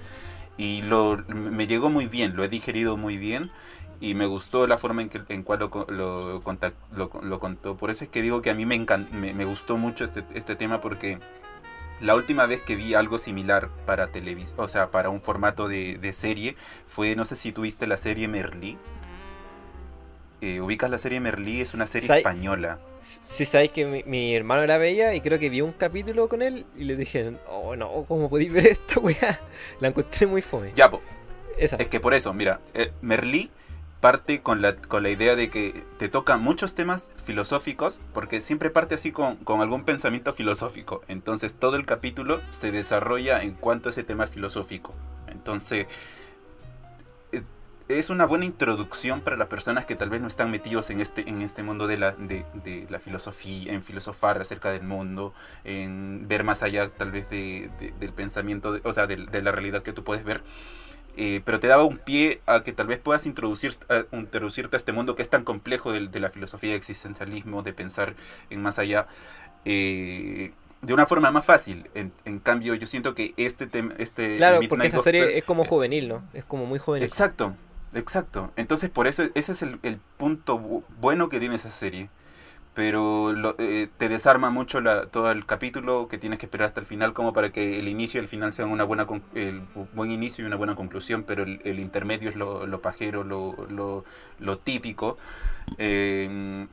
Y 0.57 0.81
lo, 0.83 1.17
me 1.27 1.67
llegó 1.67 1.89
muy 1.89 2.07
bien, 2.07 2.35
lo 2.35 2.43
he 2.43 2.47
digerido 2.47 2.97
muy 2.97 3.17
bien 3.17 3.51
y 3.99 4.13
me 4.13 4.25
gustó 4.25 4.67
la 4.67 4.77
forma 4.77 5.01
en, 5.01 5.09
que, 5.09 5.21
en 5.29 5.43
cual 5.43 5.59
lo, 5.59 5.85
lo, 5.89 6.41
lo, 6.95 7.11
lo 7.23 7.39
contó. 7.39 7.77
Por 7.77 7.89
eso 7.89 8.03
es 8.05 8.09
que 8.09 8.21
digo 8.21 8.41
que 8.41 8.49
a 8.51 8.53
mí 8.53 8.65
me, 8.65 8.75
encan- 8.75 9.09
me, 9.11 9.33
me 9.33 9.45
gustó 9.45 9.77
mucho 9.77 10.03
este, 10.05 10.23
este 10.33 10.55
tema 10.55 10.81
porque 10.81 11.19
la 12.01 12.15
última 12.15 12.45
vez 12.45 12.61
que 12.61 12.75
vi 12.75 12.93
algo 12.93 13.17
similar 13.17 13.69
para 13.85 14.07
televisión, 14.07 14.59
o 14.59 14.67
sea, 14.67 14.91
para 14.91 15.09
un 15.09 15.21
formato 15.21 15.67
de, 15.67 15.97
de 15.97 16.13
serie, 16.13 16.55
fue, 16.85 17.15
no 17.15 17.25
sé 17.25 17.35
si 17.35 17.51
tuviste 17.51 17.87
la 17.87 17.97
serie 17.97 18.27
Merlí. 18.27 18.77
Eh, 20.45 20.61
ubicas 20.61 20.91
la 20.91 20.99
serie 20.99 21.19
Merlí, 21.19 21.59
es 21.59 21.73
una 21.73 21.87
serie 21.87 22.07
¿Sai- 22.07 22.19
española. 22.19 22.77
Si 23.01 23.45
sabéis 23.45 23.71
que 23.71 23.87
mi, 23.87 24.03
mi 24.03 24.35
hermano 24.35 24.63
la 24.67 24.77
veía 24.77 25.15
y 25.15 25.21
creo 25.21 25.39
que 25.39 25.49
vi 25.49 25.61
un 25.61 25.71
capítulo 25.71 26.29
con 26.29 26.43
él 26.43 26.67
y 26.75 26.83
le 26.83 26.95
dije, 26.95 27.35
oh 27.47 27.75
no, 27.75 28.05
¿cómo 28.07 28.29
podéis 28.29 28.53
ver 28.53 28.67
esta 28.67 28.99
weá? 28.99 29.41
La 29.79 29.87
encontré 29.87 30.27
muy 30.27 30.43
fome. 30.43 30.71
Ya, 30.75 30.87
po, 30.87 31.01
Esa. 31.57 31.77
Es 31.77 31.87
que 31.87 31.99
por 31.99 32.13
eso, 32.13 32.31
mira, 32.31 32.59
eh, 32.75 32.91
Merlí 33.01 33.49
parte 34.01 34.41
con 34.43 34.61
la, 34.61 34.75
con 34.75 35.01
la 35.01 35.09
idea 35.09 35.35
de 35.35 35.49
que 35.49 35.83
te 35.97 36.09
toca 36.09 36.37
muchos 36.37 36.75
temas 36.75 37.11
filosóficos, 37.23 38.01
porque 38.13 38.39
siempre 38.39 38.69
parte 38.69 38.93
así 38.93 39.11
con, 39.11 39.37
con 39.37 39.61
algún 39.61 39.83
pensamiento 39.83 40.31
filosófico. 40.31 41.01
Entonces 41.07 41.55
todo 41.55 41.75
el 41.75 41.87
capítulo 41.87 42.39
se 42.51 42.71
desarrolla 42.71 43.41
en 43.41 43.53
cuanto 43.53 43.89
a 43.89 43.91
ese 43.91 44.03
tema 44.03 44.27
filosófico. 44.27 44.93
Entonces 45.27 45.87
es 47.87 48.09
una 48.09 48.25
buena 48.25 48.45
introducción 48.45 49.21
para 49.21 49.37
las 49.37 49.47
personas 49.47 49.85
que 49.85 49.95
tal 49.95 50.09
vez 50.09 50.19
no 50.21 50.27
están 50.27 50.49
metidos 50.51 50.89
en 50.89 51.01
este, 51.01 51.29
en 51.29 51.41
este 51.41 51.61
mundo 51.63 51.85
de 51.87 51.97
la, 51.97 52.11
de, 52.11 52.45
de 52.63 52.87
la 52.89 52.99
filosofía, 52.99 53.73
en 53.73 53.83
filosofar 53.83 54.39
acerca 54.41 54.71
del 54.71 54.83
mundo, 54.83 55.33
en 55.63 56.27
ver 56.27 56.43
más 56.43 56.63
allá 56.63 56.89
tal 56.89 57.11
vez 57.11 57.29
de, 57.29 57.69
de- 57.79 57.93
del 57.99 58.11
pensamiento, 58.13 58.79
o 58.83 58.93
sea, 58.93 59.05
de 59.07 59.41
la 59.41 59.51
realidad 59.51 59.83
que 59.83 59.93
tú 59.93 60.03
puedes 60.03 60.23
ver. 60.23 60.41
Eh, 61.17 61.41
pero 61.45 61.61
te 61.61 61.67
daba 61.67 61.83
un 61.85 61.97
pie 61.97 62.41
a 62.45 62.61
que 62.63 62.73
tal 62.73 62.87
vez 62.87 62.97
puedas 62.99 63.25
introducir, 63.25 63.73
a- 63.89 64.03
introducirte 64.17 64.75
a 64.75 64.79
este 64.79 64.91
mundo 64.91 65.15
que 65.15 65.21
es 65.21 65.29
tan 65.29 65.43
complejo 65.43 65.93
de, 65.93 66.19
la 66.19 66.29
filosofía 66.29 66.71
de 66.71 66.75
existencialismo, 66.77 67.63
de 67.63 67.71
pensar 67.71 68.15
en 68.49 68.61
más 68.61 68.79
allá, 68.79 69.07
eh, 69.63 70.51
de 70.81 70.93
una 70.93 71.05
forma 71.05 71.31
más 71.31 71.45
fácil. 71.45 71.89
En, 71.93 72.11
en 72.25 72.39
cambio, 72.39 72.75
yo 72.75 72.85
siento 72.87 73.15
que 73.15 73.33
este 73.37 73.65
tema... 73.67 73.93
Este 73.97 74.37
Claro, 74.37 74.55
Midnight 74.59 74.69
porque 74.69 74.87
esa 74.87 74.97
Gospel- 74.97 75.03
serie 75.03 75.37
es 75.37 75.43
como 75.45 75.63
juvenil, 75.65 76.07
¿no? 76.09 76.23
Es 76.33 76.43
como 76.45 76.65
muy 76.65 76.79
juvenil. 76.79 77.05
Exacto, 77.07 77.55
exacto. 77.95 78.51
Entonces, 78.55 78.89
por 78.89 79.07
eso, 79.07 79.23
ese 79.35 79.51
es 79.53 79.61
el, 79.63 79.79
el 79.83 79.99
punto 80.17 80.59
bu- 80.59 80.83
bueno 81.01 81.29
que 81.29 81.39
tiene 81.39 81.55
esa 81.55 81.69
serie. 81.71 82.09
Pero 82.75 83.33
lo- 83.33 83.55
eh, 83.59 83.89
te 83.97 84.09
desarma 84.09 84.49
mucho 84.51 84.81
la, 84.81 85.03
todo 85.07 85.31
el 85.31 85.45
capítulo 85.45 86.07
que 86.09 86.17
tienes 86.19 86.39
que 86.39 86.47
esperar 86.47 86.67
hasta 86.67 86.81
el 86.81 86.87
final 86.87 87.13
como 87.13 87.33
para 87.33 87.51
que 87.51 87.79
el 87.79 87.87
inicio 87.89 88.19
y 88.21 88.23
el 88.23 88.29
final 88.29 88.53
sean 88.53 88.71
una 88.71 88.83
buena 88.85 89.07
el 89.35 89.61
buen 89.95 90.11
inicio 90.11 90.43
y 90.43 90.47
una 90.47 90.57
buena 90.57 90.75
conclusión, 90.75 91.23
pero 91.23 91.43
el, 91.43 91.61
intermedio 91.79 92.29
es 92.29 92.35
lo, 92.37 92.67
lo 92.67 92.81
pajero, 92.81 93.23
lo, 93.25 93.55
lo, 93.69 94.05
típico. 94.59 95.17
Eh, 95.79 96.67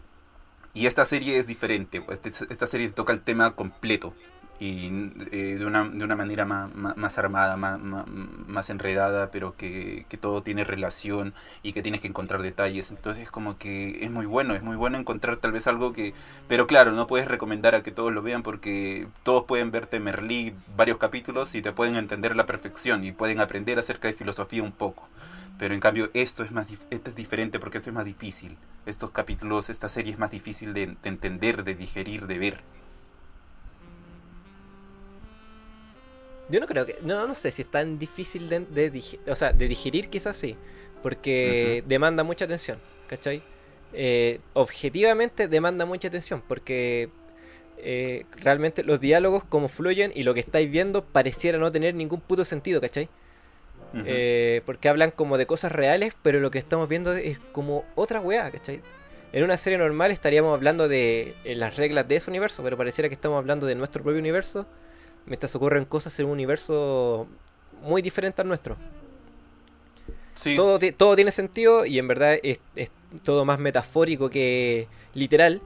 y 0.74 0.86
esta 0.86 1.04
serie 1.04 1.38
es 1.38 1.46
diferente, 1.46 2.04
este- 2.10 2.30
esta 2.50 2.66
serie 2.66 2.90
toca 2.90 3.12
el 3.12 3.20
tema 3.20 3.54
completo 3.56 4.14
y 4.62 5.10
eh, 5.32 5.56
de, 5.58 5.66
una, 5.66 5.88
de 5.88 6.04
una 6.04 6.14
manera 6.14 6.44
más, 6.44 6.72
más, 6.72 7.18
armada, 7.18 7.56
más, 7.56 7.80
más, 7.80 8.70
enredada, 8.70 9.32
pero 9.32 9.56
que, 9.56 10.06
que 10.08 10.16
todo 10.16 10.44
tiene 10.44 10.62
relación 10.62 11.34
y 11.64 11.72
que 11.72 11.82
tienes 11.82 12.00
que 12.00 12.06
encontrar 12.06 12.42
detalles. 12.42 12.92
Entonces 12.92 13.28
como 13.28 13.58
que 13.58 14.04
es 14.04 14.10
muy 14.12 14.24
bueno, 14.24 14.54
es 14.54 14.62
muy 14.62 14.76
bueno 14.76 14.98
encontrar 14.98 15.36
tal 15.38 15.50
vez 15.50 15.66
algo 15.66 15.92
que... 15.92 16.14
Pero 16.46 16.68
claro, 16.68 16.92
no 16.92 17.08
puedes 17.08 17.26
recomendar 17.26 17.74
a 17.74 17.82
que 17.82 17.90
todos 17.90 18.12
lo 18.12 18.22
vean 18.22 18.44
porque 18.44 19.08
todos 19.24 19.46
pueden 19.46 19.72
verte 19.72 19.98
Merlí 19.98 20.54
varios 20.76 20.98
capítulos 20.98 21.56
y 21.56 21.62
te 21.62 21.72
pueden 21.72 21.96
entender 21.96 22.30
a 22.30 22.36
la 22.36 22.46
perfección 22.46 23.04
y 23.04 23.10
pueden 23.10 23.40
aprender 23.40 23.80
acerca 23.80 24.06
de 24.06 24.14
filosofía 24.14 24.62
un 24.62 24.70
poco. 24.70 25.08
Pero 25.58 25.74
en 25.74 25.80
cambio 25.80 26.08
esto 26.14 26.44
es, 26.44 26.52
más, 26.52 26.68
esto 26.90 27.10
es 27.10 27.16
diferente 27.16 27.58
porque 27.58 27.78
esto 27.78 27.90
es 27.90 27.94
más 27.94 28.04
difícil. 28.04 28.56
Estos 28.86 29.10
capítulos, 29.10 29.70
esta 29.70 29.88
serie 29.88 30.12
es 30.12 30.20
más 30.20 30.30
difícil 30.30 30.72
de 30.72 30.96
entender, 31.02 31.64
de 31.64 31.74
digerir, 31.74 32.28
de 32.28 32.38
ver. 32.38 32.81
Yo 36.53 36.61
no 36.61 36.66
creo 36.66 36.86
que. 36.86 36.96
No, 37.03 37.26
no 37.26 37.34
sé 37.34 37.50
si 37.50 37.62
es 37.62 37.70
tan 37.70 37.98
difícil 37.98 38.48
de, 38.48 38.61
de 38.61 38.92
digi- 38.92 39.18
o 39.26 39.34
sea, 39.34 39.53
de 39.53 39.66
digerir, 39.66 40.09
quizás 40.09 40.36
sí. 40.36 40.57
Porque 41.03 41.82
demanda 41.88 42.22
mucha 42.22 42.44
atención, 42.44 42.78
¿cachai? 43.09 43.42
Eh, 43.92 44.38
objetivamente 44.53 45.48
demanda 45.48 45.84
mucha 45.86 46.09
atención. 46.09 46.42
Porque 46.46 47.09
eh, 47.78 48.24
realmente 48.36 48.84
los 48.84 49.00
diálogos, 49.00 49.44
como 49.44 49.68
fluyen 49.68 50.12
y 50.14 50.22
lo 50.22 50.34
que 50.34 50.40
estáis 50.40 50.70
viendo, 50.70 51.05
pareciera 51.05 51.59
no 51.59 51.72
tener 51.72 51.94
ningún 51.96 52.20
puto 52.20 52.44
sentido, 52.44 52.80
¿cachai? 52.80 53.09
Eh, 54.07 54.62
porque 54.64 54.88
hablan 54.88 55.11
como 55.11 55.36
de 55.36 55.44
cosas 55.46 55.70
reales, 55.70 56.14
pero 56.22 56.40
lo 56.40 56.50
que 56.50 56.59
estamos 56.59 56.88
viendo 56.88 57.12
es 57.12 57.38
como 57.53 57.84
otra 57.94 58.20
weá, 58.20 58.50
¿cachai? 58.50 58.80
En 59.32 59.44
una 59.44 59.57
serie 59.59 59.78
normal 59.78 60.11
estaríamos 60.11 60.55
hablando 60.55 60.88
de 60.88 61.34
las 61.44 61.76
reglas 61.76 62.09
de 62.09 62.16
ese 62.16 62.30
universo, 62.30 62.62
pero 62.62 62.76
pareciera 62.78 63.09
que 63.11 63.14
estamos 63.14 63.36
hablando 63.38 63.66
de 63.66 63.74
nuestro 63.74 64.03
propio 64.03 64.18
universo, 64.20 64.66
mientras 65.26 65.54
ocurren 65.56 65.84
cosas 65.84 66.18
en 66.18 66.26
un 66.26 66.32
universo 66.32 67.26
muy 67.82 68.02
diferente 68.02 68.42
al 68.42 68.48
nuestro. 68.48 68.76
sí, 70.34 70.56
Todo, 70.56 70.78
todo 70.96 71.16
tiene 71.16 71.30
sentido 71.30 71.86
y 71.86 71.98
en 71.98 72.08
verdad 72.08 72.36
es, 72.42 72.60
es 72.76 72.90
todo 73.22 73.44
más 73.44 73.58
metafórico 73.58 74.28
que 74.30 74.88
literal, 75.14 75.62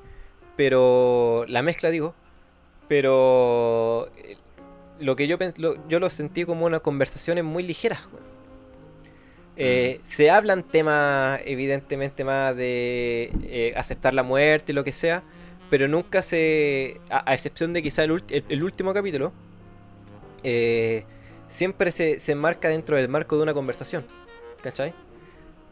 pero 0.56 1.44
la 1.48 1.62
mezcla 1.62 1.90
digo, 1.90 2.14
pero 2.88 4.10
eh, 4.16 4.36
lo 5.00 5.16
que 5.16 5.26
yo, 5.28 5.38
lo- 5.58 5.88
yo 5.88 6.00
lo 6.00 6.10
sentí 6.10 6.44
como 6.44 6.66
unas 6.66 6.80
conversaciones 6.80 7.44
muy 7.44 7.62
ligeras. 7.62 8.00
Eh, 9.56 10.00
Se 10.04 10.30
hablan 10.30 10.62
temas 10.64 11.40
evidentemente 11.44 12.24
más 12.24 12.54
de 12.56 13.30
eh, 13.44 13.72
aceptar 13.76 14.12
la 14.14 14.22
muerte 14.22 14.72
y 14.72 14.74
lo 14.74 14.84
que 14.84 14.92
sea, 14.92 15.22
pero 15.70 15.88
nunca 15.88 16.22
se, 16.22 17.00
a, 17.10 17.30
a 17.30 17.34
excepción 17.34 17.72
de 17.72 17.82
quizá 17.82 18.04
el, 18.04 18.22
el- 18.28 18.44
el 18.48 18.62
último 18.62 18.92
capítulo, 18.92 19.32
eh, 20.42 21.04
siempre 21.48 21.92
se, 21.92 22.18
se 22.18 22.32
enmarca 22.32 22.68
dentro 22.68 22.96
del 22.96 23.08
marco 23.08 23.36
de 23.36 23.42
una 23.42 23.54
conversación. 23.54 24.04
¿Cachai? 24.62 24.92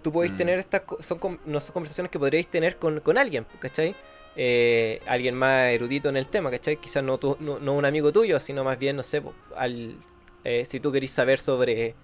Tú 0.03 0.13
podéis 0.13 0.33
Mm. 0.33 0.37
tener 0.37 0.59
estas 0.59 0.83
son, 1.01 1.19
no 1.47 1.61
son 1.61 1.73
conversaciones 1.73 2.11
que 2.11 2.19
podríais 2.19 2.47
tener 2.49 2.77
con, 2.77 3.01
con 3.01 3.17
alguien, 3.19 3.47
¿cachai? 3.59 3.95
Eh, 4.37 5.01
alguien 5.07 5.35
más 5.35 5.69
erudito 5.71 6.09
en 6.09 6.17
el 6.17 6.29
tema, 6.29 6.51
¿cachai? 6.51 6.77
Quizás 6.77 7.03
no, 7.03 7.19
tú- 7.19 7.37
no, 7.41 7.59
no 7.59 7.73
un 7.75 7.85
amigo 7.85 8.13
tuyo, 8.13 8.39
sino 8.41 8.65
más 8.65 8.79
bien, 8.79 8.97
no 8.97 9.03
sé, 9.03 9.23
al, 9.57 9.97
eh, 10.45 10.65
si 10.67 10.79
tú 10.81 10.93
querís 10.93 11.13
saber 11.13 11.39
sobre 11.41 11.95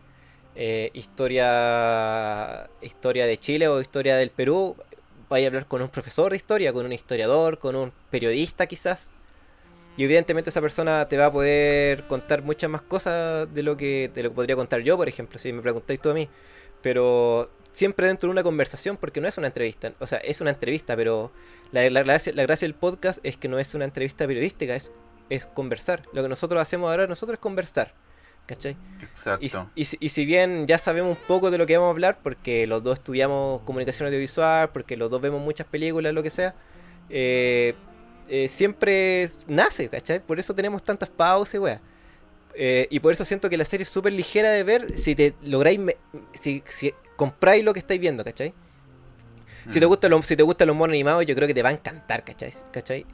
eh, 0.57 0.91
historia, 0.95 2.69
historia 2.83 3.27
de 3.27 3.39
Chile 3.39 3.69
o 3.69 3.81
historia 3.81 4.17
del 4.17 4.31
Perú, 4.31 4.77
vais 5.29 5.45
a 5.45 5.49
hablar 5.49 5.67
con 5.67 5.83
un 5.83 5.89
profesor 5.89 6.31
de 6.31 6.37
historia, 6.37 6.73
con 6.73 6.87
un 6.87 6.93
historiador, 6.93 7.59
con 7.59 7.77
un 7.77 7.93
periodista 8.11 8.67
quizás. 8.67 9.11
Y 9.97 10.05
evidentemente 10.05 10.51
esa 10.51 10.61
persona 10.61 11.07
te 11.09 11.17
va 11.19 11.27
a 11.27 11.33
poder 11.33 12.05
contar 12.05 12.43
muchas 12.43 12.71
más 12.71 12.81
cosas 12.83 13.53
de 13.53 13.63
lo 13.63 13.77
que 13.77 14.11
te 14.15 14.23
lo 14.23 14.31
que 14.31 14.35
podría 14.35 14.57
contar 14.57 14.81
yo, 14.81 14.97
por 14.97 15.09
ejemplo, 15.09 15.39
si 15.39 15.53
me 15.53 15.61
preguntáis 15.63 16.01
tú 16.01 16.11
a 16.11 16.15
mí. 16.15 16.29
Pero 16.83 17.51
siempre 17.73 18.07
dentro 18.07 18.29
de 18.29 18.33
una 18.33 18.43
conversación, 18.43 18.97
porque 18.97 19.21
no 19.21 19.29
es 19.29 19.37
una 19.37 19.49
entrevista. 19.49 19.93
O 19.99 20.07
sea, 20.07 20.19
es 20.19 20.41
una 20.41 20.51
entrevista, 20.51 20.97
pero 20.97 21.31
la, 21.73 21.89
la 21.91 22.03
gracia, 22.03 22.33
la 22.35 22.43
gracia 22.43 22.67
del 22.67 22.75
podcast 22.75 23.19
es 23.23 23.37
que 23.37 23.49
no 23.49 23.59
es 23.59 23.75
una 23.75 23.85
entrevista 23.85 24.27
periodística, 24.27 24.75
es, 24.75 24.93
es 25.29 25.45
conversar. 25.47 26.03
Lo 26.13 26.23
que 26.23 26.29
nosotros 26.29 26.61
hacemos 26.63 26.91
ahora 26.91 27.07
nosotros 27.07 27.35
es 27.35 27.41
conversar. 27.41 27.93
¿Cachai? 28.47 28.77
Y, 29.01 29.05
exacto. 29.05 29.71
y 29.77 29.85
si- 29.85 29.97
y 30.01 30.09
si 30.09 30.25
bien 30.25 30.67
ya 30.67 30.79
sabemos 30.79 31.11
un 31.17 31.25
poco 31.27 31.51
de 31.53 31.59
lo 31.59 31.67
que 31.67 31.77
vamos 31.77 31.89
a 31.89 31.93
hablar, 31.93 32.19
porque 32.23 32.67
los 32.67 32.83
dos 32.83 32.95
estudiamos 32.99 33.61
comunicación 33.63 34.07
audiovisual, 34.09 34.71
porque 34.71 34.97
los 34.97 35.09
dos 35.11 35.21
vemos 35.21 35.41
muchas 35.41 35.67
películas, 35.69 36.13
lo 36.15 36.23
que 36.23 36.31
sea, 36.31 36.55
eh, 37.11 37.75
eh, 38.31 38.49
siempre 38.49 39.29
nace, 39.49 39.89
¿cachai? 39.89 40.21
Por 40.21 40.39
eso 40.39 40.55
tenemos 40.55 40.83
tantas 40.83 41.09
pausas, 41.11 41.61
weá. 41.61 41.81
Eh, 42.55 42.87
y 42.91 42.99
por 43.01 43.13
eso 43.13 43.25
siento 43.25 43.49
que 43.51 43.57
la 43.57 43.65
serie 43.65 43.85
es 43.85 43.91
súper 43.91 44.13
ligera 44.13 44.51
de 44.51 44.63
ver 44.65 44.99
si 44.99 45.15
te 45.15 45.35
lográis, 45.43 45.79
me- 45.79 45.97
si, 46.35 46.63
si 46.67 46.93
compráis 47.17 47.65
lo 47.65 47.73
que 47.73 47.81
estáis 47.81 48.01
viendo, 48.01 48.25
¿cachai? 48.25 48.55
Si 49.69 49.79
te 49.79 49.87
Mm. 49.87 49.89
gustan 49.89 50.11
los, 50.11 50.27
si 50.27 50.37
te 50.37 50.43
gustan 50.43 50.67
los 50.69 50.77
monos 50.77 50.95
animados, 50.95 51.25
yo 51.27 51.35
creo 51.35 51.47
que 51.47 51.55
te 51.55 51.63
va 51.63 51.69
a 51.69 51.73
encantar, 51.73 52.25
¿cachai? 52.25 52.53
¿Cachai? 52.73 53.05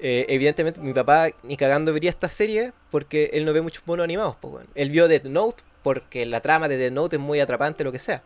Eh, 0.00 0.26
evidentemente, 0.28 0.80
mi 0.80 0.92
papá 0.92 1.26
ni 1.42 1.56
cagando 1.56 1.92
vería 1.92 2.08
esta 2.10 2.28
serie 2.28 2.72
porque 2.90 3.30
él 3.32 3.44
no 3.44 3.52
ve 3.52 3.60
muchos 3.62 3.82
monos 3.86 4.04
animados. 4.04 4.36
Él 4.74 4.90
vio 4.90 5.08
Death 5.08 5.24
Note 5.24 5.62
porque 5.82 6.24
la 6.24 6.40
trama 6.40 6.68
de 6.68 6.76
Death 6.76 6.92
Note 6.92 7.16
es 7.16 7.22
muy 7.22 7.40
atrapante, 7.40 7.82
lo 7.84 7.90
que 7.92 7.98
sea. 7.98 8.22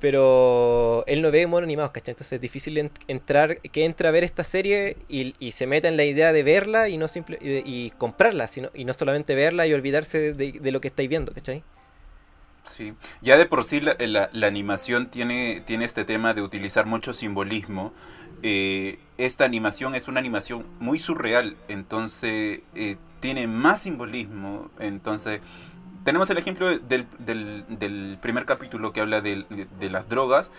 Pero 0.00 1.04
él 1.06 1.22
no 1.22 1.30
ve 1.30 1.46
monos 1.46 1.66
animados, 1.66 1.92
¿cachai? 1.92 2.12
Entonces 2.12 2.34
es 2.34 2.40
difícil 2.40 2.78
en- 2.78 2.90
entrar, 3.08 3.60
que 3.60 3.84
entre 3.84 4.08
a 4.08 4.10
ver 4.12 4.24
esta 4.24 4.44
serie 4.44 4.96
y, 5.08 5.34
y 5.40 5.52
se 5.52 5.66
meta 5.66 5.88
en 5.88 5.96
la 5.96 6.04
idea 6.04 6.32
de 6.32 6.42
verla 6.44 6.88
y 6.88 6.98
no 6.98 7.08
simple, 7.08 7.38
y, 7.40 7.90
comprarla, 7.98 8.46
sino, 8.48 8.70
y 8.74 8.84
no 8.84 8.94
solamente 8.94 9.34
verla 9.34 9.66
y 9.66 9.74
olvidarse 9.74 10.32
de, 10.34 10.52
de 10.52 10.70
lo 10.72 10.80
que 10.80 10.88
estáis 10.88 11.08
viendo, 11.08 11.32
¿cachai? 11.32 11.64
Sí, 12.64 12.94
ya 13.22 13.38
de 13.38 13.46
por 13.46 13.64
sí 13.64 13.80
la, 13.80 13.96
la- 13.98 14.28
la 14.32 14.46
animación 14.46 15.10
tiene, 15.10 15.62
tiene 15.64 15.84
este 15.86 16.04
tema 16.04 16.34
de 16.34 16.42
utilizar 16.42 16.84
mucho 16.86 17.12
simbolismo. 17.14 17.94
Eh, 18.42 18.98
esta 19.16 19.44
animación 19.46 19.94
es 19.94 20.06
una 20.06 20.20
animación 20.20 20.66
muy 20.78 20.98
surreal, 20.98 21.56
entonces 21.68 22.60
eh, 22.74 22.96
tiene 23.20 23.46
más 23.46 23.82
simbolismo. 23.82 24.70
Entonces, 24.80 25.40
tenemos 26.08 26.30
el 26.30 26.38
ejemplo 26.38 26.66
del, 26.78 27.06
del- 27.18 27.64
del 27.68 28.16
primer 28.22 28.46
capítulo 28.46 28.92
que 28.94 29.02
habla 29.02 29.20
del- 29.20 29.44
de, 29.50 29.66
de 29.78 29.90
las 29.90 30.08
drogas 30.08 30.50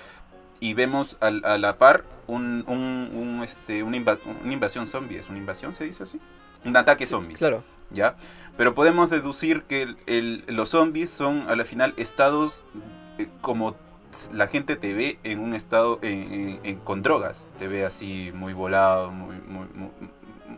y 0.59 0.75
vemos 0.75 1.17
al- 1.21 1.43
a 1.43 1.57
la 1.57 1.79
par 1.79 2.03
un, 2.27 2.63
un- 2.67 3.09
un, 3.15 3.41
este, 3.43 3.81
una, 3.81 3.97
una 4.43 4.53
invasión 4.53 4.85
zombie. 4.85 5.17
¿Es 5.17 5.27
una 5.27 5.39
invasión, 5.39 5.73
se 5.73 5.85
dice 5.85 6.03
así? 6.03 6.19
Un 6.65 6.77
ataque 6.77 7.07
zombie. 7.07 7.35
Claro. 7.35 7.63
¿ya? 7.89 8.15
Pero 8.57 8.75
podemos 8.75 9.09
deducir 9.09 9.63
que 9.63 9.81
el- 9.81 9.97
el- 10.05 10.43
los 10.49 10.69
zombies 10.69 11.09
son 11.09 11.49
a 11.49 11.55
la 11.55 11.65
final 11.65 11.95
estados 11.97 12.63
eh, 13.17 13.27
como 13.41 13.75
la 14.31 14.45
gente 14.47 14.75
te 14.75 14.93
ve 14.93 15.17
en 15.23 15.39
un 15.39 15.55
estado 15.55 15.97
en- 16.03 16.31
en- 16.33 16.59
en- 16.63 16.75
con 16.81 17.01
drogas, 17.01 17.47
te 17.57 17.67
ve 17.67 17.85
así 17.85 18.31
muy 18.35 18.53
volado, 18.53 19.09
muy... 19.09 19.37
muy, 19.47 19.65
muy, 19.73 19.89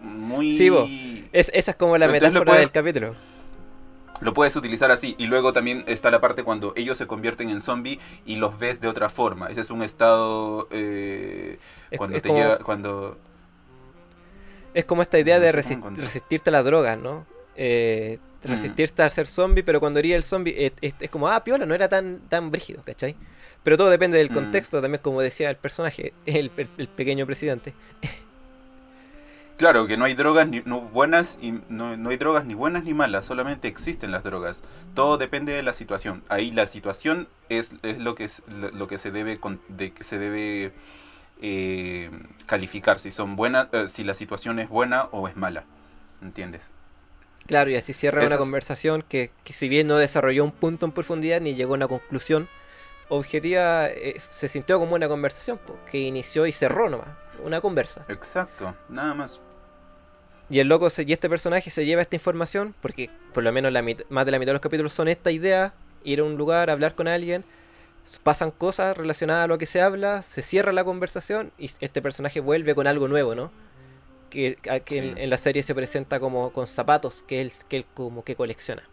muy- 0.04 0.58
Sí, 0.58 0.70
bo. 0.70 0.86
Es, 1.32 1.50
esa 1.54 1.72
es 1.72 1.78
como 1.78 1.98
la 1.98 2.06
Entonces 2.08 2.30
metáfora 2.30 2.46
puedes- 2.52 2.62
del 2.62 2.72
capítulo. 2.72 3.16
Lo 4.22 4.34
puedes 4.34 4.56
utilizar 4.56 4.92
así. 4.92 5.16
Y 5.18 5.26
luego 5.28 5.52
también 5.52 5.84
está 5.88 6.10
la 6.12 6.22
parte 6.22 6.44
cuando 6.44 6.74
ellos 6.76 6.98
se 6.98 7.08
convierten 7.08 7.50
en 7.50 7.60
zombie 7.60 8.00
y 8.26 8.38
los 8.38 8.58
ves 8.60 8.80
de 8.80 8.88
otra 8.88 9.10
forma. 9.10 9.48
Ese 9.48 9.62
es 9.62 9.70
un 9.72 9.82
estado... 9.84 10.68
eh, 10.72 11.58
Es- 11.90 11.98
cuando 11.98 12.16
es 12.18 12.24
te 12.24 12.30
como- 12.30 12.40
llega... 12.42 12.58
Cuando... 12.60 13.18
Es 14.74 14.86
como 14.86 15.02
esta 15.02 15.20
idea 15.20 15.38
No 15.38 15.44
de 15.46 15.52
resi- 15.54 15.96
resistirte 15.98 16.50
a 16.50 16.54
las 16.54 16.66
drogas, 16.66 16.98
¿no? 16.98 17.26
Eh, 17.56 18.20
Mm. 18.44 18.48
resistirte 18.48 19.04
a 19.04 19.10
ser 19.12 19.28
zombie, 19.28 19.62
pero 19.64 19.80
cuando 19.80 20.00
eres 20.00 20.14
el 20.14 20.24
zombie 20.24 20.66
es, 20.66 20.72
es- 20.82 20.96
es 21.00 21.10
como, 21.12 21.28
ah, 21.28 21.44
piola, 21.44 21.66
no 21.68 21.76
era 21.76 21.88
tan, 21.90 22.22
tan 22.28 22.50
brígido, 22.50 22.82
¿cachai? 22.84 23.16
Pero 23.62 23.78
todo 23.78 23.92
depende 23.92 24.18
del 24.18 24.32
Mm. 24.32 24.34
contexto, 24.34 24.82
también 24.82 25.00
como 25.04 25.22
decía 25.22 25.50
el 25.52 25.58
personaje, 25.58 26.14
el, 26.26 26.50
el- 26.58 26.70
el 26.78 26.88
pequeño 26.88 27.26
presidente. 27.28 27.76
Claro, 29.62 29.86
que 29.86 29.96
no 29.96 30.06
hay 30.06 30.16
drogas 30.16 30.48
ni 30.48 30.64
no 30.66 30.82
buenas 30.82 31.38
y 31.40 31.52
no, 31.70 31.96
no 31.96 32.10
hay 32.10 32.18
drogas 32.18 32.46
ni 32.46 32.56
buenas 32.56 32.84
ni 32.84 32.96
malas, 32.96 33.26
solamente 33.26 33.68
existen 33.68 34.10
las 34.10 34.24
drogas. 34.24 34.64
Todo 34.96 35.20
depende 35.20 35.54
de 35.54 35.62
la 35.62 35.76
situación. 35.76 36.24
Ahí 36.30 36.50
la 36.50 36.66
situación 36.66 37.28
es, 37.48 37.76
es 37.84 38.00
lo 38.00 38.16
que 38.16 38.24
es 38.24 38.42
lo 38.50 38.88
que 38.88 38.98
se 38.98 39.12
debe 39.12 39.40
de 39.68 39.94
que 39.94 40.04
se 40.04 40.18
debe 40.18 40.74
eh, 41.44 42.10
calificar 42.48 42.98
si 42.98 43.12
son 43.12 43.36
buenas, 43.36 43.68
eh, 43.72 43.88
si 43.88 44.04
la 44.04 44.16
situación 44.16 44.58
es 44.58 44.68
buena 44.68 45.04
o 45.12 45.28
es 45.28 45.38
mala. 45.38 45.64
¿Entiendes? 46.24 46.72
Claro, 47.46 47.70
y 47.70 47.76
así 47.76 47.94
cierra 47.94 48.26
una 48.26 48.38
conversación 48.38 49.06
que, 49.08 49.30
que 49.44 49.54
si 49.54 49.70
bien 49.70 49.86
no 49.86 49.98
desarrolló 49.98 50.44
un 50.44 50.54
punto 50.54 50.88
en 50.88 50.92
profundidad 50.92 51.40
ni 51.40 51.54
llegó 51.54 51.74
a 51.74 51.78
una 51.78 51.88
conclusión 51.88 52.50
objetiva, 53.10 53.90
eh, 53.90 54.20
se 54.32 54.48
sintió 54.48 54.80
como 54.80 54.96
una 54.96 55.08
conversación, 55.08 55.60
que 55.92 56.00
inició 56.00 56.48
y 56.48 56.52
cerró 56.52 56.90
nomás, 56.90 57.10
una 57.44 57.62
conversa. 57.62 58.06
Exacto, 58.08 58.74
nada 58.90 59.14
más. 59.14 59.40
Y 60.52 60.60
el 60.60 60.68
loco 60.68 60.90
se- 60.92 61.04
y 61.08 61.14
este 61.14 61.30
personaje 61.30 61.72
se 61.72 61.86
lleva 61.86 62.02
esta 62.04 62.16
información, 62.18 62.76
porque 62.82 63.10
por 63.34 63.44
lo 63.44 63.52
menos 63.52 63.72
la 63.72 63.82
más 64.10 64.26
de 64.26 64.32
la 64.32 64.38
mitad 64.38 64.50
de 64.52 64.54
los 64.54 64.62
capítulos 64.62 64.94
son 64.94 65.08
esta 65.08 65.32
idea, 65.32 65.74
ir 66.04 66.20
a 66.20 66.24
un 66.26 66.36
lugar, 66.38 66.70
hablar 66.70 66.94
con 66.94 67.08
alguien, 67.08 67.44
pasan 68.24 68.52
cosas 68.52 68.98
relacionadas 68.98 69.46
a 69.46 69.48
lo 69.48 69.58
que 69.58 69.66
se 69.66 69.82
habla, 69.82 70.24
se 70.24 70.42
cierra 70.42 70.74
la 70.74 70.84
conversación 70.84 71.52
y 71.58 71.66
este 71.80 72.02
personaje 72.02 72.42
vuelve 72.42 72.76
con 72.76 72.86
algo 72.86 73.08
nuevo, 73.08 73.34
¿no? 73.34 73.52
Que, 74.30 74.58
que 74.86 74.98
en, 74.98 75.16
Sí. 75.16 75.22
en 75.22 75.30
la 75.30 75.38
serie 75.38 75.64
se 75.64 75.74
presenta 75.76 76.20
como 76.20 76.52
con 76.52 76.68
zapatos 76.68 77.24
que 77.24 77.42
él, 77.42 77.52
que 77.70 77.78
él 77.78 77.86
como 77.94 78.24
que 78.24 78.36
colecciona. 78.36 78.84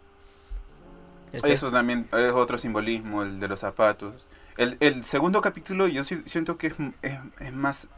Eso 1.44 1.70
también 1.70 2.08
es 2.12 2.32
otro 2.32 2.56
simbolismo, 2.56 3.22
el 3.22 3.38
de 3.40 3.48
los 3.48 3.60
zapatos. 3.60 4.14
El, 4.56 4.76
el 4.80 5.04
segundo 5.04 5.40
capítulo 5.40 5.86
yo 5.88 6.02
siento 6.04 6.56
que 6.56 6.68
es, 6.68 6.74
es, 7.02 7.18
es 7.40 7.52
más... 7.52 7.88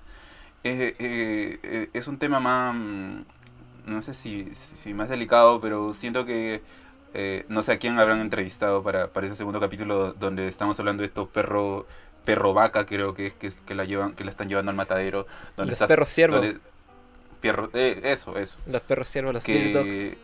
eh, 0.64 0.94
eh, 0.98 1.58
eh, 1.62 1.90
es 1.92 2.08
un 2.08 2.18
tema 2.18 2.40
más... 2.40 2.74
No 3.87 4.03
sé 4.03 4.14
si, 4.14 4.55
si 4.55 4.95
más 4.95 5.09
delicado, 5.09 5.61
pero 5.61 5.95
siento 5.95 6.24
que 6.24 6.62
eh, 7.14 7.45
no 7.49 7.62
sé 7.62 7.72
a 7.72 7.78
quién 7.78 7.99
habrán 7.99 8.20
entrevistado 8.20 8.83
para, 8.83 9.09
para 9.12 9.26
ese 9.26 9.37
segundo 9.37 9.59
capítulo 9.61 10.12
donde 10.12 10.47
estamos 10.49 10.78
hablando 10.78 11.03
de 11.03 11.07
estos 11.07 11.28
perros 11.28 11.85
perro 12.24 12.53
vaca 12.55 12.85
creo 12.87 13.14
que 13.14 13.28
es 13.28 13.33
que, 13.35 13.51
que 13.66 13.74
la 13.74 13.85
llevan 13.85 14.12
que 14.14 14.24
la 14.24 14.31
están 14.31 14.49
llevando 14.49 14.70
al 14.70 14.76
matadero 14.76 15.26
donde 15.57 15.70
Los 15.70 15.76
está- 15.81 15.87
perros 15.87 16.09
perro- 17.41 17.70
eh, 17.74 18.01
eso 18.05 18.37
eso. 18.39 18.59
Los 18.66 18.83
perros 18.83 19.09
siervos, 19.09 19.35
los 19.35 19.43
que 19.43 20.18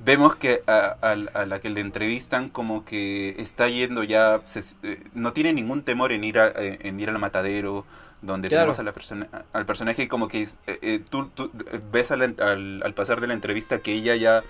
vemos 0.00 0.36
que 0.36 0.62
a, 0.66 0.96
a- 1.02 1.12
a 1.40 1.46
la 1.46 1.60
que 1.60 1.70
le 1.70 1.80
entrevistan 1.80 2.48
como 2.50 2.84
que 2.84 3.34
está 3.38 3.68
yendo 3.68 4.04
ya 4.04 4.40
se- 4.44 4.76
eh, 4.82 5.02
no 5.14 5.32
tiene 5.32 5.52
ningún 5.52 5.82
temor 5.82 6.12
en 6.12 6.24
ir 6.24 6.38
a, 6.38 6.48
eh, 6.48 6.78
en 6.82 7.00
ir 7.00 7.08
al 7.10 7.18
matadero 7.18 7.84
donde 8.22 8.48
Claro. 8.48 8.62
tenemos 8.62 8.78
a 8.78 8.82
la 8.82 8.92
persona 8.92 9.28
al 9.52 9.66
personaje 9.66 10.08
como 10.08 10.28
que 10.28 10.42
eh, 10.42 10.48
eh, 10.66 11.00
tú, 11.08 11.28
tú, 11.28 11.50
ves 11.92 12.10
la- 12.10 12.32
al, 12.44 12.82
al 12.84 12.94
pasar 12.94 13.20
de 13.20 13.26
la 13.28 13.34
entrevista 13.34 13.78
que 13.80 13.92
ella 13.92 14.16
ya 14.16 14.42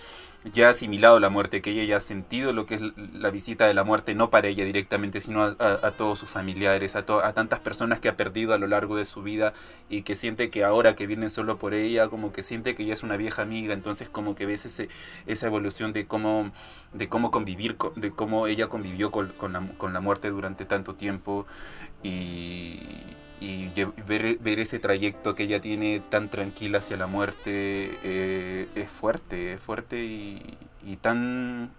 ya 0.45 0.69
ha 0.69 0.71
asimilado 0.71 1.21
la 1.21 1.31
muerte, 1.31 1.61
que 1.61 1.71
ella 1.71 1.85
ya 1.85 1.97
ha 1.97 2.01
sentido 2.01 2.53
lo 2.53 2.65
que 2.65 2.77
es 2.77 2.81
la 3.13 3.31
visita 3.31 3.67
de 3.67 3.75
la 3.75 3.85
muerte, 3.85 4.15
no 4.15 4.31
para 4.31 4.49
ella 4.49 4.65
directamente, 4.65 5.21
sino 5.21 5.43
a, 5.43 5.91
todos 5.97 6.19
sus 6.19 6.31
familiares, 6.31 6.97
a, 6.97 7.05
to- 7.05 7.25
a 7.25 7.33
tantas 7.35 7.61
personas 7.61 8.01
que 8.01 8.09
ha 8.09 8.17
perdido 8.17 8.55
a 8.55 8.59
lo 8.59 8.67
largo 8.69 8.97
de 8.97 9.05
su 9.05 9.23
vida 9.23 9.53
y 9.91 10.03
que 10.03 10.15
siente 10.17 10.49
que 10.51 10.65
ahora 10.65 10.95
que 10.97 11.07
vienen 11.07 11.29
solo 11.31 11.59
por 11.59 11.75
ella, 11.75 12.09
como 12.09 12.33
que 12.33 12.43
siente 12.43 12.75
que 12.75 12.85
ella 12.85 12.95
es 12.95 13.03
una 13.03 13.17
vieja 13.17 13.43
amiga, 13.43 13.75
entonces 13.75 14.09
como 14.09 14.35
que 14.35 14.47
ves 14.47 14.65
ese, 14.65 14.89
esa 15.27 15.47
evolución 15.47 15.93
de 15.93 16.07
cómo, 16.07 16.53
de 16.93 17.09
cómo 17.09 17.31
convivir, 17.31 17.77
co- 17.77 17.93
de 17.97 18.11
cómo 18.13 18.47
ella 18.47 18.69
convivió 18.69 19.11
con, 19.11 19.29
con 19.37 19.53
la, 19.53 19.67
con 19.77 19.93
la 19.93 20.01
muerte 20.01 20.31
durante 20.31 20.65
tanto 20.65 20.95
tiempo 20.95 21.47
y, 22.03 22.81
y 23.41 23.69
ver, 24.07 24.39
ver 24.39 24.59
ese 24.61 24.79
trayecto 24.79 25.35
que 25.35 25.45
ella 25.45 25.61
tiene 25.61 26.01
tan 26.01 26.29
tranquila 26.31 26.79
hacia 26.79 26.97
la 26.97 27.07
muerte 27.07 27.99
eh, 28.03 28.69
es 28.75 28.91
fuerte, 28.91 29.55
es 29.55 29.61
fuerte 29.61 29.99
y, 30.05 30.59
y 30.85 30.97
tan... 30.97 31.71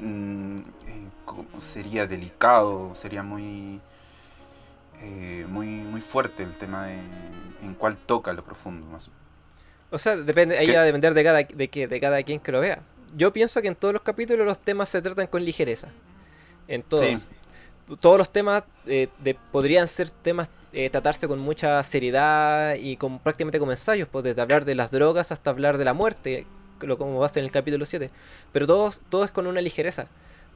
mm, 0.00 0.56
eh, 0.58 1.08
¿cómo 1.24 1.60
sería 1.60 2.06
delicado, 2.06 2.94
sería 2.94 3.22
muy... 3.22 3.80
eh, 5.00 5.46
muy, 5.48 5.66
muy 5.66 6.00
fuerte 6.00 6.42
el 6.42 6.54
tema 6.54 6.86
de 6.86 6.98
en 7.62 7.74
cuál 7.74 7.96
toca 7.98 8.32
lo 8.32 8.44
profundo 8.44 8.86
más. 8.86 9.10
O 9.90 9.98
sea, 9.98 10.16
depende, 10.16 10.58
ahí 10.58 10.70
va 10.70 10.80
a 10.80 10.84
depender 10.84 11.14
de 11.14 11.24
cada, 11.24 11.42
de, 11.44 11.68
que, 11.70 11.88
de 11.88 12.00
cada 12.00 12.22
quien 12.22 12.40
que 12.40 12.52
lo 12.52 12.60
vea. 12.60 12.82
Yo 13.16 13.32
pienso 13.32 13.62
que 13.62 13.68
en 13.68 13.76
todos 13.76 13.94
los 13.94 14.02
capítulos 14.02 14.46
los 14.46 14.58
temas 14.58 14.88
se 14.88 15.00
tratan 15.02 15.26
con 15.28 15.44
ligereza. 15.44 15.88
En 16.68 16.82
todos. 16.82 17.04
Sí. 17.04 17.18
Todos 18.00 18.18
los 18.18 18.30
temas 18.32 18.64
eh, 18.86 19.08
podrían 19.52 19.88
ser 19.88 20.10
temas 20.10 20.48
eh, 20.72 20.88
tratarse 20.90 21.28
con 21.28 21.38
mucha 21.38 21.82
seriedad 21.82 22.74
y 22.76 22.96
con 22.96 23.18
prácticamente 23.18 23.58
como 23.58 23.72
ensayos, 23.72 24.08
pues 24.10 24.24
desde 24.24 24.40
hablar 24.42 24.64
de 24.64 24.74
las 24.74 24.90
drogas 24.90 25.30
hasta 25.32 25.50
hablar 25.50 25.76
de 25.78 25.84
la 25.84 25.92
muerte, 25.94 26.46
lo 26.80 26.96
como 26.98 27.18
va 27.18 27.26
a 27.26 27.28
ser 27.28 27.40
en 27.40 27.46
el 27.46 27.52
capítulo 27.52 27.84
7. 27.86 28.10
Pero 28.52 28.66
todos, 28.66 29.00
todo 29.10 29.24
es 29.24 29.30
con 29.30 29.46
una 29.46 29.60
ligereza. 29.60 30.08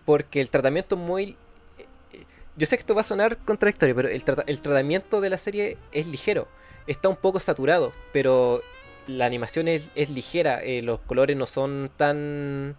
Porque 0.04 0.40
el 0.40 0.48
tratamiento 0.50 0.96
muy... 0.96 1.36
eh, 1.78 2.24
Yo 2.56 2.66
sé 2.66 2.76
que 2.76 2.80
esto 2.80 2.94
va 2.94 3.02
a 3.02 3.04
sonar 3.04 3.36
contradictorio, 3.38 3.94
pero 3.94 4.08
el, 4.08 4.24
trata- 4.24 4.44
el 4.46 4.60
tratamiento 4.60 5.20
de 5.20 5.30
la 5.30 5.38
serie 5.38 5.76
es 5.92 6.06
ligero. 6.06 6.48
Está 6.86 7.08
un 7.10 7.16
poco 7.16 7.38
saturado, 7.40 7.92
pero 8.12 8.62
la 9.06 9.26
animación 9.26 9.68
es, 9.68 9.90
es 9.94 10.08
ligera. 10.10 10.62
eh, 10.62 10.80
los 10.82 11.00
colores 11.00 11.36
no 11.36 11.44
son 11.46 11.90
tan 11.96 12.74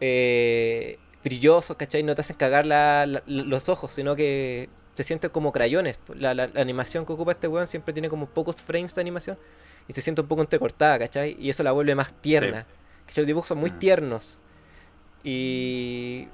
eh, 0.00 0.98
brillosos, 1.24 1.76
¿cachai? 1.76 2.02
No 2.02 2.14
te 2.14 2.20
hacen 2.20 2.36
cagar 2.36 2.66
la- 2.66 3.06
la- 3.06 3.22
los 3.26 3.68
ojos, 3.68 3.92
sino 3.92 4.14
que 4.14 4.68
se 4.94 5.02
sienten 5.04 5.30
como 5.30 5.50
crayones. 5.52 5.98
La, 6.14 6.34
la- 6.34 6.46
la 6.48 6.60
animación 6.60 7.04
que 7.06 7.12
ocupa 7.14 7.32
este 7.32 7.48
weón 7.48 7.66
siempre 7.66 7.92
tiene 7.94 8.08
como 8.10 8.26
pocos 8.26 8.56
frames 8.56 8.94
de 8.94 9.00
animación 9.00 9.38
y 9.88 9.92
se 9.94 10.02
siente 10.02 10.20
un 10.20 10.28
poco 10.28 10.42
entrecortada, 10.42 10.98
¿cachai? 10.98 11.36
Y 11.40 11.50
eso 11.50 11.62
la 11.62 11.72
vuelve 11.72 11.94
más 11.94 12.12
tierna. 12.20 12.66
¿cachai? 13.06 13.22
Los 13.22 13.26
dibujos 13.26 13.48
son 13.48 13.58
muy 13.58 13.70
Mm. 13.70 13.78
tiernos. 13.78 14.38
Y 15.26 16.28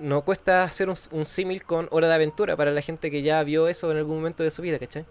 no 0.00 0.22
cuesta 0.22 0.62
hacer 0.62 0.88
un, 0.88 0.96
un 1.10 1.26
símil 1.26 1.64
con 1.64 1.88
Hora 1.90 2.06
de 2.08 2.14
Aventura 2.14 2.56
para 2.56 2.70
la 2.70 2.80
gente 2.82 3.10
que 3.10 3.22
ya 3.22 3.42
vio 3.42 3.66
eso 3.66 3.90
en 3.90 3.96
algún 3.98 4.16
momento 4.18 4.44
de 4.44 4.52
su 4.52 4.62
vida, 4.62 4.78
¿cachai? 4.78 5.04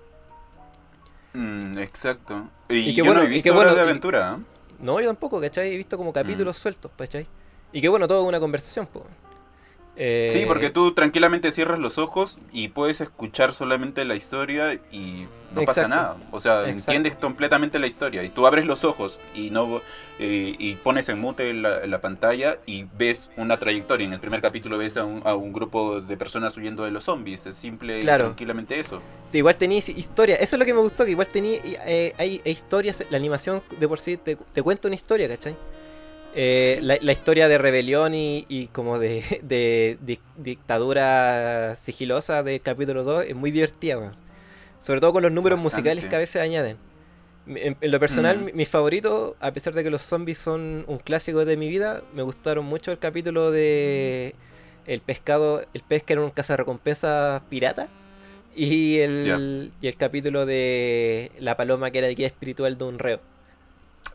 Mm, 1.34 1.78
exacto. 1.80 2.50
Y, 2.70 2.78
Y 2.78 2.86
qué 2.86 2.94
yo 2.94 3.06
bueno- 3.06 3.20
no 3.22 3.26
he 3.28 3.30
y 3.30 3.34
visto 3.34 3.44
qué 3.44 3.50
Hora 3.52 3.60
bueno- 3.60 3.76
de 3.76 3.82
y- 3.82 3.84
aventura. 3.84 4.38
¿eh? 4.40 4.44
No, 4.80 5.00
yo 5.02 5.08
tampoco, 5.08 5.42
¿cachai? 5.42 5.74
He 5.74 5.78
visto 5.78 5.98
como 5.98 6.14
capítulos 6.14 6.58
Mm. 6.58 6.62
sueltos, 6.62 6.92
¿cachai? 6.98 7.28
Y 7.74 7.82
que 7.82 7.90
bueno, 7.90 8.08
todo 8.08 8.22
es 8.24 8.28
una 8.28 8.40
conversación, 8.40 8.88
pues. 8.92 9.06
Sí, 10.32 10.44
porque 10.46 10.70
tú 10.70 10.94
tranquilamente 10.94 11.52
cierras 11.52 11.80
los 11.80 11.98
ojos 11.98 12.38
y 12.52 12.68
puedes 12.68 13.02
escuchar 13.02 13.56
solamente 13.56 14.06
la 14.06 14.14
historia 14.14 14.76
y 14.92 15.26
no 15.56 15.64
pasa 15.64 15.88
nada. 15.88 16.18
O 16.30 16.40
sea, 16.40 16.70
Exacto. 16.70 16.92
entiendes 16.92 17.16
completamente 17.16 17.80
la 17.80 17.88
historia. 17.88 18.24
Y 18.24 18.30
tú 18.30 18.46
abres 18.46 18.68
los 18.68 18.84
ojos 18.84 19.20
y 19.34 19.50
no 19.50 19.82
eh, 20.20 20.56
y 20.60 20.76
pones 20.76 21.10
en 21.10 21.20
mute 21.20 21.52
la, 21.56 21.88
la 21.88 22.00
pantalla 22.00 22.60
y 22.68 22.86
ves 22.96 23.32
una 23.38 23.58
trayectoria. 23.58 24.06
En 24.06 24.14
el 24.14 24.20
primer 24.20 24.40
capítulo 24.40 24.78
ves 24.78 24.98
a 24.98 25.04
un, 25.04 25.24
a 25.26 25.34
un 25.34 25.52
grupo 25.52 26.00
de 26.00 26.16
personas 26.16 26.56
huyendo 26.58 26.84
de 26.84 26.92
los 26.92 27.06
zombies. 27.06 27.48
Es 27.48 27.56
simple 27.58 28.02
Claro. 28.02 28.26
y 28.26 28.28
tranquilamente 28.28 28.80
eso. 28.80 29.02
Igual 29.34 29.58
tenéis 29.58 29.90
historia, 29.90 30.36
eso 30.36 30.58
es 30.58 30.60
lo 30.60 30.66
que 30.66 30.76
me 30.76 30.82
gustó, 30.82 31.06
que 31.06 31.12
igual 31.12 31.28
tenía 31.28 31.60
hay, 31.84 32.14
hay 32.20 32.42
historias, 32.46 33.04
la 33.10 33.18
animación 33.18 33.64
de 33.80 33.88
por 33.88 34.00
sí 34.00 34.18
te, 34.18 34.36
te 34.36 34.62
cuenta 34.62 34.88
una 34.90 34.96
historia, 34.96 35.28
¿cachai? 35.28 35.56
Eh, 36.40 36.80
la, 36.84 36.98
la 37.02 37.12
historia 37.12 37.48
de 37.48 37.58
rebelión 37.58 38.14
y, 38.14 38.46
y 38.48 38.68
como 38.68 39.00
de, 39.00 39.24
de- 39.44 39.98
de 40.02 40.20
dictadura 40.38 41.76
sigilosa 41.76 42.44
del 42.44 42.62
capítulo 42.62 43.04
2 43.04 43.26
es 43.30 43.36
muy 43.36 43.50
divertida. 43.52 44.14
Sobre 44.80 45.00
todo 45.02 45.14
con 45.14 45.24
los 45.24 45.32
números 45.32 45.58
Bastante. 45.64 45.90
musicales 45.90 46.10
que 46.10 46.16
a 46.16 46.20
veces 46.20 46.42
añaden. 46.42 46.78
En, 47.48 47.76
en 47.80 47.92
lo 47.92 48.00
personal, 48.00 48.38
Mm. 48.40 48.46
mi, 48.46 48.52
mi 48.54 48.66
favorito, 48.66 49.36
a 49.40 49.52
pesar 49.52 49.74
de 49.74 49.84
que 49.84 49.90
los 49.90 50.02
zombies 50.02 50.38
son 50.38 50.84
un 50.88 50.98
clásico 51.00 51.44
de 51.46 51.58
mi 51.58 51.68
vida, 51.70 52.04
me 52.14 52.22
gustaron 52.22 52.66
mucho 52.66 52.92
el 52.92 53.00
capítulo 53.00 53.50
de 53.52 54.36
el 54.86 55.02
pescado, 55.02 55.66
el 55.74 55.82
pez 55.82 56.04
que 56.04 56.14
era 56.14 56.22
un 56.22 56.30
cazarrecompensas 56.30 57.42
pirata. 57.50 57.88
Y 58.56 58.98
el, 59.00 59.72
y 59.82 59.88
el 59.88 59.96
capítulo 59.98 60.46
de 60.46 61.32
la 61.40 61.56
paloma 61.58 61.90
que 61.92 62.00
era 62.00 62.08
el 62.08 62.16
guía 62.16 62.28
espiritual 62.28 62.78
de 62.78 62.84
un 62.84 62.98
reo. 63.00 63.20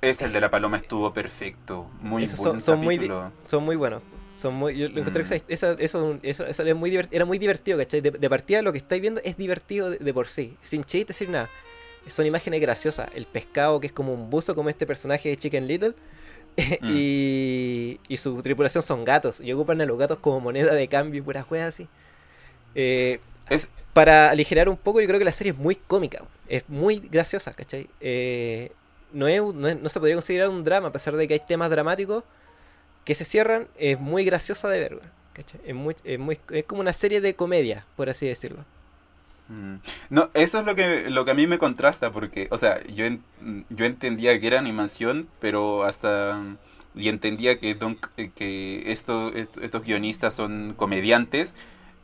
Es 0.02 0.20
el 0.20 0.32
de 0.32 0.40
la 0.40 0.50
paloma 0.50 0.76
estuvo 0.76 1.12
perfecto. 1.14 1.88
Muy 2.00 2.26
buen 2.26 2.36
son, 2.36 2.60
son 2.60 2.80
muy, 2.80 3.10
son 3.48 3.62
muy 3.64 3.76
buenos. 3.76 4.02
Son 4.34 4.52
muy, 4.54 4.76
yo 4.76 4.88
lo 4.88 4.98
encontré 5.00 5.22
Mm. 5.22 5.28
que 5.28 5.34
esa- 5.54 5.72
eso, 5.78 6.18
eso, 6.22 6.44
eso 6.46 6.62
es 6.64 6.74
muy 6.76 6.90
divert- 6.90 7.08
era 7.12 7.24
muy 7.24 7.38
divertido, 7.38 7.78
¿cachai? 7.78 8.00
De, 8.00 8.10
de 8.10 8.30
partida 8.30 8.62
lo 8.62 8.72
que 8.72 8.78
estáis 8.78 9.00
viendo 9.00 9.20
es 9.24 9.36
divertido 9.36 9.90
de, 9.90 9.98
de 9.98 10.14
por 10.14 10.26
sí, 10.26 10.56
sin 10.62 10.84
chiste, 10.84 11.12
sin 11.12 11.32
nada. 11.32 11.48
Son 12.08 12.26
imágenes 12.26 12.60
graciosas. 12.60 13.08
El 13.14 13.26
pescado 13.26 13.78
que 13.78 13.86
es 13.86 13.92
como 13.92 14.12
un 14.12 14.28
buzo, 14.28 14.54
como 14.56 14.68
este 14.68 14.86
personaje 14.86 15.28
de 15.28 15.36
Chicken 15.36 15.66
Little. 15.66 15.94
Mm. 16.82 16.86
y, 16.94 17.98
y 18.08 18.16
su 18.18 18.42
tripulación 18.42 18.82
son 18.82 19.04
gatos. 19.04 19.40
Y 19.40 19.50
ocupan 19.54 19.80
a 19.80 19.86
los 19.86 19.96
gatos 19.96 20.18
como 20.18 20.38
moneda 20.40 20.74
de 20.74 20.86
cambio 20.88 21.20
y 21.20 21.22
puras 21.22 21.46
juegas 21.46 21.68
así. 21.68 21.88
Eh, 22.74 23.20
Es, 23.48 23.68
para 23.94 24.30
aligerar 24.30 24.68
un 24.68 24.76
poco, 24.76 25.00
yo 25.00 25.06
creo 25.06 25.18
que 25.18 25.24
la 25.24 25.32
serie 25.32 25.52
es 25.52 25.58
muy 25.58 25.76
cómica. 25.76 26.24
Es 26.48 26.68
muy 26.68 26.98
graciosa, 27.10 27.52
¿cachai? 27.54 27.88
Eh, 28.00 28.72
no, 29.12 29.28
es, 29.28 29.40
no, 29.42 29.74
no 29.74 29.88
se 29.88 29.98
podría 30.00 30.16
considerar 30.16 30.48
un 30.48 30.64
drama, 30.64 30.88
a 30.88 30.92
pesar 30.92 31.16
de 31.16 31.26
que 31.28 31.34
hay 31.34 31.40
temas 31.40 31.70
dramáticos 31.70 32.24
que 33.04 33.14
se 33.14 33.24
cierran. 33.24 33.68
Es 33.76 33.98
muy 34.00 34.24
graciosa 34.24 34.68
de 34.68 34.80
ver, 34.80 35.00
¿cachai? 35.34 35.60
Es, 35.64 35.74
muy, 35.74 35.96
es, 36.04 36.18
muy, 36.18 36.38
es 36.50 36.64
como 36.64 36.80
una 36.82 36.92
serie 36.92 37.20
de 37.20 37.34
comedia, 37.36 37.86
por 37.96 38.10
así 38.10 38.26
decirlo. 38.26 38.64
Mm. 39.48 39.76
No, 40.10 40.30
eso 40.34 40.60
es 40.60 40.64
lo 40.66 40.74
que, 40.74 41.10
lo 41.10 41.24
que 41.24 41.30
a 41.32 41.34
mí 41.34 41.46
me 41.46 41.58
contrasta, 41.58 42.12
porque, 42.12 42.48
o 42.50 42.58
sea, 42.58 42.82
yo, 42.86 43.04
yo 43.70 43.84
entendía 43.84 44.38
que 44.40 44.46
era 44.46 44.58
animación, 44.58 45.28
pero 45.40 45.84
hasta... 45.84 46.40
Y 46.94 47.08
entendía 47.08 47.58
que, 47.58 47.74
Don- 47.74 47.98
que 48.34 48.82
esto, 48.92 49.32
est- 49.34 49.56
estos 49.62 49.82
guionistas 49.82 50.34
son 50.34 50.74
comediantes, 50.76 51.54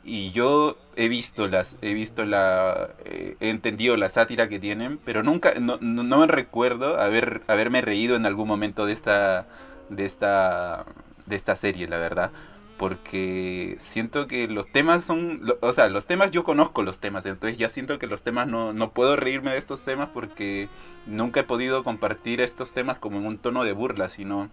y 0.09 0.31
yo 0.31 0.77
he 0.95 1.07
visto 1.07 1.47
las, 1.47 1.77
he 1.81 1.93
visto 1.93 2.25
la, 2.25 2.89
eh, 3.05 3.37
he 3.39 3.49
entendido 3.49 3.95
la 3.95 4.09
sátira 4.09 4.49
que 4.49 4.59
tienen, 4.59 4.97
pero 5.05 5.23
nunca, 5.23 5.53
no, 5.59 5.77
no, 5.81 6.03
no 6.03 6.17
me 6.19 6.27
recuerdo 6.27 6.99
haber, 6.99 7.41
haberme 7.47 7.81
reído 7.81 8.15
en 8.15 8.25
algún 8.25 8.47
momento 8.47 8.85
de 8.85 8.93
esta, 8.93 9.47
de 9.89 10.05
esta, 10.05 10.85
de 11.27 11.35
esta 11.35 11.55
serie, 11.55 11.87
la 11.87 11.97
verdad 11.97 12.31
porque 12.79 13.75
siento 13.77 14.25
que 14.25 14.47
los 14.47 14.65
temas 14.71 15.03
son, 15.03 15.41
o 15.59 15.73
sea, 15.73 15.89
los 15.89 16.05
temas 16.05 16.31
yo 16.31 16.45
conozco 16.45 16.81
los 16.81 16.99
temas, 16.99 17.25
entonces 17.25 17.57
ya 17.57 17.67
siento 17.67 17.99
que 17.99 18.07
los 18.07 18.23
temas 18.23 18.47
no, 18.47 18.71
no 18.71 18.91
puedo 18.91 19.17
reírme 19.17 19.51
de 19.51 19.57
estos 19.57 19.83
temas 19.83 20.07
porque 20.13 20.69
nunca 21.05 21.41
he 21.41 21.43
podido 21.43 21.83
compartir 21.83 22.39
estos 22.39 22.71
temas 22.71 22.97
como 22.97 23.17
en 23.17 23.25
un 23.25 23.37
tono 23.37 23.65
de 23.65 23.73
burla, 23.73 24.07
sino 24.07 24.49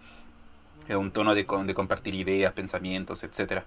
en 0.89 0.97
un 0.97 1.11
tono 1.11 1.35
de, 1.35 1.45
de 1.65 1.73
compartir 1.73 2.15
ideas, 2.15 2.51
pensamientos, 2.51 3.23
etcétera. 3.23 3.63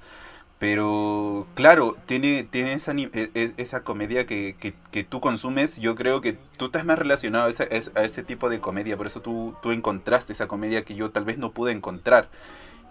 Pero 0.61 1.49
claro, 1.57 1.97
tiene, 2.07 2.45
tiene 2.45 2.75
esa, 2.75 2.93
e- 2.93 3.11
e- 3.35 3.55
esa 3.59 3.85
comedia 3.85 4.27
que, 4.27 4.57
que, 4.61 4.75
que 4.93 5.05
tú 5.05 5.21
consumes, 5.21 5.79
yo 5.81 5.97
creo 5.97 6.23
que 6.23 6.35
tú 6.59 6.67
estás 6.67 6.85
más 6.87 6.99
relacionado 7.01 7.47
a 7.47 7.51
ese, 7.51 7.69
es- 7.73 7.93
a 7.97 8.05
ese 8.05 8.25
tipo 8.25 8.51
de 8.51 8.61
comedia, 8.61 8.97
por 8.99 9.09
eso 9.09 9.23
tú, 9.23 9.57
tú 9.63 9.73
encontraste 9.73 10.33
esa 10.35 10.49
comedia 10.49 10.85
que 10.85 10.95
yo 10.97 11.11
tal 11.13 11.25
vez 11.27 11.39
no 11.39 11.53
pude 11.53 11.73
encontrar. 11.73 12.31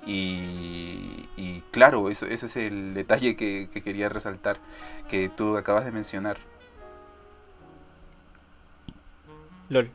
Y, 0.05 1.29
y 1.37 1.63
claro, 1.71 2.09
eso, 2.09 2.25
ese 2.27 2.47
es 2.47 2.57
el 2.57 2.93
detalle 2.95 3.35
que, 3.37 3.69
que 3.73 3.83
quería 3.83 4.09
resaltar, 4.09 4.59
que 5.09 5.29
tú 5.29 5.57
acabas 5.57 5.85
de 5.85 5.91
mencionar. 5.93 6.37
LOL. 9.69 9.89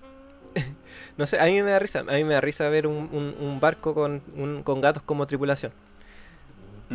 No 1.16 1.26
sé, 1.26 1.38
a 1.40 1.44
mí 1.46 1.62
me 1.62 1.70
da 1.70 1.78
risa. 1.78 2.00
A 2.00 2.04
mí 2.14 2.24
me 2.24 2.34
da 2.34 2.40
risa 2.40 2.68
ver 2.68 2.86
un, 2.88 3.08
un- 3.12 3.36
un 3.40 3.60
barco 3.60 3.94
con, 3.94 4.22
un- 4.36 4.62
con 4.64 4.80
gatos 4.80 5.02
como 5.04 5.26
tripulación. 5.26 5.72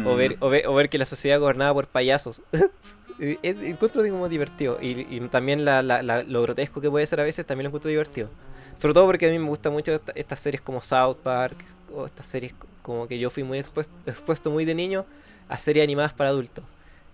O, 0.05 0.15
ver, 0.15 0.37
o, 0.39 0.49
ver, 0.49 0.67
o 0.67 0.73
ver 0.73 0.89
que 0.89 0.97
la 0.97 1.05
sociedad 1.05 1.39
gobernada 1.39 1.73
por 1.73 1.87
payasos. 1.87 2.41
Es- 3.19 3.57
encuentro 3.63 4.01
como 4.09 4.29
divertido. 4.29 4.77
Y, 4.81 5.05
y 5.13 5.19
también 5.29 5.65
la, 5.65 5.81
la- 5.81 6.01
la- 6.01 6.23
lo 6.23 6.41
grotesco 6.41 6.79
que 6.79 6.89
puede 6.89 7.05
ser 7.05 7.19
a 7.19 7.23
veces 7.23 7.45
también 7.45 7.65
lo 7.65 7.67
encuentro 7.69 7.89
divertido. 7.89 8.29
Sobre 8.77 8.93
todo 8.93 9.05
porque 9.07 9.27
a 9.27 9.29
mí 9.31 9.37
me 9.39 9.47
gustan 9.49 9.73
mucho 9.73 9.91
esta- 9.93 10.13
estas 10.15 10.39
series 10.39 10.61
como 10.61 10.81
South 10.81 11.17
Park. 11.21 11.57
O 11.93 12.05
estas 12.05 12.25
series 12.27 12.53
como 12.81 13.07
que 13.09 13.19
yo 13.19 13.29
fui 13.29 13.43
muy 13.43 13.57
expuesto, 13.59 13.93
expuesto 14.05 14.51
muy 14.51 14.63
de 14.63 14.73
niño 14.73 15.05
a 15.49 15.57
series 15.57 15.83
animadas 15.83 16.13
para 16.13 16.29
adultos. 16.29 16.63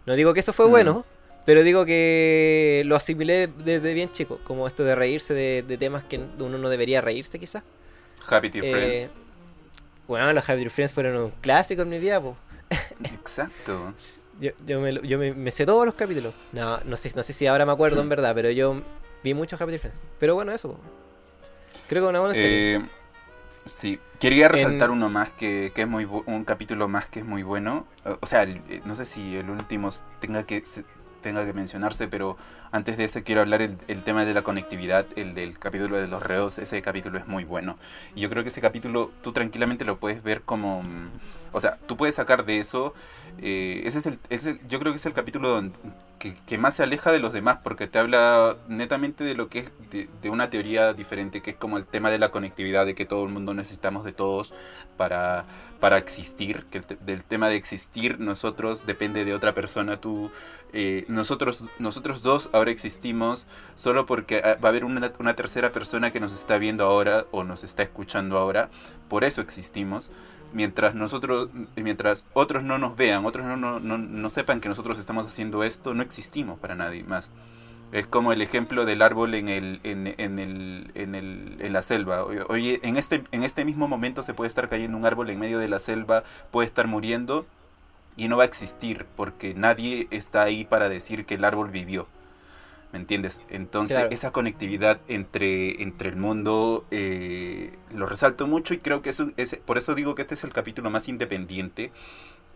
No 0.05 0.13
digo 0.15 0.33
que 0.35 0.41
eso 0.41 0.53
fue 0.53 0.67
Mm. 0.67 0.69
bueno, 0.69 1.05
pero 1.45 1.63
digo 1.63 1.85
que 1.85 2.83
lo 2.85 2.95
asimilé 2.95 3.47
desde 3.63 3.93
bien 3.95 4.11
chico. 4.11 4.39
Como 4.43 4.67
esto 4.67 4.83
de 4.83 4.93
reírse 4.93 5.33
de, 5.33 5.63
de 5.67 5.77
temas 5.77 6.03
que 6.03 6.19
uno 6.37 6.57
no 6.59 6.69
debería 6.69 7.01
reírse 7.01 7.39
quizás. 7.39 7.63
Happy 8.27 8.49
Tree 8.51 8.61
Eh, 8.63 8.71
Friends. 8.71 9.11
Bueno, 10.07 10.31
los 10.33 10.43
Happy 10.47 10.59
Tree 10.61 10.69
Friends 10.69 10.93
fueron 10.93 11.15
un 11.17 11.31
clásico 11.41 11.81
en 11.81 11.89
mi 11.89 11.97
vida, 11.97 12.21
po. 12.21 12.37
Exacto. 13.03 13.93
Yo, 14.39 14.51
yo, 14.65 14.79
me, 14.81 14.93
yo 15.07 15.17
me, 15.17 15.33
me 15.33 15.51
sé 15.51 15.65
todos 15.65 15.85
los 15.85 15.95
capítulos. 15.95 16.33
No, 16.51 16.79
no 16.85 16.97
sé, 16.97 17.11
no 17.15 17.23
sé 17.23 17.33
si 17.33 17.47
ahora 17.47 17.65
me 17.65 17.71
acuerdo 17.71 18.01
en 18.01 18.09
verdad, 18.09 18.33
pero 18.35 18.49
yo 18.51 18.81
vi 19.23 19.33
muchos 19.33 19.59
Happy 19.61 19.77
Friends. 19.77 19.97
Pero 20.19 20.35
bueno, 20.35 20.51
eso. 20.51 20.77
Creo 21.87 22.03
que 22.03 22.09
una 22.09 22.19
buena 22.19 22.35
serie. 22.35 22.75
Eh, 22.75 22.81
sí, 23.65 23.99
quería 24.19 24.47
resaltar 24.47 24.91
uno 24.91 25.09
más 25.09 25.31
que, 25.31 25.71
que 25.73 25.81
es 25.83 25.87
muy 25.87 26.05
un 26.05 26.43
capítulo 26.45 26.87
más 26.87 27.07
que 27.07 27.19
es 27.19 27.25
muy 27.25 27.43
bueno. 27.43 27.85
O 28.21 28.25
sea, 28.25 28.43
el- 28.43 28.61
eh, 28.69 28.81
no 28.85 28.95
sé 28.95 29.05
si 29.05 29.35
el 29.37 29.49
último 29.49 29.89
tenga 30.19 30.43
que 30.43 30.63
se- 30.65 30.85
tenga 31.25 31.43
que 31.43 31.53
mencionarse, 31.53 32.07
pero 32.07 32.37
antes 32.71 32.97
de 32.97 33.05
eso 33.05 33.23
quiero 33.23 33.41
hablar 33.41 33.61
el, 33.63 33.75
el 33.87 34.03
tema 34.03 34.25
de 34.25 34.33
la 34.35 34.43
conectividad, 34.43 35.07
el 35.15 35.33
del 35.33 35.57
capítulo 35.57 35.97
de 35.99 36.07
los 36.07 36.21
reos. 36.21 36.59
Ese 36.59 36.81
capítulo 36.83 37.17
es 37.17 37.25
muy 37.27 37.43
bueno. 37.45 37.77
Y 38.15 38.21
yo 38.21 38.29
creo 38.29 38.43
que 38.43 38.49
ese 38.49 38.61
capítulo 38.61 39.11
tú 39.23 39.33
tranquilamente 39.33 39.85
lo 39.85 39.97
puedes 39.99 40.21
ver 40.23 40.43
como... 40.43 40.83
mm, 40.83 41.09
O 41.51 41.59
sea, 41.59 41.77
tú 41.87 41.97
puedes 41.97 42.15
sacar 42.15 42.45
de 42.45 42.59
eso... 42.59 42.93
eh, 43.39 43.81
ese 43.85 43.97
es 43.99 44.05
el, 44.05 44.19
ese- 44.29 44.59
yo 44.69 44.79
creo 44.79 44.93
que 44.93 44.97
es 44.97 45.05
el 45.07 45.13
capítulo 45.13 45.49
donde, 45.49 45.77
que, 46.19 46.57
más 46.57 46.75
se 46.75 46.83
aleja 46.83 47.11
de 47.11 47.19
los 47.19 47.33
demás 47.33 47.59
porque 47.63 47.87
te 47.87 47.99
habla 47.99 48.57
netamente 48.67 49.23
de 49.23 49.35
lo 49.35 49.49
que 49.49 49.69
de, 49.91 50.29
una 50.29 50.49
teoría 50.49 50.93
diferente 50.93 51.41
que 51.41 51.51
es 51.51 51.55
como 51.55 51.77
el 51.77 51.85
tema 51.85 52.09
de 52.09 52.19
la 52.19 52.29
conectividad 52.29 52.85
de 52.85 52.95
que 52.95 53.05
todo 53.05 53.23
el 53.23 53.31
mundo 53.31 53.53
necesitamos 53.53 54.03
de 54.03 54.11
todos 54.11 54.53
para, 54.97 55.45
para 55.79 55.97
existir 55.97 56.65
que 56.71 56.81
del 57.01 57.23
tema 57.23 57.49
de 57.49 57.55
existir 57.55 58.19
nosotros 58.19 58.85
depende 58.85 59.25
de 59.25 59.33
otra 59.33 59.53
persona 59.53 60.01
tú 60.01 60.31
eh, 60.73 61.05
nosotros 61.07 61.63
nosotros 61.79 62.21
dos 62.21 62.49
ahora 62.53 62.71
existimos 62.71 63.47
solo 63.75 64.05
porque 64.05 64.41
ah, 64.43 64.57
va 64.63 64.69
a 64.69 64.71
haber 64.71 64.85
una, 64.85 65.11
una 65.19 65.35
tercera 65.35 65.71
persona 65.71 66.11
que 66.11 66.19
nos 66.19 66.33
está 66.33 66.57
viendo 66.57 66.85
ahora 66.85 67.25
o 67.31 67.43
nos 67.43 67.63
está 67.63 67.83
escuchando 67.83 68.37
ahora 68.37 68.69
por 69.07 69.23
eso 69.23 69.41
existimos 69.41 70.09
mientras 70.55 70.95
nosotros 70.95 71.49
mientras 71.75 72.25
otros 72.33 72.63
no 72.63 72.77
nos 72.77 72.95
vean 72.95 73.25
otros 73.25 73.45
no, 73.45 73.57
no, 73.57 73.79
no, 73.79 73.97
no 73.97 74.29
sepan 74.29 74.61
que 74.61 74.69
nosotros 74.69 74.97
estamos 74.97 75.27
haciendo 75.27 75.63
esto 75.63 75.93
no 75.93 76.01
existimos 76.01 76.57
para 76.59 76.75
nadie 76.75 77.03
más. 77.03 77.31
Es 77.91 78.07
como 78.07 78.33
el 78.33 78.41
ejemplo 78.41 78.85
del 78.85 79.01
árbol 79.01 79.35
en 79.35 79.47
el 79.47 79.79
en, 79.83 80.15
en 80.17 80.39
el, 80.39 80.91
en, 80.95 81.13
el, 81.13 81.57
en 81.59 81.71
la 81.71 81.81
selva. 81.81 82.25
Oye, 82.25 82.79
en 82.83 82.97
este 82.97 83.23
en 83.31 83.43
este 83.43 83.63
mismo 83.63 83.87
momento 83.87 84.23
se 84.23 84.33
puede 84.33 84.47
estar 84.47 84.67
cayendo 84.69 84.97
un 84.97 85.05
árbol 85.05 85.29
en 85.29 85.39
medio 85.39 85.59
de 85.59 85.69
la 85.69 85.79
selva 85.79 86.23
puede 86.51 86.65
estar 86.65 86.87
muriendo 86.87 87.45
y 88.17 88.27
no 88.27 88.37
va 88.37 88.43
a 88.43 88.47
existir 88.47 89.05
porque 89.15 89.53
nadie 89.53 90.07
está 90.09 90.43
ahí 90.43 90.65
para 90.65 90.89
decir 90.89 91.25
que 91.25 91.35
el 91.35 91.45
árbol 91.45 91.69
vivió 91.69 92.07
¿Me 92.95 93.01
entiendes? 93.01 93.41
Entonces, 93.49 93.97
Claro. 93.97 94.11
esa 94.13 94.31
conectividad 94.31 95.01
entre, 95.09 95.83
entre 95.83 96.07
el 96.07 96.15
mundo 96.15 96.85
eh, 96.91 97.73
lo 97.93 98.05
resalto 98.05 98.47
mucho 98.47 98.73
y 98.73 98.77
creo 98.77 99.01
que 99.01 99.09
es, 99.09 99.19
un- 99.19 99.33
es- 99.35 99.57
por 99.65 99.77
eso 99.77 99.95
digo 99.95 100.15
que 100.15 100.21
este 100.21 100.35
es 100.35 100.45
el 100.45 100.53
capítulo 100.53 100.89
más 100.89 101.09
independiente. 101.09 101.91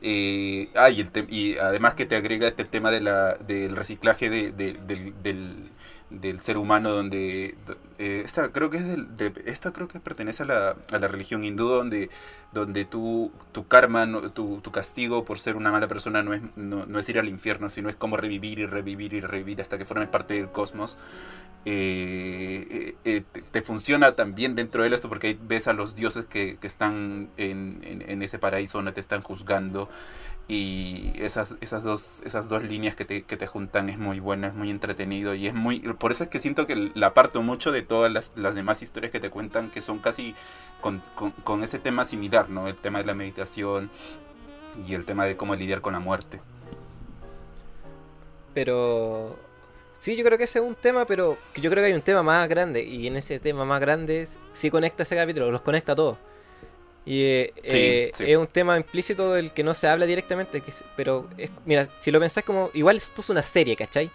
Eh, 0.01 0.69
ah, 0.77 0.89
y, 0.89 1.01
el 1.01 1.09
y 1.29 1.57
además 1.57 1.95
que 1.95 2.05
te 2.05 2.15
agrega 2.15 2.47
este 2.47 2.63
tema 2.63 2.89
de 2.89 3.01
la, 3.01 3.33
del 3.35 3.75
reciclaje 3.75 4.29
de- 4.29 4.53
de- 4.53 4.79
del, 4.87 5.13
del- 5.21 5.71
del 6.09 6.41
ser 6.41 6.57
humano, 6.57 6.89
donde 6.91 7.55
do- 7.65 7.77
eh, 7.99 8.21
esta 8.25 8.51
creo 8.51 8.69
que 8.69 8.77
es 8.77 8.87
del, 8.87 9.15
de- 9.15 9.33
esta 9.45 9.71
creo 9.73 9.87
que 9.87 9.99
pertenece 9.99 10.43
a 10.43 10.45
la, 10.47 10.75
a 10.91 10.99
la 10.99 11.07
religión 11.07 11.43
hindú, 11.43 11.67
donde, 11.69 12.09
donde 12.53 12.85
tu, 12.85 13.31
tu 13.51 13.67
karma, 13.67 14.05
no- 14.05 14.31
tu, 14.31 14.61
castigo 14.71 15.25
por 15.25 15.39
ser 15.39 15.55
una 15.55 15.71
mala 15.71 15.87
persona 15.87 16.23
no 16.23 16.33
es, 16.33 16.41
no, 16.55 16.85
no 16.85 16.99
es 16.99 17.07
ir 17.09 17.19
al 17.19 17.27
infierno, 17.29 17.69
sino 17.69 17.89
es 17.89 17.95
como 17.95 18.17
revivir 18.17 18.59
y 18.59 18.65
revivir 18.65 19.13
y 19.13 19.21
revivir 19.21 19.61
hasta 19.61 19.77
que 19.77 19.85
formes 19.85 20.09
parte 20.09 20.35
del 20.35 20.49
cosmos. 20.51 20.97
Eh, 21.65 22.95
eh, 23.03 23.21
te, 23.51 23.61
funciona 23.61 24.15
también 24.15 24.55
dentro 24.55 24.81
de 24.83 24.95
esto 24.95 25.09
porque 25.09 25.37
ves 25.41 25.67
a 25.67 25.73
los 25.73 25.93
dioses 25.93 26.25
que, 26.25 26.57
que 26.57 26.67
están 26.67 27.29
en, 27.37 27.81
en- 27.83 28.09
en 28.09 28.21
ese 28.23 28.39
paraíso 28.39 28.77
donde 28.77 28.93
te 28.93 29.01
están 29.01 29.21
juzgando 29.21 29.89
y 30.51 31.13
esas, 31.19 31.53
esas, 31.61 31.83
dos, 31.83 32.23
esas 32.25 32.49
dos 32.49 32.63
líneas 32.63 32.95
que 32.95 33.05
te, 33.05 33.21
que 33.21 33.37
te 33.37 33.45
juntan 33.45 33.87
es 33.87 33.99
muy 33.99 34.19
buena, 34.19 34.47
es 34.47 34.55
muy 34.55 34.71
entretenido 34.71 35.35
y 35.35 35.45
es 35.45 35.53
muy... 35.53 35.79
Por 35.79 36.11
eso 36.11 36.23
es 36.23 36.29
que 36.31 36.39
siento 36.39 36.65
que 36.65 36.91
la 36.95 37.07
aparto 37.07 37.43
mucho 37.43 37.71
de 37.71 37.83
todas 37.83 38.11
las, 38.11 38.33
las 38.35 38.55
demás 38.55 38.81
historias 38.81 39.11
que 39.11 39.19
te 39.19 39.29
cuentan 39.29 39.69
que 39.69 39.83
son 39.83 39.99
casi 39.99 40.33
con, 40.81 41.03
con, 41.43 41.63
ese 41.63 41.77
tema 41.77 42.03
similar, 42.03 42.49
¿no? 42.49 42.67
El 42.67 42.75
tema 42.75 42.97
de 42.97 43.05
la 43.05 43.13
meditación 43.13 43.91
y 44.87 44.95
el 44.95 45.05
tema 45.05 45.27
de 45.27 45.37
cómo 45.37 45.53
lidiar 45.55 45.81
con 45.81 45.93
la 45.93 45.99
muerte. 45.99 46.41
Pero 48.55 49.37
sí, 49.99 50.15
yo 50.15 50.25
creo 50.25 50.39
que 50.39 50.45
ese 50.45 50.57
es 50.57 50.65
un 50.65 50.73
tema, 50.73 51.05
pero 51.05 51.37
yo 51.57 51.69
creo 51.69 51.83
que 51.83 51.89
hay 51.89 51.93
un 51.93 52.01
tema 52.01 52.23
más 52.23 52.49
grande. 52.49 52.83
Y 52.83 53.05
en 53.05 53.17
ese 53.17 53.39
tema 53.39 53.65
más 53.65 53.79
grande 53.79 54.27
sí 54.53 54.71
conecta 54.71 55.03
ese 55.03 55.15
capítulo, 55.15 55.51
los 55.51 55.61
conecta 55.61 55.91
a 55.91 55.95
todos. 55.95 56.17
Y 57.05 57.21
eh, 57.23 57.53
Sí, 57.67 57.77
eh, 57.77 58.09
sí. 58.13 58.31
es 58.31 58.37
un 58.37 58.47
tema 58.47 58.77
implícito 58.77 59.33
del 59.33 59.51
que 59.51 59.63
no 59.63 59.73
se 59.73 59.87
habla 59.87 60.05
directamente. 60.05 60.61
Que, 60.61 60.71
pero 60.95 61.27
es- 61.37 61.49
mira, 61.65 61.87
si 61.99 62.11
lo 62.11 62.19
pensás 62.19 62.43
como. 62.43 62.69
Igual 62.73 62.97
esto 62.97 63.21
es 63.21 63.29
una 63.29 63.41
serie, 63.43 63.75
¿cachai? 63.75 64.11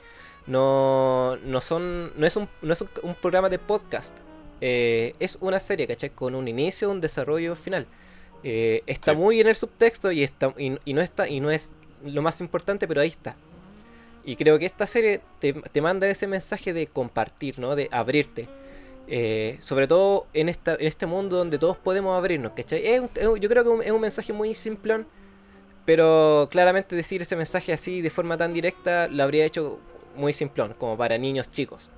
No, 0.47 1.37
no 1.45 1.61
son. 1.61 2.13
No 2.17 2.27
es 2.27 2.37
un, 2.37 2.49
no 2.63 2.73
es 2.73 2.81
un, 2.81 2.89
un 3.03 3.15
programa 3.15 3.49
de 3.49 3.59
podcast. 3.59 4.17
Eh, 4.61 5.15
es 5.19 5.37
una 5.41 5.59
serie, 5.59 5.87
¿cachai? 5.87 6.11
Con 6.11 6.35
un 6.35 6.47
inicio, 6.49 6.91
un 6.91 7.01
desarrollo 7.01 7.57
final. 7.57 7.87
Eh, 8.43 8.83
está 8.87 9.13
Sí. 9.13 9.17
muy 9.19 9.41
en 9.41 9.49
el 9.49 9.57
subtexto 9.57 10.13
y 10.13 10.23
está 10.23 10.55
y, 10.59 10.79
y 10.85 10.93
no 10.95 11.01
está 11.01 11.29
y 11.29 11.41
no 11.41 11.51
es 11.51 11.73
lo 12.05 12.21
más 12.23 12.41
importante, 12.41 12.87
pero 12.87 13.01
ahí 13.01 13.09
está. 13.09 13.37
Y 14.27 14.37
creo 14.37 14.59
que 14.59 14.67
esta 14.67 14.87
serie 14.87 15.21
te, 15.41 15.53
te 15.55 15.81
manda 15.83 16.07
ese 16.09 16.27
mensaje 16.27 16.73
de 16.73 16.87
compartir, 16.87 17.59
¿no? 17.59 17.75
De 17.75 17.89
abrirte. 17.91 18.47
Eh, 19.07 19.59
sobre 19.61 19.87
todo 19.87 20.27
en, 20.33 20.49
este 20.49 21.07
mundo 21.07 21.37
donde 21.37 21.59
todos 21.59 21.77
podemos 21.77 22.17
abrirnos, 22.17 22.53
¿cachai? 22.53 22.83
Yo 22.85 23.49
creo 23.49 23.65
que 23.65 23.87
es 23.87 23.93
un 23.93 24.01
mensaje 24.01 24.33
muy 24.33 24.55
simplón, 24.55 25.07
pero 25.85 26.49
claramente 26.51 26.97
decir 26.97 27.23
ese 27.23 27.37
mensaje 27.37 27.73
así 27.73 28.01
de 28.01 28.11
forma 28.11 28.37
tan 28.39 28.55
directa 28.55 29.09
lo 29.09 29.23
habría 29.23 29.45
hecho 29.45 29.79
muy 30.17 30.33
simplón, 30.33 30.75
como 30.79 30.97
para 30.97 31.19
niños 31.19 31.51
chicos. 31.51 31.91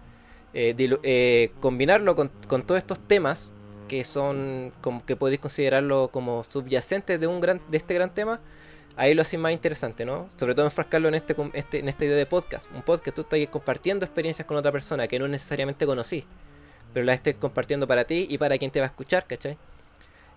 Eh, 0.55 0.75
eh, 1.03 1.53
combinarlo 1.61 2.17
con, 2.17 2.31
todos 2.63 2.79
estos 2.79 2.99
temas 2.99 3.53
que 3.89 4.05
son 4.05 4.73
que 5.07 5.15
podéis 5.15 5.39
considerarlo 5.39 6.09
como 6.09 6.43
subyacentes 6.45 7.21
de 7.21 7.27
un 7.27 7.41
gran 7.41 7.61
de 7.69 7.77
este 7.77 7.95
gran 7.95 8.13
tema 8.15 8.41
ahí 8.97 9.15
lo 9.15 9.21
hace 9.23 9.37
más 9.37 9.53
interesante 9.53 10.07
no 10.07 10.29
sobre 10.39 10.55
todo 10.55 10.65
enfrascarlo 10.65 11.09
en 11.09 11.15
este, 11.15 11.37
este 11.53 11.81
en 11.81 11.89
esta 11.89 12.05
idea 12.07 12.17
de 12.17 12.25
podcast 12.25 12.71
un 12.75 12.83
podcast 12.83 13.15
tú 13.15 13.21
estás 13.21 13.39
compartiendo 13.49 14.07
experiencias 14.07 14.47
con 14.47 14.57
otra 14.57 14.73
persona 14.73 15.07
que 15.07 15.19
no 15.19 15.29
necesariamente 15.29 15.85
conocí 15.85 16.25
pero 16.97 17.05
la 17.05 17.13
estés 17.13 17.35
compartiendo 17.35 17.87
para 17.87 18.05
ti 18.05 18.27
y 18.31 18.39
para 18.39 18.57
quien 18.57 18.71
te 18.71 18.81
va 18.81 18.87
a 18.87 18.89
escuchar 18.89 19.27
¿cachai? 19.27 19.59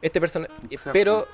este 0.02 0.20
personaje 0.20 0.52
pero 0.92 1.26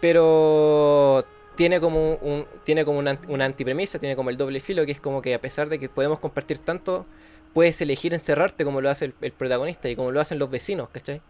pero 0.00 1.22
tiene 1.54 1.80
como 1.80 2.14
un 2.14 2.46
tiene 2.64 2.86
como 2.86 2.98
una, 2.98 3.18
una 3.28 3.44
antipremisa 3.44 3.98
tiene 3.98 4.16
como 4.16 4.30
el 4.30 4.38
doble 4.38 4.58
filo 4.60 4.86
que 4.86 4.92
es 4.92 5.00
como 5.00 5.20
que 5.20 5.34
a 5.34 5.40
pesar 5.40 5.68
de 5.68 5.78
que 5.78 5.90
podemos 5.90 6.18
compartir 6.18 6.56
tanto 6.56 7.04
puedes 7.52 7.78
elegir 7.82 8.14
encerrarte 8.14 8.64
como 8.64 8.80
lo 8.80 8.88
hace 8.88 9.04
el, 9.04 9.14
el 9.20 9.32
protagonista 9.32 9.90
y 9.90 9.96
como 9.96 10.12
lo 10.12 10.18
hacen 10.20 10.38
los 10.38 10.48
vecinos 10.48 10.88
¿cachai? 10.88 11.20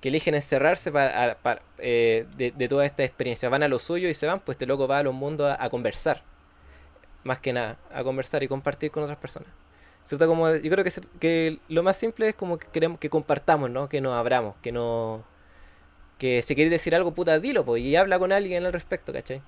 que 0.00 0.08
eligen 0.08 0.34
encerrarse 0.34 0.90
para, 0.90 1.32
a- 1.32 1.34
para, 1.34 1.60
eh, 1.76 2.24
de, 2.38 2.52
de 2.52 2.68
toda 2.68 2.86
esta 2.86 3.04
experiencia. 3.04 3.50
Van 3.50 3.62
a 3.62 3.68
lo 3.68 3.78
suyo 3.78 4.08
y 4.08 4.14
se 4.14 4.26
van, 4.26 4.40
pues 4.40 4.56
este 4.56 4.66
loco 4.66 4.86
va 4.88 4.98
a 4.98 5.02
los 5.02 5.14
mundos 5.14 5.46
a, 5.50 5.62
a 5.62 5.70
conversar. 5.70 6.22
Más 7.24 7.38
que 7.38 7.52
nada, 7.52 7.78
a 7.92 8.04
conversar 8.04 8.42
y 8.42 8.48
compartir 8.48 8.90
con 8.90 9.02
otras 9.02 9.18
personas. 9.18 9.48
Trata 10.08 10.26
como, 10.26 10.54
yo 10.54 10.70
creo 10.70 10.84
que, 10.84 10.92
que 11.18 11.58
lo 11.68 11.82
más 11.82 11.96
simple 11.96 12.28
es 12.28 12.34
como 12.34 12.58
que 12.58 12.66
queremos 12.72 12.98
que 12.98 13.08
compartamos, 13.10 13.70
¿no? 13.70 13.88
Que 13.88 14.00
nos 14.00 14.14
abramos, 14.14 14.54
que 14.62 14.70
no... 14.72 15.24
Que 16.18 16.42
si 16.42 16.54
queréis 16.54 16.70
decir 16.70 16.94
algo, 16.94 17.12
puta, 17.14 17.40
dilo, 17.40 17.64
pues, 17.64 17.82
y 17.82 17.96
habla 17.96 18.18
con 18.18 18.30
alguien 18.30 18.64
al 18.66 18.72
respecto, 18.72 19.12
¿cachai? 19.12 19.40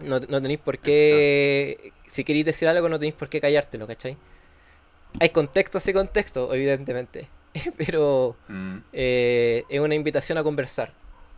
No, 0.00 0.18
no 0.20 0.40
tenéis 0.42 0.60
por 0.60 0.78
qué... 0.78 1.92
Si 2.08 2.24
queréis 2.24 2.44
decir 2.46 2.68
algo, 2.68 2.88
no 2.88 2.98
tenéis 2.98 3.14
por 3.14 3.28
qué 3.28 3.40
callártelo, 3.40 3.86
¿cachai? 3.86 4.16
Hay 5.20 5.28
contextos 5.30 5.86
y 5.88 5.92
contextos, 5.92 6.52
evidentemente. 6.54 7.28
Pero 7.76 8.36
Mm. 8.48 8.78
eh, 8.92 9.64
es 9.68 9.80
una 9.80 9.94
invitación 9.94 10.38
a 10.38 10.42
conversar, 10.42 10.92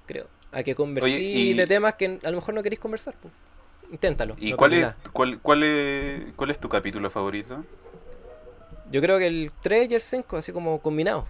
creo. 0.07 0.26
A 0.53 0.62
que 0.62 0.74
converséis 0.74 1.57
de 1.57 1.66
temas 1.66 1.95
que 1.95 2.18
a 2.22 2.30
lo 2.30 2.36
mejor 2.36 2.55
no 2.55 2.62
queréis 2.62 2.80
conversar. 2.80 3.14
pues. 3.20 3.32
Inténtalo. 3.93 4.34
¿Y 4.39 4.51
no 4.53 4.57
cuál, 4.57 4.72
es, 4.74 4.86
cuál, 5.12 5.39
cuál, 5.41 5.62
es, 5.62 6.24
cuál 6.36 6.51
es 6.51 6.59
tu 6.59 6.68
capítulo 6.68 7.09
favorito? 7.11 7.64
Yo 8.91 9.01
creo 9.01 9.18
que 9.18 9.26
el 9.26 9.53
3 9.62 9.91
y 9.91 9.95
el 9.95 10.01
5, 10.01 10.36
así 10.39 10.53
como 10.53 10.80
combinados. 10.80 11.24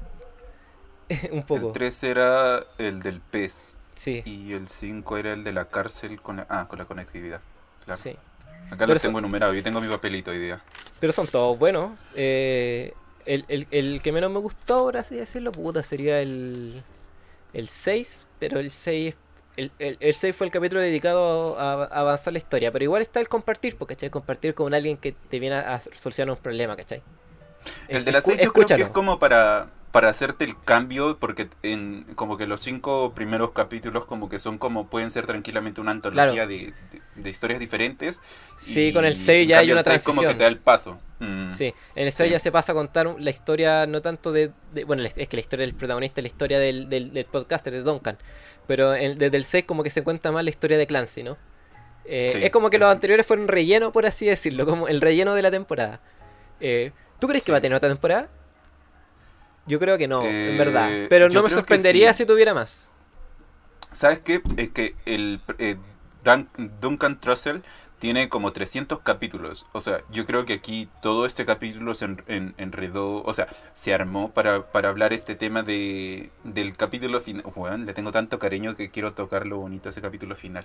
un 1.33 1.43
poco. 1.43 1.69
El 1.69 1.73
3 1.73 2.03
era 2.05 2.61
el 2.79 3.01
del 3.01 3.21
pez 3.21 3.79
Sí, 3.95 4.23
y 4.25 4.53
el 4.53 4.69
5 4.69 5.17
era 5.19 5.33
el 5.33 5.43
de 5.43 5.53
la 5.53 5.65
cárcel 5.65 6.21
con 6.21 6.37
la, 6.37 6.47
ah, 6.49 6.67
con 6.69 6.79
la 6.79 6.85
conectividad. 6.85 7.41
Claro. 7.85 8.01
sí. 8.01 8.11
Acá 8.67 8.77
Pero 8.81 8.95
lo 8.95 9.01
tengo 9.01 9.19
enumerado, 9.19 9.55
yo 9.55 9.63
tengo 9.63 9.81
mi 9.81 9.89
papelito 9.89 10.31
hoy 10.31 10.39
día. 10.39 10.63
Pero 11.01 11.13
son 11.13 11.27
todos 11.27 11.59
buenos. 11.59 11.99
Eh, 12.15 12.93
el, 13.25 13.45
el- 13.49 13.67
el 13.71 14.03
que 14.03 14.13
menos 14.13 14.31
me 14.31 14.39
gustó, 14.39 14.85
por 14.85 14.99
así 14.99 15.17
decirlo, 15.17 15.51
puta, 15.53 15.83
sería 15.83 16.21
el, 16.21 16.83
el 17.55 17.69
6. 17.69 18.27
Pero 18.39 18.61
el 18.61 18.71
6, 18.71 19.17
el, 19.57 19.73
el, 19.79 19.97
el 20.01 20.15
6 20.15 20.37
fue 20.37 20.47
el 20.47 20.53
capítulo 20.53 20.81
dedicado 20.83 21.59
a, 21.59 21.85
a 21.85 22.01
avanzar 22.01 22.35
la 22.35 22.39
historia. 22.39 22.71
Pero 22.71 22.85
igual 22.85 23.01
está 23.03 23.21
el 23.21 23.29
compartir, 23.29 23.77
porque 23.77 23.95
¿cachai? 23.97 24.11
Compartir 24.11 24.55
con 24.55 24.73
alguien 24.75 24.99
que 24.99 25.13
te 25.13 25.39
viene 25.41 25.57
a 25.57 25.81
solucionar 25.81 26.37
un 26.37 26.43
problema, 26.43 26.77
¿cachai? 26.77 27.03
El 27.89 28.05
de 28.05 28.13
la 28.13 28.19
escu- 28.21 28.35
6 28.37 28.41
yo 28.45 28.53
creo 28.53 28.67
que 28.67 28.75
es 28.83 28.89
como 28.89 29.19
para, 29.19 29.71
para 29.93 30.09
hacerte 30.11 30.45
el 30.45 30.61
cambio, 30.63 31.17
porque 31.19 31.49
en 31.63 32.05
como 32.15 32.37
que 32.37 32.47
los 32.47 32.61
cinco 32.61 33.13
primeros 33.15 33.53
capítulos 33.53 34.05
como 34.05 34.29
que 34.29 34.39
son 34.39 34.59
como 34.59 34.89
pueden 34.89 35.11
ser 35.11 35.27
tranquilamente 35.27 35.81
una 35.81 35.93
antología 35.93 36.33
Claro. 36.33 36.49
de, 36.49 36.73
de- 36.93 37.03
de 37.17 37.31
historias 37.31 37.59
diferentes. 37.59 38.21
Sí, 38.57 38.89
y 38.89 38.93
con 38.93 39.05
el 39.05 39.17
6 39.17 39.43
en 39.43 39.49
ya 39.49 39.59
hay 39.59 39.71
una 39.73 39.81
el 39.81 39.85
6 39.85 40.05
como 40.05 40.21
que 40.21 40.27
transición. 40.27 40.39
te 40.39 40.45
da 40.45 40.49
el 40.49 40.59
paso. 40.59 40.99
Mm. 41.21 41.51
Sí, 41.53 41.75
en 41.97 42.07
el 42.07 42.13
6 42.13 42.29
Sí. 42.29 42.33
ya 42.33 42.39
se 42.39 42.53
pasa 42.53 42.73
a 42.73 42.75
contar 42.77 43.13
la 43.19 43.31
historia, 43.31 43.87
no 43.87 44.01
tanto 44.03 44.31
de, 44.31 44.53
de- 44.73 44.85
Bueno, 44.85 45.03
es 45.03 45.15
que 45.29 45.37
la 45.37 45.41
historia 45.41 45.67
del 45.67 45.75
protagonista 45.75 46.21
es 46.21 46.23
la 46.25 46.29
historia 46.29 46.59
del, 46.61 46.89
del, 46.89 47.13
del 47.13 47.25
podcaster, 47.25 47.73
de 47.73 47.83
Duncan. 47.83 48.19
Pero 48.69 48.95
en- 48.95 49.19
desde 49.19 49.37
el 49.37 49.45
6 49.45 49.65
como 49.67 49.83
que 49.83 49.91
se 49.91 50.03
cuenta 50.05 50.31
más 50.31 50.45
la 50.45 50.51
historia 50.51 50.79
de 50.79 50.87
Clancy, 50.87 51.23
¿no? 51.25 51.37
Eh, 52.05 52.29
Sí. 52.33 52.39
Es 52.45 52.51
como 52.51 52.71
que 52.71 52.79
los 52.79 52.89
anteriores 52.91 53.27
fueron 53.27 53.49
relleno, 53.49 53.91
por 53.93 54.07
así 54.07 54.27
decirlo, 54.27 54.65
como 54.65 54.87
el 54.89 55.01
relleno 55.01 55.35
de 55.35 55.43
la 55.43 55.51
temporada. 55.51 56.01
Eh, 56.61 56.93
¿Tú 57.19 57.29
crees 57.29 57.45
que 57.45 57.53
va 57.53 57.59
a 57.59 57.61
tener 57.61 57.77
otra 57.77 57.89
temporada? 57.89 58.29
Yo 59.67 59.79
creo 59.79 59.99
que 59.99 60.09
no, 60.09 60.25
Eh, 60.25 60.47
en 60.47 60.57
verdad. 60.57 61.03
Pero 61.09 61.29
yo 61.29 61.41
no 61.41 61.43
me 61.43 61.51
sorprendería 61.51 62.13
sí. 62.13 62.15
si 62.15 62.27
tuviera 62.27 62.55
más. 62.55 62.91
¿Sabes 63.93 64.21
qué? 64.21 64.43
Es 64.57 64.69
que 64.71 64.95
el 65.07 65.41
eh, 65.59 65.77
Duncan 66.81 67.21
Trussell 67.21 67.63
tiene 67.99 68.29
como 68.29 68.53
300 68.53 69.01
capítulos. 69.01 69.67
O 69.73 69.81
sea, 69.81 70.03
yo 70.11 70.27
creo 70.27 70.45
que 70.45 70.53
aquí 70.55 70.89
todo 71.03 71.27
este 71.27 71.45
capítulo 71.47 71.95
se 71.95 72.05
en- 72.05 72.23
en- 72.29 72.55
enredó, 72.59 73.23
o 73.25 73.33
sea, 73.33 73.49
se 73.73 73.93
armó 73.95 74.31
para, 74.33 74.71
para 74.71 74.89
hablar 74.91 75.13
este 75.13 75.35
tema 75.35 75.63
de, 75.63 76.31
del 76.45 76.77
capítulo 76.77 77.21
final. 77.21 77.43
Juan, 77.45 77.87
le 77.87 77.95
tengo 77.95 78.13
tanto 78.13 78.39
cariño 78.39 78.77
que 78.77 78.91
quiero 78.91 79.15
tocar 79.15 79.47
lo 79.47 79.59
bonito 79.59 79.89
ese 79.89 80.03
capítulo 80.03 80.37
final. 80.37 80.65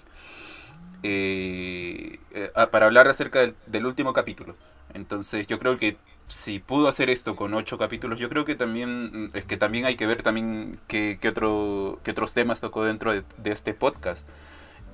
Eh, 1.03 2.19
eh, 2.31 2.49
ah, 2.55 2.71
para 2.71 2.85
hablar 2.85 3.07
acerca 3.07 3.39
del, 3.41 3.55
del 3.67 3.85
último 3.85 4.13
capítulo. 4.13 4.55
Entonces, 4.93 5.47
yo 5.47 5.59
creo 5.59 5.77
que 5.77 5.97
si 6.33 6.59
pudo 6.59 6.87
hacer 6.87 7.09
esto 7.09 7.35
con 7.35 7.53
ocho 7.53 7.77
capítulos, 7.77 8.19
yo 8.19 8.29
creo 8.29 8.45
que 8.45 8.55
también 8.55 9.31
es 9.33 9.45
que 9.45 9.57
también 9.57 9.85
hay 9.85 9.95
que 9.95 10.07
ver 10.07 10.23
también 10.23 10.77
qué, 10.87 11.17
qué 11.21 11.29
otro, 11.29 11.99
qué 12.03 12.11
otros 12.11 12.33
temas 12.33 12.61
tocó 12.61 12.83
dentro 12.85 13.13
de, 13.13 13.23
de 13.37 13.51
este 13.51 13.73
podcast. 13.73 14.27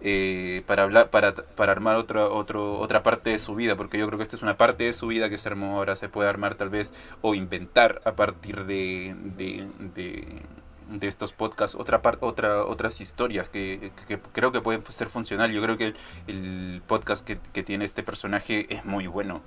eh, 0.01 0.63
para 0.67 0.83
hablar 0.83 1.09
para, 1.11 1.35
para 1.35 1.71
armar 1.73 1.95
otra 1.97 2.27
otro, 2.29 2.79
otra 2.79 3.03
parte 3.03 3.31
de 3.31 3.39
su 3.39 3.55
vida 3.55 3.75
porque 3.77 3.97
yo 3.99 4.07
creo 4.07 4.17
que 4.17 4.23
esta 4.23 4.35
es 4.37 4.43
una 4.43 4.57
parte 4.57 4.85
de 4.85 4.93
su 4.93 5.07
vida 5.07 5.29
que 5.29 5.37
se 5.37 5.49
armó 5.49 5.77
ahora 5.77 5.95
se 5.95 6.09
puede 6.09 6.29
armar 6.29 6.55
tal 6.55 6.69
vez 6.69 6.93
o 7.21 7.35
inventar 7.35 8.01
a 8.05 8.15
partir 8.15 8.65
de, 8.65 9.15
de, 9.37 9.67
de, 9.95 10.43
de 10.89 11.07
estos 11.07 11.33
podcasts 11.33 11.77
otra 11.79 12.01
par- 12.01 12.17
otra 12.21 12.65
otras 12.65 12.99
historias 13.01 13.47
que, 13.49 13.91
que 14.07 14.19
creo 14.19 14.51
que 14.51 14.61
pueden 14.61 14.83
ser 14.89 15.09
funcional. 15.09 15.51
Yo 15.51 15.61
creo 15.61 15.77
que 15.77 15.85
el, 15.85 15.95
el 16.27 16.81
podcast 16.87 17.25
que, 17.25 17.39
que 17.53 17.63
tiene 17.63 17.85
este 17.85 18.03
personaje 18.03 18.65
es 18.73 18.85
muy 18.85 19.07
bueno. 19.07 19.41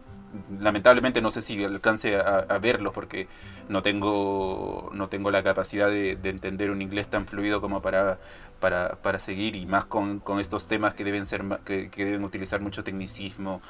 Lamentablemente 0.61 1.21
no 1.21 1.31
sé 1.31 1.43
si 1.43 1.63
alcance 1.63 2.17
a, 2.17 2.39
a 2.39 2.59
verlos 2.59 2.95
porque 2.95 3.29
no 3.69 3.83
tengo 3.83 4.91
no 4.95 5.09
tengo 5.09 5.31
la 5.31 5.43
capacidad 5.43 5.91
de, 5.91 6.17
de 6.17 6.31
entender 6.31 6.71
un 6.71 6.81
inglés 6.81 7.07
tan 7.09 7.27
fluido 7.27 7.61
como 7.61 7.83
para 7.83 8.19
para, 8.59 8.97
para 9.03 9.19
seguir 9.19 9.57
y 9.57 9.67
más 9.67 9.85
con, 9.85 10.21
con 10.21 10.41
estos 10.41 10.67
temas 10.69 10.95
que 10.95 11.05
deben 11.05 11.27
ser 11.27 11.45
que, 11.67 11.91
que 11.91 12.05
deben 12.07 12.25
utilizar 12.25 12.61
mucho 12.61 12.83
tecnicismo 12.83 13.61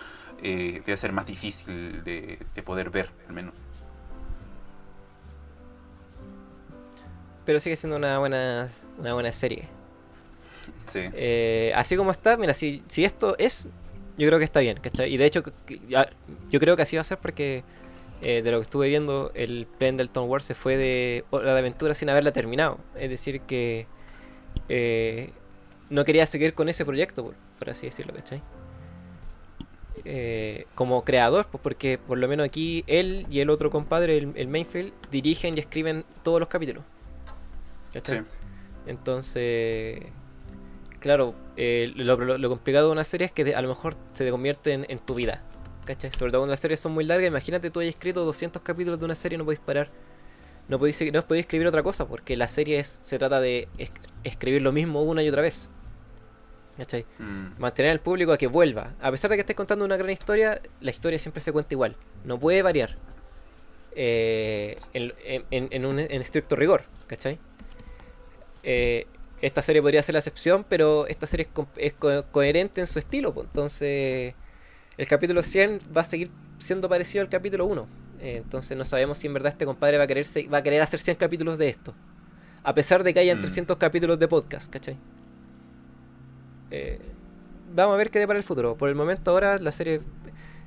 eh, 0.42 0.82
debe 0.84 0.96
ser 0.96 1.12
más 1.12 1.26
difícil 1.26 2.04
de, 2.04 2.38
de 2.54 2.62
poder 2.62 2.90
ver 2.90 3.10
al 3.26 3.34
menos 3.34 3.54
Pero 7.45 7.61
sigue 7.61 7.76
siendo 7.76 7.97
una 7.97 8.18
buena, 8.18 8.68
una 8.99 9.14
buena 9.14 9.32
serie. 9.32 9.68
sí 10.86 11.01
Eh, 11.12 11.72
así 11.74 11.97
como 11.97 12.11
está, 12.11 12.36
mira, 12.36 12.55
si, 12.55 12.82
si 12.88 13.05
esto 13.05 13.36
es, 13.38 13.68
yo 14.16 14.26
creo 14.28 14.38
que 14.38 14.45
está 14.45 14.61
bien, 14.61 14.78
¿cachai? 14.80 15.12
Y 15.12 15.16
de 15.16 15.26
hecho, 15.26 15.43
yo 16.51 16.61
creo 16.61 16.76
que 16.76 16.82
así 16.82 16.97
va 16.97 17.03
a 17.03 17.05
ser 17.05 17.18
porque 17.18 17.64
eh, 18.22 18.43
de 18.43 18.53
lo 18.53 18.59
que 18.59 18.62
estuve 18.62 18.88
viendo, 18.88 19.32
el 19.34 19.66
Pendleton 19.78 20.28
War 20.28 20.43
se 20.43 20.55
fue 20.55 20.76
de 20.76 21.24
Hora 21.30 21.55
de 21.55 21.59
Aventura 21.59 21.93
sin 21.95 22.09
haberla 22.09 22.32
terminado. 22.32 22.78
Es 22.95 23.11
decir, 23.11 23.40
que 23.40 23.86
eh, 24.68 25.30
no 25.90 26.05
quería 26.05 26.24
seguir 26.26 26.55
con 26.55 26.68
ese 26.68 26.84
proyecto, 26.84 27.24
por, 27.24 27.34
por 27.59 27.70
así 27.70 27.86
decirlo, 27.86 28.14
¿cachai? 28.14 28.40
Eh, 30.05 30.66
como 30.74 31.05
creador, 31.05 31.47
pues 31.51 31.61
porque 31.62 31.99
por 31.99 32.16
lo 32.18 32.28
menos 32.28 32.47
aquí 32.47 32.84
él 32.86 33.26
y 33.28 33.40
el 33.40 33.51
otro 33.51 33.70
compadre, 33.70 34.18
el, 34.18 34.32
el 34.36 34.47
Mainfield, 34.47 34.93
dirigen 35.11 35.57
y 35.57 35.61
escriben 35.61 36.05
todos 36.22 36.38
los 36.38 36.49
capítulos. 36.49 36.84
¿Cachai? 37.93 38.18
sí 38.20 38.24
Entonces, 38.86 40.01
claro, 41.01 41.34
eh, 41.57 41.93
lo, 41.97 42.16
lo- 42.16 42.38
lo 42.38 42.49
complicado 42.49 42.86
de 42.86 42.93
una 42.93 43.05
serie 43.05 43.26
es 43.26 43.32
que 43.32 43.55
a 43.55 43.62
lo 43.62 43.68
mejor 43.68 43.97
se 44.12 44.24
te 44.24 44.30
convierte 44.30 44.72
en, 44.72 44.86
en 44.88 44.99
tu 44.99 45.14
vida. 45.14 45.43
¿Cachai? 45.84 46.11
Sobre 46.12 46.30
todo 46.30 46.43
cuando 46.43 46.53
las 46.53 46.61
series 46.61 46.78
son 46.80 46.93
muy 46.93 47.05
largas. 47.05 47.26
Imagínate 47.28 47.70
tú 47.70 47.80
hayas 47.80 47.95
escrito 47.95 48.24
200 48.24 48.62
capítulos 48.62 48.99
de 49.01 49.05
una 49.05 49.14
serie 49.16 49.34
y 49.34 49.38
no 49.38 49.45
podéis 49.45 49.61
parar. 49.61 49.90
No 50.68 50.78
podéis, 50.78 51.12
no 51.12 51.26
podéis 51.26 51.45
escribir 51.47 51.66
otra 51.66 51.82
cosa 51.82 52.07
porque 52.07 52.36
la 52.36 52.47
serie 52.49 52.78
es- 52.78 53.01
se 53.03 53.18
trata 53.18 53.40
de 53.40 53.68
es- 53.78 53.90
escribir 54.24 54.62
lo 54.62 54.70
mismo 54.72 55.03
una 55.03 55.22
y 55.22 55.28
otra 55.28 55.43
vez. 55.43 55.70
¿Cachai? 56.76 57.05
Mm, 57.18 57.59
Mantener 57.61 57.90
al 57.90 58.01
público 58.01 58.32
a 58.32 58.38
que 58.38 58.47
vuelva. 58.47 58.95
A 59.01 59.11
pesar 59.11 59.28
de 59.30 59.36
que 59.36 59.40
estés 59.40 59.57
contando 59.57 59.84
una 59.84 59.97
gran 59.97 60.11
historia, 60.11 60.61
la 60.80 60.90
historia 60.93 61.18
siempre 61.18 61.40
se 61.43 61.53
cuenta 61.53 61.74
igual. 61.74 61.97
No 62.24 62.38
puede 62.38 62.62
variar. 62.62 62.97
Eh, 63.95 64.74
en, 64.95 65.12
en- 65.24 65.45
en- 65.51 65.68
en 65.70 65.84
un 65.84 65.99
en 65.99 66.12
estricto 66.22 66.57
rigor, 66.57 66.84
¿cachai? 67.07 67.38
Eh, 68.62 69.06
esta 69.40 69.60
serie 69.62 69.82
podría 69.82 70.02
ser 70.02 70.12
la 70.14 70.20
excepción, 70.20 70.64
pero 70.68 71.06
esta 71.08 71.26
serie 71.26 71.46
es, 71.46 71.52
co- 71.52 71.66
es 71.76 71.92
co- 71.94 72.24
coherente 72.30 72.80
en 72.80 72.86
su 72.86 72.98
estilo. 72.98 73.34
pues, 73.34 73.46
Entonces, 73.46 74.34
el 74.96 75.06
capítulo 75.08 75.42
100 75.42 75.80
va 75.96 76.02
a 76.02 76.04
seguir 76.04 76.30
siendo 76.58 76.88
parecido 76.88 77.22
al 77.22 77.28
capítulo 77.28 77.66
1. 77.66 77.86
Eh, 78.20 78.36
entonces, 78.36 78.76
no 78.78 78.84
sabemos 78.84 79.18
si 79.18 79.26
en 79.26 79.34
verdad 79.34 79.52
este 79.52 79.64
compadre 79.64 79.98
va 79.98 80.04
a 80.04 80.06
querer, 80.06 80.26
va 80.52 80.58
a 80.58 80.62
querer 80.62 80.80
hacer 80.80 81.00
100 81.00 81.16
capítulos 81.16 81.58
de 81.58 81.68
esto. 81.68 81.92
A 82.62 82.72
pesar 82.74 83.02
de 83.02 83.12
que 83.12 83.18
hayan 83.20 83.38
Mm. 83.38 83.42
300 83.42 83.76
capítulos 83.78 84.18
de 84.20 84.28
podcast, 84.28 84.70
¿cachai? 84.72 84.96
Eh, 86.70 87.00
vamos 87.74 87.94
a 87.94 87.96
ver 87.96 88.10
qué 88.10 88.18
depara 88.20 88.38
el 88.38 88.44
futuro. 88.44 88.76
Por 88.76 88.88
el 88.88 88.94
momento 88.94 89.30
ahora 89.32 89.58
la 89.58 89.72
serie 89.72 90.00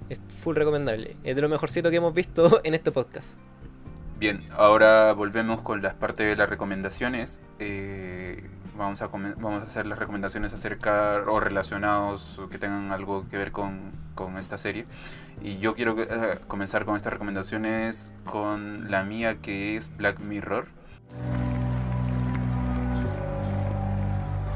es 0.09 0.19
full 0.41 0.55
recomendable. 0.55 1.15
Es 1.23 1.35
de 1.35 1.41
lo 1.41 1.47
mejorcito 1.49 1.89
que 1.89 1.95
hemos 1.95 2.13
visto 2.13 2.59
en 2.65 2.73
este 2.73 2.91
podcast. 2.91 3.27
Bien, 4.17 4.43
ahora 4.55 5.11
volvemos 5.13 5.61
con 5.61 5.81
las 5.81 5.93
partes 5.93 6.25
de 6.25 6.35
las 6.37 6.49
recomendaciones. 6.49 7.41
Eh, 7.59 8.49
vamos, 8.77 9.01
a 9.01 9.07
vamos 9.07 9.61
a 9.61 9.65
hacer 9.65 9.85
las 9.85 9.99
recomendaciones 9.99 10.53
acerca 10.53 11.21
o 11.27 11.41
relacionados 11.41 12.39
o 12.39 12.47
que 12.47 12.57
tengan 12.57 12.93
algo 12.93 13.27
que 13.29 13.37
ver 13.37 13.51
con, 13.51 13.91
con 14.15 14.37
esta 14.37 14.57
serie. 14.57 14.85
Y 15.41 15.57
yo 15.57 15.75
quiero 15.75 15.95
eh, 16.01 16.39
comenzar 16.47 16.85
con 16.85 16.95
estas 16.95 17.11
recomendaciones 17.11 18.13
con 18.23 18.89
la 18.89 19.03
mía 19.03 19.41
que 19.41 19.75
es 19.75 19.95
Black 19.97 20.19
Mirror. 20.21 20.67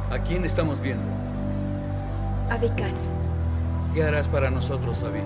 ¿A 0.10 0.20
quién 0.20 0.46
estamos 0.46 0.80
viendo? 0.80 1.06
Abican, 2.50 2.94
¿Qué 3.94 4.04
harás 4.04 4.28
para 4.30 4.50
nosotros, 4.50 5.04
Abby? 5.04 5.20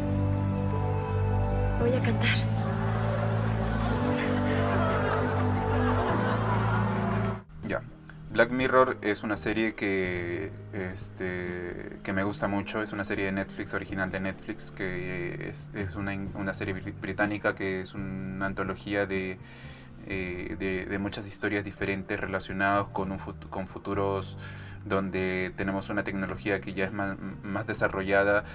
voy 1.80 1.94
a 1.94 2.02
cantar. 2.02 2.36
Black 8.34 8.50
Mirror 8.50 8.98
es 9.04 9.22
una 9.22 9.38
serie 9.38 9.76
que, 9.76 10.52
este, 10.74 12.00
que 12.02 12.14
me 12.14 12.24
gusta 12.24 12.48
mucho. 12.48 12.82
Es 12.82 12.92
una 12.92 13.04
serie 13.04 13.26
de 13.26 13.32
Netflix, 13.32 13.76
original 13.76 14.10
de 14.10 14.20
Netflix, 14.20 14.72
que 14.72 15.50
es, 15.50 15.70
una, 15.96 16.14
una 16.34 16.54
serie 16.56 16.76
bri- 16.76 17.00
británica 17.00 17.54
que 17.54 17.82
es 17.82 17.94
una 17.94 18.48
antología 18.48 19.06
de, 19.06 19.38
eh, 20.08 20.56
de, 20.58 20.86
de 20.88 20.98
muchas 21.00 21.28
historias 21.28 21.64
diferentes 21.64 22.20
relacionadas 22.20 22.88
con, 22.88 23.12
un 23.12 23.20
con 23.52 23.68
futuros 23.68 24.38
donde 24.84 25.54
tenemos 25.56 25.90
una 25.90 26.04
tecnología 26.04 26.60
que 26.60 26.74
ya 26.74 26.86
es 26.86 26.92
más, 26.92 27.16
más 27.44 27.68
desarrollada, 27.68 28.46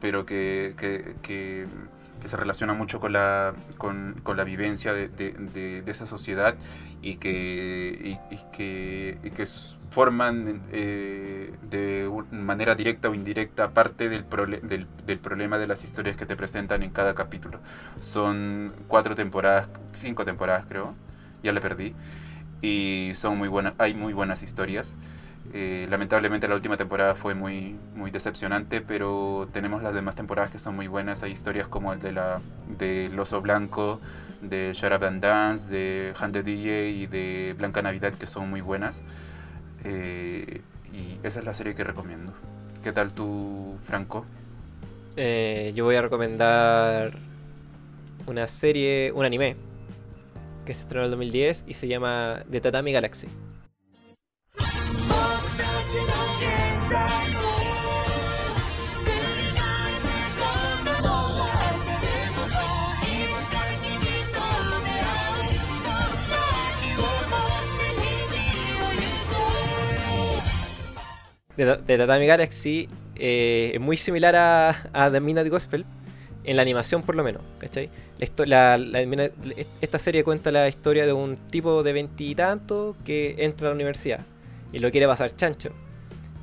pero 0.00 0.26
que, 0.26 0.74
que, 0.76 1.14
que- 1.22 1.66
que 2.20 2.28
se 2.28 2.36
relaciona 2.36 2.74
mucho 2.74 3.00
con 3.00 3.12
la, 3.12 3.54
con, 3.78 4.20
con 4.22 4.36
la 4.36 4.44
vivencia 4.44 4.92
de, 4.92 5.08
de- 5.08 5.32
de- 5.32 5.82
de 5.82 5.90
esa 5.92 6.06
sociedad 6.06 6.54
y 7.02 7.16
que, 7.16 8.18
y, 8.30 8.34
y 8.34 8.38
que, 8.52 9.18
y 9.24 9.30
que 9.30 9.46
forman 9.90 10.62
eh, 10.72 11.52
de 11.70 12.10
manera 12.30 12.74
directa 12.74 13.08
o 13.10 13.14
indirecta 13.14 13.70
parte 13.70 14.08
del, 14.08 14.24
del, 14.62 14.86
del 15.06 15.18
problema 15.18 15.58
de 15.58 15.66
las 15.66 15.82
historias 15.84 16.16
que 16.16 16.26
te 16.26 16.36
presentan 16.36 16.82
en 16.82 16.90
cada 16.90 17.14
capítulo. 17.14 17.60
Son 18.00 18.72
cuatro 18.88 19.14
temporadas, 19.14 19.68
cinco 19.92 20.24
temporadas 20.24 20.64
creo, 20.68 20.94
ya 21.42 21.52
le 21.52 21.60
perdí. 21.60 21.94
y 22.62 23.12
son 23.14 23.38
muy 23.38 23.48
buenas, 23.48 23.74
hay 23.78 23.94
muy 23.94 24.12
buenas 24.12 24.42
historias. 24.42 24.96
Eh, 25.52 25.86
lamentablemente 25.90 26.46
la 26.46 26.54
última 26.54 26.76
temporada 26.76 27.14
fue 27.16 27.34
muy, 27.34 27.76
muy 27.94 28.10
decepcionante, 28.10 28.80
pero 28.80 29.48
tenemos 29.52 29.82
las 29.82 29.94
demás 29.94 30.14
temporadas 30.14 30.50
que 30.50 30.58
son 30.58 30.76
muy 30.76 30.86
buenas. 30.86 31.22
Hay 31.22 31.32
historias 31.32 31.66
como 31.66 31.92
el 31.92 31.98
de 31.98 32.12
la 32.12 32.40
del 32.78 33.18
oso 33.18 33.40
blanco, 33.40 34.00
de 34.42 34.72
Shut 34.74 35.02
and 35.02 35.20
Dance, 35.20 35.68
de 35.68 36.14
Hunter 36.22 36.44
DJ 36.44 36.90
y 36.90 37.06
de 37.06 37.54
Blanca 37.58 37.82
Navidad 37.82 38.14
que 38.14 38.26
son 38.26 38.48
muy 38.48 38.60
buenas. 38.60 39.02
Eh, 39.84 40.60
y 40.92 41.26
esa 41.26 41.40
es 41.40 41.44
la 41.44 41.54
serie 41.54 41.74
que 41.74 41.82
recomiendo. 41.82 42.32
¿Qué 42.82 42.92
tal 42.92 43.12
tú, 43.12 43.76
Franco? 43.82 44.24
Eh, 45.16 45.72
yo 45.74 45.84
voy 45.84 45.96
a 45.96 46.02
recomendar 46.02 47.18
una 48.26 48.46
serie, 48.46 49.12
un 49.14 49.24
anime, 49.24 49.56
que 50.64 50.74
se 50.74 50.82
estrenó 50.82 51.02
en 51.02 51.06
el 51.06 51.10
2010 51.10 51.64
y 51.66 51.74
se 51.74 51.88
llama 51.88 52.44
The 52.50 52.60
Tatami 52.60 52.92
Galaxy. 52.92 53.28
De, 71.64 71.76
de 71.76 71.98
Tatami 71.98 72.26
Galaxy 72.26 72.88
eh, 73.16 73.72
es 73.74 73.80
muy 73.80 73.96
similar 73.96 74.34
a, 74.36 74.90
a 74.92 75.10
The 75.10 75.20
Midnight 75.20 75.48
Gospel, 75.48 75.84
en 76.44 76.56
la 76.56 76.62
animación 76.62 77.02
por 77.02 77.14
lo 77.14 77.22
menos, 77.22 77.42
¿cachai? 77.58 77.90
La 78.18 78.26
histo- 78.26 78.46
la- 78.46 78.78
la- 78.78 79.30
esta 79.80 79.98
serie 79.98 80.24
cuenta 80.24 80.50
la 80.50 80.68
historia 80.68 81.04
de 81.06 81.12
un 81.12 81.36
tipo 81.36 81.82
de 81.82 81.92
veintitantos 81.92 82.96
que 83.04 83.36
entra 83.38 83.68
a 83.68 83.70
la 83.70 83.74
universidad 83.74 84.20
y 84.72 84.78
lo 84.78 84.90
quiere 84.90 85.06
pasar 85.06 85.34
chancho. 85.36 85.70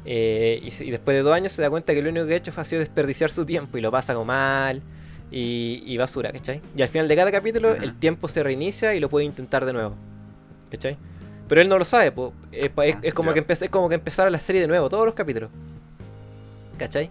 Eh, 0.05 0.61
y, 0.63 0.91
después 0.91 1.17
de 1.17 1.21
dos 1.23 1.33
años 1.33 1.51
se 1.51 1.61
da 1.61 1.69
cuenta 1.69 1.93
que 1.93 2.01
lo 2.01 2.09
único 2.09 2.25
que 2.27 2.33
ha 2.33 2.37
hecho 2.37 2.53
ha 2.55 2.63
sido 2.63 2.79
desperdiciar 2.79 3.29
su 3.29 3.45
tiempo 3.45 3.77
y 3.77 3.81
lo 3.81 3.91
pasa 3.91 4.13
como 4.13 4.25
mal 4.25 4.81
y, 5.31 5.83
y 5.85 5.97
basura, 5.97 6.31
¿cachai? 6.31 6.61
Y 6.77 6.81
al 6.81 6.87
final 6.89 7.07
de 7.07 7.15
cada 7.15 7.31
capítulo 7.31 7.73
el 7.75 7.93
tiempo 7.99 8.27
se 8.29 8.41
reinicia 8.43 8.95
y 8.95 8.99
lo 8.99 9.09
puede 9.09 9.25
intentar 9.25 9.65
de 9.65 9.73
nuevo, 9.73 9.95
¿cachai? 10.71 10.95
Pero 11.49 11.61
él 11.61 11.67
no 11.69 11.77
lo 11.77 11.85
sabe, 11.85 12.11
po. 12.11 12.33
Es, 12.59 12.69
pa- 12.69 12.85
es- 12.85 12.95
Ah, 12.95 12.99
es 13.03 13.13
como 13.13 13.33
ya. 13.33 13.43
que 13.43 13.53
es 13.53 13.69
como 13.69 13.89
que 13.89 13.95
empezara 13.95 14.29
la 14.29 14.39
serie 14.39 14.61
de 14.61 14.67
nuevo, 14.67 14.89
todos 14.89 15.05
los 15.05 15.13
capítulos. 15.15 15.49
¿Cachai? 16.77 17.09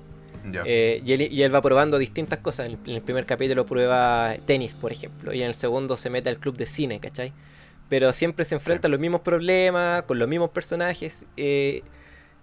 Eh, 0.65 1.03
y, 1.05 1.13
él, 1.13 1.23
y 1.33 1.43
él 1.43 1.53
va 1.55 1.61
probando 1.61 1.99
distintas 1.99 2.39
cosas. 2.39 2.67
En 2.67 2.73
el, 2.73 2.79
en 2.91 2.97
el 2.97 3.03
primer 3.03 3.27
capítulo 3.27 3.67
prueba 3.67 4.37
tenis, 4.47 4.75
por 4.75 4.93
ejemplo. 4.93 5.33
Y 5.35 5.41
en 5.43 5.49
el 5.49 5.55
segundo 5.55 5.97
se 5.97 6.09
mete 6.09 6.29
al 6.29 6.39
club 6.39 6.57
de 6.57 6.67
cine, 6.67 7.01
¿cachai? 7.01 7.33
Pero 7.89 8.13
siempre 8.13 8.45
se 8.45 8.55
enfrenta 8.55 8.87
a 8.89 8.91
los 8.91 9.01
mismos 9.01 9.21
problemas, 9.23 10.03
con 10.05 10.19
los 10.19 10.29
mismos 10.29 10.51
personajes. 10.51 11.27
eh, 11.37 11.83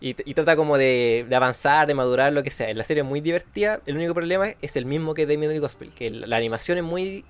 y, 0.02 0.16
y 0.30 0.34
trata 0.34 0.58
como 0.58 0.78
de, 0.78 1.26
de 1.30 1.36
avanzar, 1.36 1.88
de 1.88 1.94
madurar, 1.94 2.34
lo 2.34 2.44
que 2.44 2.50
sea. 2.52 2.74
La 2.74 2.84
serie 2.84 3.04
es 3.04 3.08
muy 3.08 3.22
divertida. 3.22 3.80
El 3.86 3.96
único 3.96 4.14
problema 4.14 4.50
es 4.62 4.76
el 4.76 4.86
mismo 4.86 5.14
que 5.14 5.26
Midnight 5.26 5.62
Gospel. 5.62 5.92
Que 5.94 6.10
la, 6.12 6.28
la 6.28 6.36
animación 6.36 6.78
es 6.78 6.84
muy... 6.84 7.24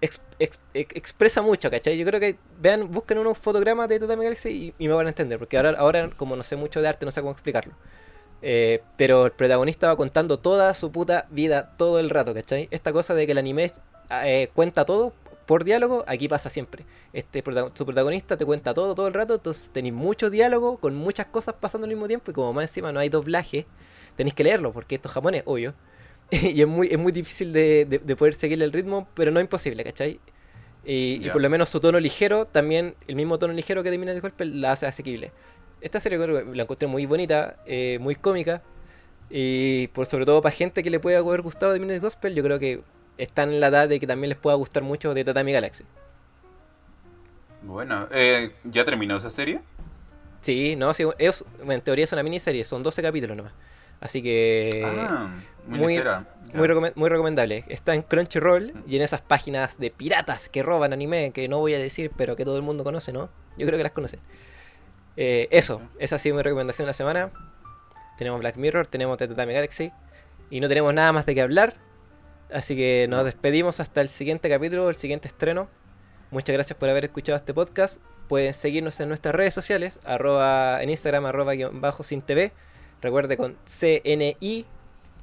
ex- 0.00 0.20
ex- 0.38 0.60
ex- 0.74 0.96
expresa 0.96 1.42
mucho, 1.42 1.70
¿cachai? 1.70 1.96
Yo 1.98 2.06
creo 2.06 2.20
que 2.20 2.36
vean, 2.60 2.90
busquen 2.90 3.18
unos 3.18 3.38
fotogramas 3.38 3.88
de 3.88 4.00
Tatami 4.00 4.24
Galaxy 4.24 4.74
y, 4.78 4.88
me 4.88 4.94
van 4.94 5.06
a 5.06 5.10
entender. 5.10 5.38
Porque 5.38 5.56
ahora, 5.56 5.70
ahora, 5.78 6.10
como 6.16 6.36
no 6.36 6.42
sé 6.42 6.56
mucho 6.56 6.80
de 6.82 6.88
arte, 6.88 7.04
no 7.04 7.10
sé 7.10 7.20
cómo 7.20 7.32
explicarlo. 7.32 7.74
Eh, 8.42 8.82
pero 8.96 9.26
el 9.26 9.32
protagonista 9.32 9.88
va 9.88 9.96
contando 9.96 10.38
toda 10.38 10.74
su 10.74 10.92
puta 10.92 11.26
vida 11.30 11.74
todo 11.78 11.98
el 12.00 12.10
rato, 12.10 12.34
¿cachai? 12.34 12.68
Esta 12.70 12.92
cosa 12.92 13.14
de 13.14 13.26
que 13.26 13.32
el 13.32 13.38
anime 13.38 13.72
eh, 14.10 14.50
cuenta 14.54 14.84
todo 14.84 15.14
por 15.46 15.64
diálogo, 15.64 16.04
aquí 16.06 16.28
pasa 16.28 16.50
siempre. 16.50 16.84
Este 17.12 17.42
su 17.74 17.86
protagonista 17.86 18.36
te 18.36 18.44
cuenta 18.44 18.74
todo 18.74 18.94
todo 18.94 19.06
el 19.08 19.14
rato, 19.14 19.34
entonces 19.34 19.70
tenéis 19.70 19.94
mucho 19.94 20.30
diálogo 20.30 20.78
con 20.78 20.94
muchas 20.94 21.26
cosas 21.26 21.54
pasando 21.60 21.84
al 21.86 21.90
mismo 21.90 22.06
tiempo 22.08 22.30
y 22.30 22.34
como 22.34 22.52
más 22.52 22.64
encima 22.64 22.92
no 22.92 23.00
hay 23.00 23.08
doblaje, 23.08 23.66
tenéis 24.16 24.34
que 24.34 24.44
leerlo 24.44 24.72
porque 24.72 24.96
esto 24.96 25.08
es 25.08 25.14
japonés, 25.14 25.42
obvio. 25.46 25.74
y 26.30 26.60
es 26.60 26.66
muy, 26.68 26.88
es 26.88 26.98
muy 26.98 27.12
difícil 27.12 27.52
de, 27.52 27.84
de- 27.86 27.98
de 27.98 28.16
poder 28.16 28.34
seguirle 28.34 28.64
el 28.64 28.72
ritmo, 28.72 29.08
pero 29.14 29.30
no 29.30 29.40
imposible, 29.40 29.84
¿cachai? 29.84 30.20
Y, 30.84 31.20
por 31.32 31.40
lo 31.42 31.48
menos 31.50 31.68
su 31.70 31.80
tono 31.80 31.98
ligero, 32.00 32.46
también 32.46 32.94
el 33.08 33.16
mismo 33.16 33.38
tono 33.38 33.52
ligero 33.54 33.82
que 33.82 33.90
termina 33.90 34.12
de 34.14 34.20
golpe, 34.20 34.44
la 34.44 34.72
hace 34.72 34.86
asequible. 34.86 35.32
Esta 35.80 36.00
serie 36.00 36.18
creo 36.18 36.44
que 36.50 36.56
la 36.56 36.62
encontré 36.64 36.88
muy 36.88 37.06
bonita, 37.06 37.56
eh, 37.66 37.98
muy 38.00 38.14
cómica. 38.16 38.62
Y 39.30 39.88
por 39.88 40.06
sobre 40.06 40.26
todo 40.26 40.42
para 40.42 40.54
gente 40.54 40.82
que 40.82 40.90
le 40.90 41.00
pueda 41.00 41.18
haber 41.18 41.42
gustado 41.42 41.72
de 41.72 41.80
Midnight 41.80 42.02
Gospel, 42.02 42.34
yo 42.34 42.42
creo 42.44 42.58
que 42.58 42.82
están 43.18 43.50
en 43.52 43.60
la 43.60 43.68
edad 43.68 43.88
de 43.88 43.98
que 44.00 44.06
también 44.06 44.28
les 44.30 44.38
pueda 44.38 44.56
gustar 44.56 44.82
mucho 44.82 45.14
de 45.14 45.24
Tatami 45.24 45.52
Galaxy. 45.52 45.84
Bueno, 47.62 48.08
eh, 48.12 48.52
¿ya 48.64 48.84
terminó 48.84 49.16
esa 49.16 49.30
serie? 49.30 49.60
Sí, 50.42 50.76
no, 50.76 50.92
sí, 50.92 51.04
es- 51.18 51.44
en 51.66 51.80
teoría 51.80 52.04
es 52.04 52.12
una 52.12 52.22
miniserie, 52.22 52.64
son 52.64 52.82
12 52.82 53.00
capítulos 53.02 53.36
nomás. 53.36 53.52
Así 54.04 54.22
que 54.22 54.82
ah, 54.86 55.34
muy, 55.66 55.78
muy- 55.78 55.98
muy, 56.54 56.68
recome- 56.68 56.92
muy 56.94 57.08
recomendable. 57.08 57.64
Está 57.68 57.94
en 57.96 58.02
Crunchyroll 58.02 58.72
y 58.86 58.94
en 58.94 59.02
esas 59.02 59.20
páginas 59.22 59.78
de 59.80 59.90
piratas 59.90 60.48
que 60.48 60.62
roban 60.62 60.92
anime, 60.92 61.32
que 61.32 61.48
no 61.48 61.58
voy 61.58 61.74
a 61.74 61.78
decir, 61.78 62.12
pero 62.16 62.36
que 62.36 62.44
todo 62.44 62.56
el 62.56 62.62
mundo 62.62 62.84
conoce, 62.84 63.12
¿no? 63.12 63.28
Yo 63.58 63.66
creo 63.66 63.76
que 63.76 63.82
las 63.82 63.90
conocen. 63.92 64.20
Eh, 65.16 65.48
eso, 65.50 65.78
Sí. 65.78 65.96
esa 66.00 66.16
ha 66.16 66.18
sido 66.20 66.36
mi 66.36 66.42
recomendación 66.42 66.84
de 66.84 66.90
la 66.90 66.92
semana. 66.94 67.30
Tenemos 68.18 68.38
Black 68.40 68.56
Mirror, 68.56 68.86
tenemos 68.86 69.18
The 69.18 69.26
Tatami 69.28 69.52
Galaxy 69.54 69.90
y 70.50 70.60
no 70.60 70.68
tenemos 70.68 70.94
nada 70.94 71.12
más 71.12 71.26
de 71.26 71.34
qué 71.34 71.40
hablar. 71.40 71.74
Así 72.52 72.76
que 72.76 73.06
nos 73.08 73.24
despedimos 73.24 73.80
hasta 73.80 74.00
el 74.00 74.08
siguiente 74.08 74.48
capítulo, 74.48 74.88
el 74.90 74.96
siguiente 74.96 75.26
estreno. 75.28 75.68
Muchas 76.30 76.52
gracias 76.52 76.78
por 76.78 76.88
haber 76.88 77.04
escuchado 77.04 77.36
este 77.36 77.54
podcast. 77.54 78.00
Pueden 78.28 78.54
seguirnos 78.54 79.00
en 79.00 79.08
nuestras 79.08 79.34
redes 79.34 79.54
sociales, 79.54 79.98
arroba, 80.04 80.82
en 80.82 80.90
Instagram, 80.90 81.26
arroba 81.26 81.54
guion 81.54 81.80
bajo 81.80 82.04
sin 82.04 82.22
TV. 82.22 82.52
Recuerde 83.04 83.36
con 83.36 83.58
CNI, 83.66 84.64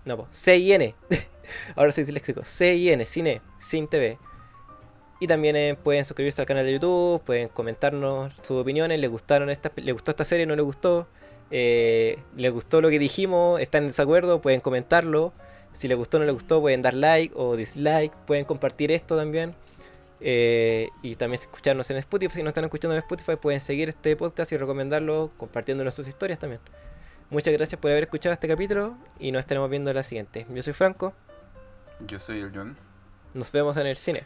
no, 0.06 0.16
po, 0.16 0.28
CIN. 0.32 0.94
Ahora 1.76 1.92
soy 1.92 2.04
disléxico. 2.04 2.44
CIN, 2.46 3.04
Cine, 3.08 3.42
sin 3.58 3.88
TV. 3.88 4.20
Y 5.20 5.26
también 5.26 5.56
eh, 5.56 5.76
pueden 5.84 6.06
suscribirse 6.06 6.40
al 6.40 6.46
canal 6.46 6.64
de 6.64 6.74
YouTube, 6.74 7.24
pueden 7.24 7.50
comentarnos 7.50 8.34
sus 8.44 8.62
opiniones, 8.62 9.00
les 9.00 9.10
gustaron 9.10 9.50
esta, 9.50 9.72
le 9.78 9.94
gustó 9.94 10.12
esta 10.12 10.26
serie, 10.26 10.46
no 10.46 10.56
les 10.56 10.64
gustó, 10.64 11.08
eh, 11.50 12.20
les 12.38 12.52
gustó 12.52 12.82
lo 12.82 12.90
que 12.92 13.00
dijimos, 13.00 13.60
están 13.60 13.82
en 13.86 13.90
desacuerdo, 13.90 14.44
pueden 14.44 14.62
comentarlo. 14.62 15.34
Si 15.74 15.88
les 15.88 15.98
gustó 15.98 16.18
o 16.18 16.20
no 16.20 16.28
les 16.28 16.36
gustó, 16.36 16.62
pueden 16.62 16.84
dar 16.84 16.94
like 16.94 17.34
o 17.36 17.56
dislike, 17.56 18.14
pueden 18.28 18.46
compartir 18.46 18.92
esto 18.92 19.18
también. 19.18 19.56
Eh, 20.20 20.90
y 21.02 21.16
también 21.16 21.42
escucharnos 21.42 21.90
en 21.90 21.98
Spotify. 21.98 22.36
Si 22.36 22.44
no 22.44 22.50
están 22.50 22.64
escuchando 22.66 22.94
en 22.94 23.00
Spotify, 23.00 23.38
pueden 23.38 23.60
seguir 23.60 23.90
este 23.90 24.16
podcast 24.16 24.52
y 24.52 24.58
recomendarlo 24.58 25.32
compartiendo 25.36 25.92
sus 25.92 26.08
historias 26.08 26.38
también. 26.38 26.62
Muchas 27.32 27.54
gracias 27.54 27.80
por 27.80 27.90
haber 27.92 28.04
escuchado 28.04 28.34
este 28.34 28.48
capítulo 28.48 28.98
y 29.20 29.32
nos 29.32 29.40
estaremos 29.40 29.70
viendo 29.70 29.90
en 29.90 29.96
la 29.96 30.04
siguiente. 30.04 30.46
Yo 30.50 30.62
soy 30.62 30.74
Franco, 30.74 31.14
Yo 32.06 32.20
soy 32.20 32.42
el 32.42 32.52
John. 32.54 32.78
nos 33.34 33.52
vemos 33.52 33.76
en 33.78 33.88
el 33.88 33.98
cine. 33.98 34.26